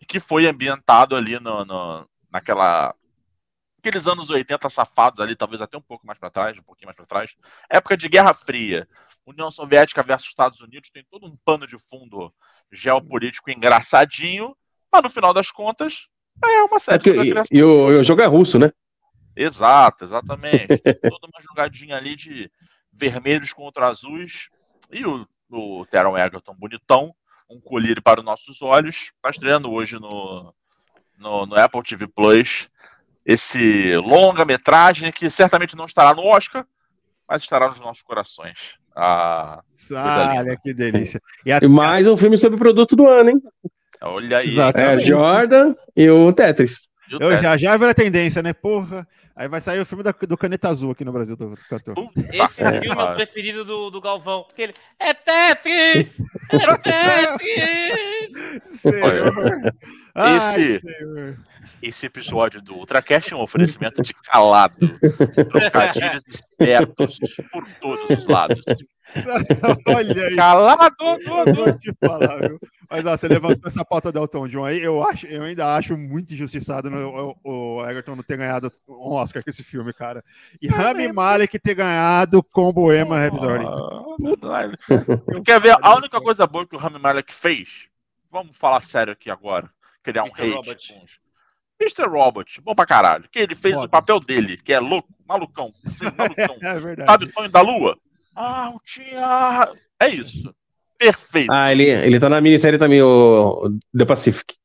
[0.08, 2.96] que foi ambientado ali no, no- naquela
[3.88, 6.96] aqueles anos 80 safados ali, talvez até um pouco mais para trás, um pouquinho mais
[6.96, 7.36] para trás,
[7.70, 8.88] época de Guerra Fria,
[9.26, 12.34] União Soviética versus Estados Unidos, tem todo um pano de fundo
[12.72, 14.56] geopolítico engraçadinho,
[14.92, 16.08] mas no final das contas
[16.44, 18.72] é uma É série a e, e o, e o jogo é russo, né?
[19.36, 20.78] Exato, exatamente.
[20.80, 22.52] Tem toda uma jogadinha ali de
[22.92, 24.50] vermelhos contra azuis.
[24.92, 27.14] E o, o Teron Egerton, bonitão,
[27.50, 30.54] um colírio para os nossos olhos, está estreando hoje no,
[31.18, 32.68] no, no Apple TV Plus.
[33.28, 36.66] Esse longa-metragem que certamente não estará no Oscar,
[37.28, 38.58] mas estará nos nossos corações.
[38.96, 41.20] Ah, Olha que delícia.
[41.46, 43.42] E a, E mais um filme sobre o produto do ano, hein?
[44.02, 44.48] olha aí.
[44.48, 44.80] Exato.
[44.80, 44.98] É.
[44.98, 46.88] Jordan e o Tetris.
[47.12, 48.54] E o eu já já vi a tendência, né?
[48.54, 49.06] Porra,
[49.38, 51.94] Aí vai sair o filme da- do Caneta Azul aqui no Brasil, do, do cantor.
[52.18, 52.48] Esse que
[52.82, 54.44] filme é o preferido do, do Galvão.
[54.48, 54.74] Porque ele.
[55.00, 56.10] É Tetris!
[56.52, 56.58] É
[57.38, 58.64] Tetris!
[58.64, 59.76] Senhor.
[60.38, 60.82] Esse-.
[61.80, 64.76] Esse episódio do Ultracast é um oferecimento de calado.
[65.52, 67.20] Trocadilhos espertos
[67.52, 68.60] por todos os lados.
[69.86, 70.36] Olha aí.
[70.36, 70.96] Calado!
[71.26, 72.60] Eu vou te falar, viu?
[72.90, 75.96] Mas ó, você levantou essa pauta do Elton John aí, eu, acho, eu ainda acho
[75.96, 80.24] muito injustiçado no- o, o Egerton não ter ganhado um Oscar com esse filme, cara.
[80.62, 82.72] E Rami Malek ter ganhado com
[83.16, 83.66] Rhapsody.
[84.44, 84.72] Ah,
[85.46, 87.86] Quer ver a única coisa boa que o Rami Malek fez?
[88.32, 89.70] Vamos falar sério aqui agora.
[90.08, 90.42] Que ele é um Mr.
[90.42, 90.54] hate.
[90.56, 91.02] Robot.
[91.82, 92.08] Mr.
[92.08, 93.28] Robot, bom pra caralho.
[93.30, 93.86] Que ele fez Foda.
[93.88, 95.74] o papel dele, que é louco, malucão.
[95.86, 96.56] Assim, malucão.
[96.62, 97.06] É verdade.
[97.12, 97.98] Sabe o sonho da lua?
[98.34, 99.70] Ah, o tinha.
[100.02, 100.56] É isso.
[100.98, 101.52] Perfeito.
[101.52, 104.56] Ah, ele, ele tá na minissérie também, o The Pacific.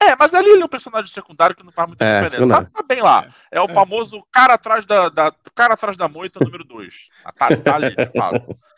[0.00, 2.48] É, mas ali ele é um personagem secundário que não faz muita É, diferença.
[2.64, 3.28] Tá, tá bem lá.
[3.50, 3.68] É o É.
[3.68, 6.94] famoso cara atrás da, da- cara atrás da moita número 2.
[7.36, 8.56] Tá, tá ali, de fato.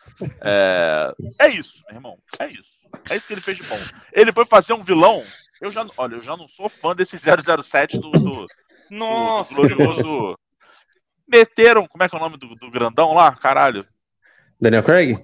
[0.43, 2.17] É, é isso, meu irmão.
[2.37, 2.69] É isso.
[3.09, 3.77] É isso que ele fez de bom.
[4.13, 5.21] Ele foi fazer um vilão.
[5.61, 8.47] Eu já, olha, eu já não sou fã desse 007 do, do, do
[8.89, 9.53] Nossa!
[9.53, 10.37] glorioso.
[11.27, 13.33] Meteram, como é que é o nome do, do grandão lá?
[13.35, 13.85] Caralho.
[14.59, 15.17] Daniel Craig?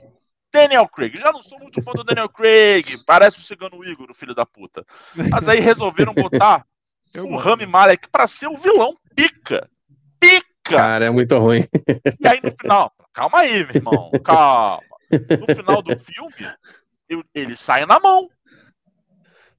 [0.51, 1.17] Daniel Craig.
[1.17, 2.97] Já não sou muito fã do Daniel Craig.
[3.05, 4.85] Parece o cigano Igor, o filho da puta.
[5.31, 6.65] Mas aí resolveram botar
[7.13, 7.43] Eu o gosto.
[7.43, 9.69] Rami Malek pra ser o vilão pica.
[10.19, 10.47] Pica!
[10.63, 11.67] Cara, é muito ruim.
[12.19, 14.81] E aí no final, calma aí, meu irmão, calma.
[15.11, 16.53] No final do filme,
[17.33, 18.29] ele sai na mão.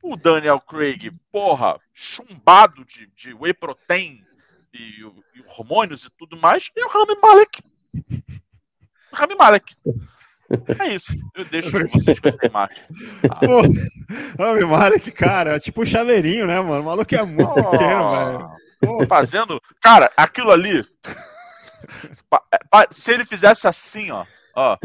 [0.02, 4.22] O Daniel Craig, porra, chumbado de, de whey protein
[4.72, 7.62] e, e hormônios e tudo mais, e o Rami Malek.
[9.12, 9.74] O Rami Malek.
[10.80, 11.12] É isso.
[11.34, 12.76] Eu deixo vocês com essa imagem.
[13.28, 13.62] Ah, Pô,
[14.42, 16.80] Rami Malek, cara, é tipo o chaveirinho, né, mano?
[16.82, 18.50] O maluco é muito pequeno, velho.
[18.80, 19.60] Pô, fazendo.
[19.82, 20.84] Cara, aquilo ali.
[22.30, 22.42] pa-
[22.92, 24.78] Se ele fizesse assim, ó, ó,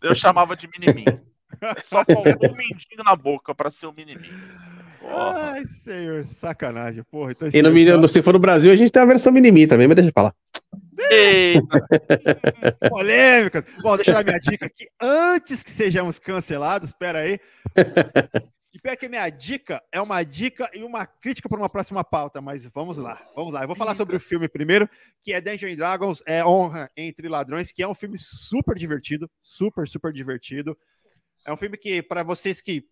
[0.00, 1.04] eu chamava de minimin.
[1.84, 4.28] Só faltou um mindinho na boca pra ser o minimin.
[5.00, 5.52] Porra.
[5.52, 7.32] Ai, senhor, sacanagem, porra.
[7.32, 9.66] Então, E no, mini- no Se For no Brasil, a gente tem a versão mini
[9.66, 10.34] também, mas deixa pra lá.
[11.10, 11.80] Eita,
[12.88, 13.64] polêmicas.
[13.82, 14.86] Bom, deixa eu dar minha dica aqui.
[15.00, 17.38] Antes que sejamos cancelados, espera aí.
[18.74, 22.40] E pior que minha dica é uma dica e uma crítica para uma próxima pauta,
[22.42, 23.62] mas vamos lá, vamos lá.
[23.62, 24.88] Eu vou falar sobre o filme primeiro,
[25.22, 29.30] que é Dungeons and Dragons, é Honra entre Ladrões, que é um filme super divertido,
[29.40, 30.76] super, super divertido.
[31.46, 32.84] É um filme que, para vocês que.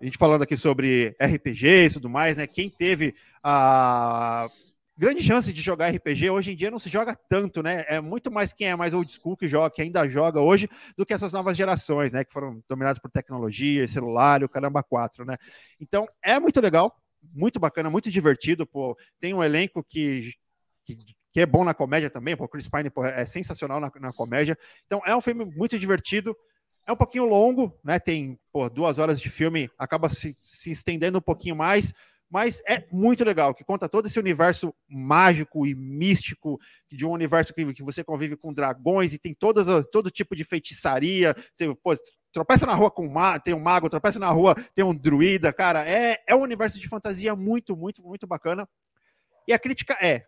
[0.00, 2.46] A gente falando aqui sobre RPG e tudo mais, né?
[2.46, 4.48] Quem teve a
[4.96, 7.84] grande chance de jogar RPG, hoje em dia não se joga tanto, né?
[7.86, 11.06] É muito mais quem é mais old school que joga, que ainda joga hoje, do
[11.06, 12.24] que essas novas gerações, né?
[12.24, 15.36] Que foram dominadas por tecnologia, celular o caramba 4, né?
[15.78, 16.96] Então é muito legal,
[17.32, 18.96] muito bacana, muito divertido, pô.
[19.20, 20.32] Tem um elenco que,
[20.84, 20.98] que,
[21.30, 22.48] que é bom na comédia também, pô.
[22.48, 24.58] Chris Pine pô, é sensacional na, na comédia.
[24.86, 26.34] Então é um filme muito divertido.
[26.86, 27.98] É um pouquinho longo, né?
[27.98, 31.92] Tem pô, duas horas de filme, acaba se, se estendendo um pouquinho mais,
[32.32, 36.58] mas é muito legal, que conta todo esse universo mágico e místico,
[36.90, 40.42] de um universo que, que você convive com dragões e tem todas, todo tipo de
[40.42, 41.34] feitiçaria.
[41.52, 41.94] Você pô,
[42.32, 45.52] tropeça na rua com um mago, tem um mago, tropeça na rua, tem um druida,
[45.52, 45.86] cara.
[45.86, 48.66] É, é um universo de fantasia muito, muito, muito bacana.
[49.46, 50.24] E a crítica é: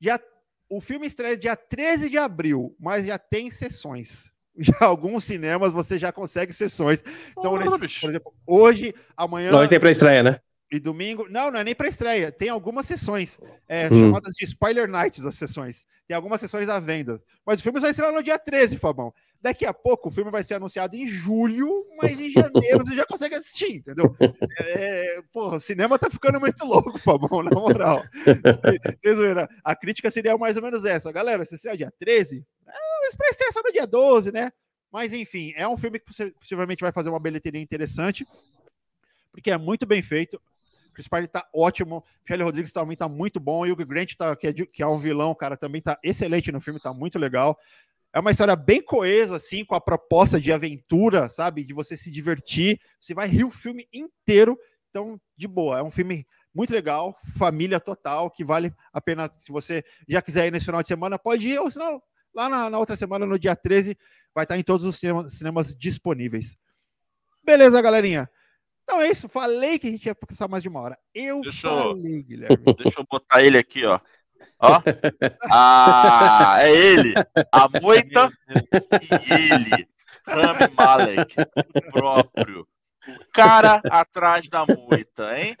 [0.00, 0.20] já,
[0.68, 4.32] o filme estreia dia 13 de abril, mas já tem sessões.
[4.62, 7.02] Já alguns cinemas você já consegue sessões.
[7.30, 10.40] Então, Porra, nesse- por exemplo, hoje, amanhã Não tem pra estreia, né?
[10.70, 11.26] e domingo.
[11.30, 12.30] Não, não é nem para estreia.
[12.30, 14.00] Tem algumas sessões é, Hum.
[14.00, 15.86] chamadas de Spoiler Nights, as sessões.
[16.06, 17.22] Tem algumas sessões à venda.
[17.46, 19.10] Mas o filme vai estrear no dia 13, Fabão.
[19.40, 23.06] Daqui a pouco o filme vai ser anunciado em julho, mas em janeiro você já
[23.06, 24.14] consegue assistir, entendeu?
[24.58, 28.02] É, porra, o cinema tá ficando muito louco, Fabão, na moral.
[29.64, 31.12] A crítica seria mais ou menos essa.
[31.12, 32.72] Galera, se estrear dia 13, é,
[33.08, 34.50] mas pra estrear só no dia 12, né?
[34.90, 38.26] Mas enfim, é um filme que possi- possivelmente vai fazer uma bilheteria interessante,
[39.32, 40.40] porque é muito bem feito.
[40.92, 44.48] Chris Pine tá ótimo, Shelley Rodrigues também tá muito bom, e o Grant, tá, que,
[44.48, 47.56] é, que é um vilão, cara, também tá excelente no filme, tá muito legal.
[48.12, 51.64] É uma história bem coesa, assim, com a proposta de aventura, sabe?
[51.64, 52.80] De você se divertir.
[52.98, 54.58] Você vai rir o filme inteiro.
[54.90, 55.78] Então, de boa.
[55.78, 59.30] É um filme muito legal, família total, que vale a pena.
[59.38, 62.02] Se você já quiser ir nesse final de semana, pode ir, ou senão,
[62.38, 63.96] lá na, na outra semana, no dia 13,
[64.34, 66.56] vai estar em todos os cinemas, cinemas disponíveis.
[67.44, 68.30] Beleza, galerinha?
[68.84, 69.28] Então é isso.
[69.28, 70.98] Falei que a gente ia passar mais de uma hora.
[71.14, 72.56] Eu Deixa eu- falei, Guilherme.
[72.78, 74.00] Deixa eu botar ele aqui, ó.
[74.60, 74.80] Ó.
[75.50, 77.14] Ah, é ele.
[77.52, 78.30] A moita
[79.02, 79.88] e ele.
[80.26, 81.34] Rami Malek.
[81.74, 82.68] O próprio.
[83.08, 85.56] O cara atrás da moita, hein?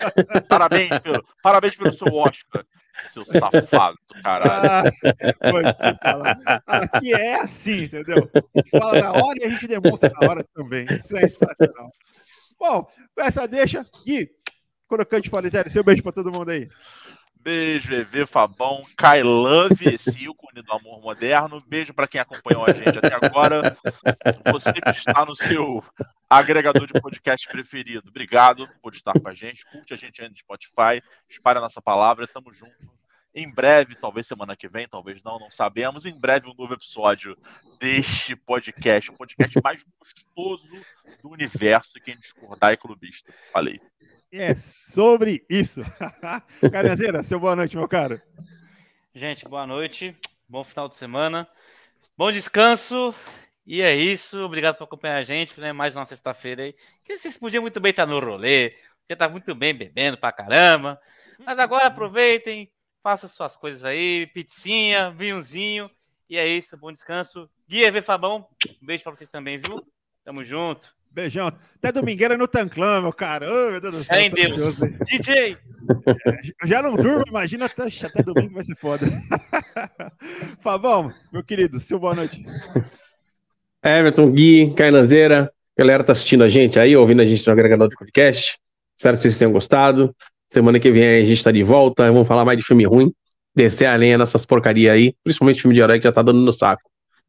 [0.48, 2.64] Parabéns pelo, parabéns pelo seu Oscar,
[3.12, 4.70] seu safado do caralho.
[4.70, 6.34] Ah, vou te falar.
[6.66, 8.30] Aqui é assim, entendeu?
[8.34, 10.86] A gente fala na hora e a gente demonstra na hora também.
[10.98, 11.90] Sensacional.
[12.58, 12.86] Bom,
[13.18, 14.28] essa deixa, Gui,
[14.88, 16.68] Crocante Falizério, seu beijo pra todo mundo aí.
[17.40, 21.62] Beijo, EV Fabão, Kai Love, esse ícone do amor moderno.
[21.66, 23.76] Beijo para quem acompanhou a gente até agora.
[24.52, 25.82] Você que está no seu
[26.28, 28.08] agregador de podcast preferido.
[28.08, 29.64] Obrigado por estar com a gente.
[29.66, 31.02] Curte a gente aí no Spotify.
[31.28, 32.26] Espalhe a nossa palavra.
[32.26, 32.98] Tamo junto.
[33.34, 36.06] Em breve, talvez semana que vem, talvez não, não sabemos.
[36.06, 37.36] Em breve, um novo episódio
[37.78, 39.10] deste podcast.
[39.10, 40.68] O podcast mais gostoso
[41.22, 42.00] do universo.
[42.04, 43.32] Quem discordar é clubista.
[43.52, 43.80] Falei.
[44.32, 45.82] É sobre isso.
[46.70, 48.20] Carinhazeira, seu boa noite, meu caro.
[49.14, 50.16] Gente, boa noite.
[50.48, 51.46] Bom final de semana.
[52.16, 53.14] Bom descanso.
[53.68, 54.38] E é isso.
[54.38, 55.60] Obrigado por acompanhar a gente.
[55.60, 55.74] Né?
[55.74, 56.74] Mais uma sexta-feira aí.
[57.04, 58.74] Que vocês podiam muito bem estar no rolê.
[59.10, 60.98] Já tá muito bem bebendo pra caramba.
[61.44, 62.72] Mas agora aproveitem,
[63.02, 64.26] façam suas coisas aí.
[64.28, 65.90] Pizzinha, vinhozinho.
[66.30, 66.78] E é isso.
[66.78, 67.46] Bom descanso.
[67.68, 68.48] Guia V Fabão.
[68.82, 69.86] Um beijo pra vocês também, viu?
[70.24, 70.96] Tamo junto.
[71.10, 71.48] Beijão.
[71.48, 73.46] Até domingueira no Tanclã, meu cara.
[73.52, 74.16] Oh, meu Deus do céu.
[74.16, 74.52] É em Deus.
[74.52, 74.98] Ansioso.
[75.04, 75.58] DJ!
[76.62, 79.06] É, já não durmo, imagina até, até domingo vai ser foda.
[80.60, 82.44] Fabão, meu querido, seu boa noite.
[83.88, 87.96] Everton, Gui, Cainazeira, galera tá assistindo a gente aí, ouvindo a gente no agregador de
[87.96, 88.58] podcast.
[88.96, 90.14] Espero que vocês tenham gostado.
[90.52, 92.10] Semana que vem a gente tá de volta.
[92.10, 93.12] Vamos falar mais de filme ruim.
[93.54, 96.52] Descer a lenha nessas porcaria aí, principalmente filme de herói que já tá dando no
[96.52, 96.82] saco.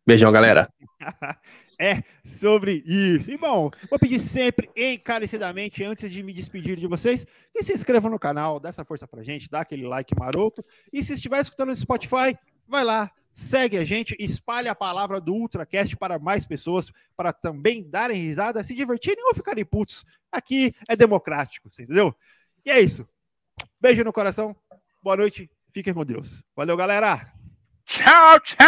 [0.05, 0.67] Beijão, galera.
[1.79, 3.31] é sobre isso.
[3.31, 8.11] E bom, vou pedir sempre, encarecidamente, antes de me despedir de vocês, que se inscrevam
[8.11, 10.63] no canal, dá essa força pra gente, dá aquele like maroto.
[10.91, 12.35] E se estiver escutando no Spotify,
[12.67, 17.89] vai lá, segue a gente, espalhe a palavra do Ultracast para mais pessoas, para também
[17.89, 20.05] darem risada, se divertirem ou ficarem putos.
[20.31, 22.15] Aqui é democrático, entendeu?
[22.65, 23.07] E é isso.
[23.79, 24.55] Beijo no coração,
[25.01, 26.43] boa noite, fiquem com Deus.
[26.55, 27.33] Valeu, galera!
[27.85, 28.59] Tchau, tchau!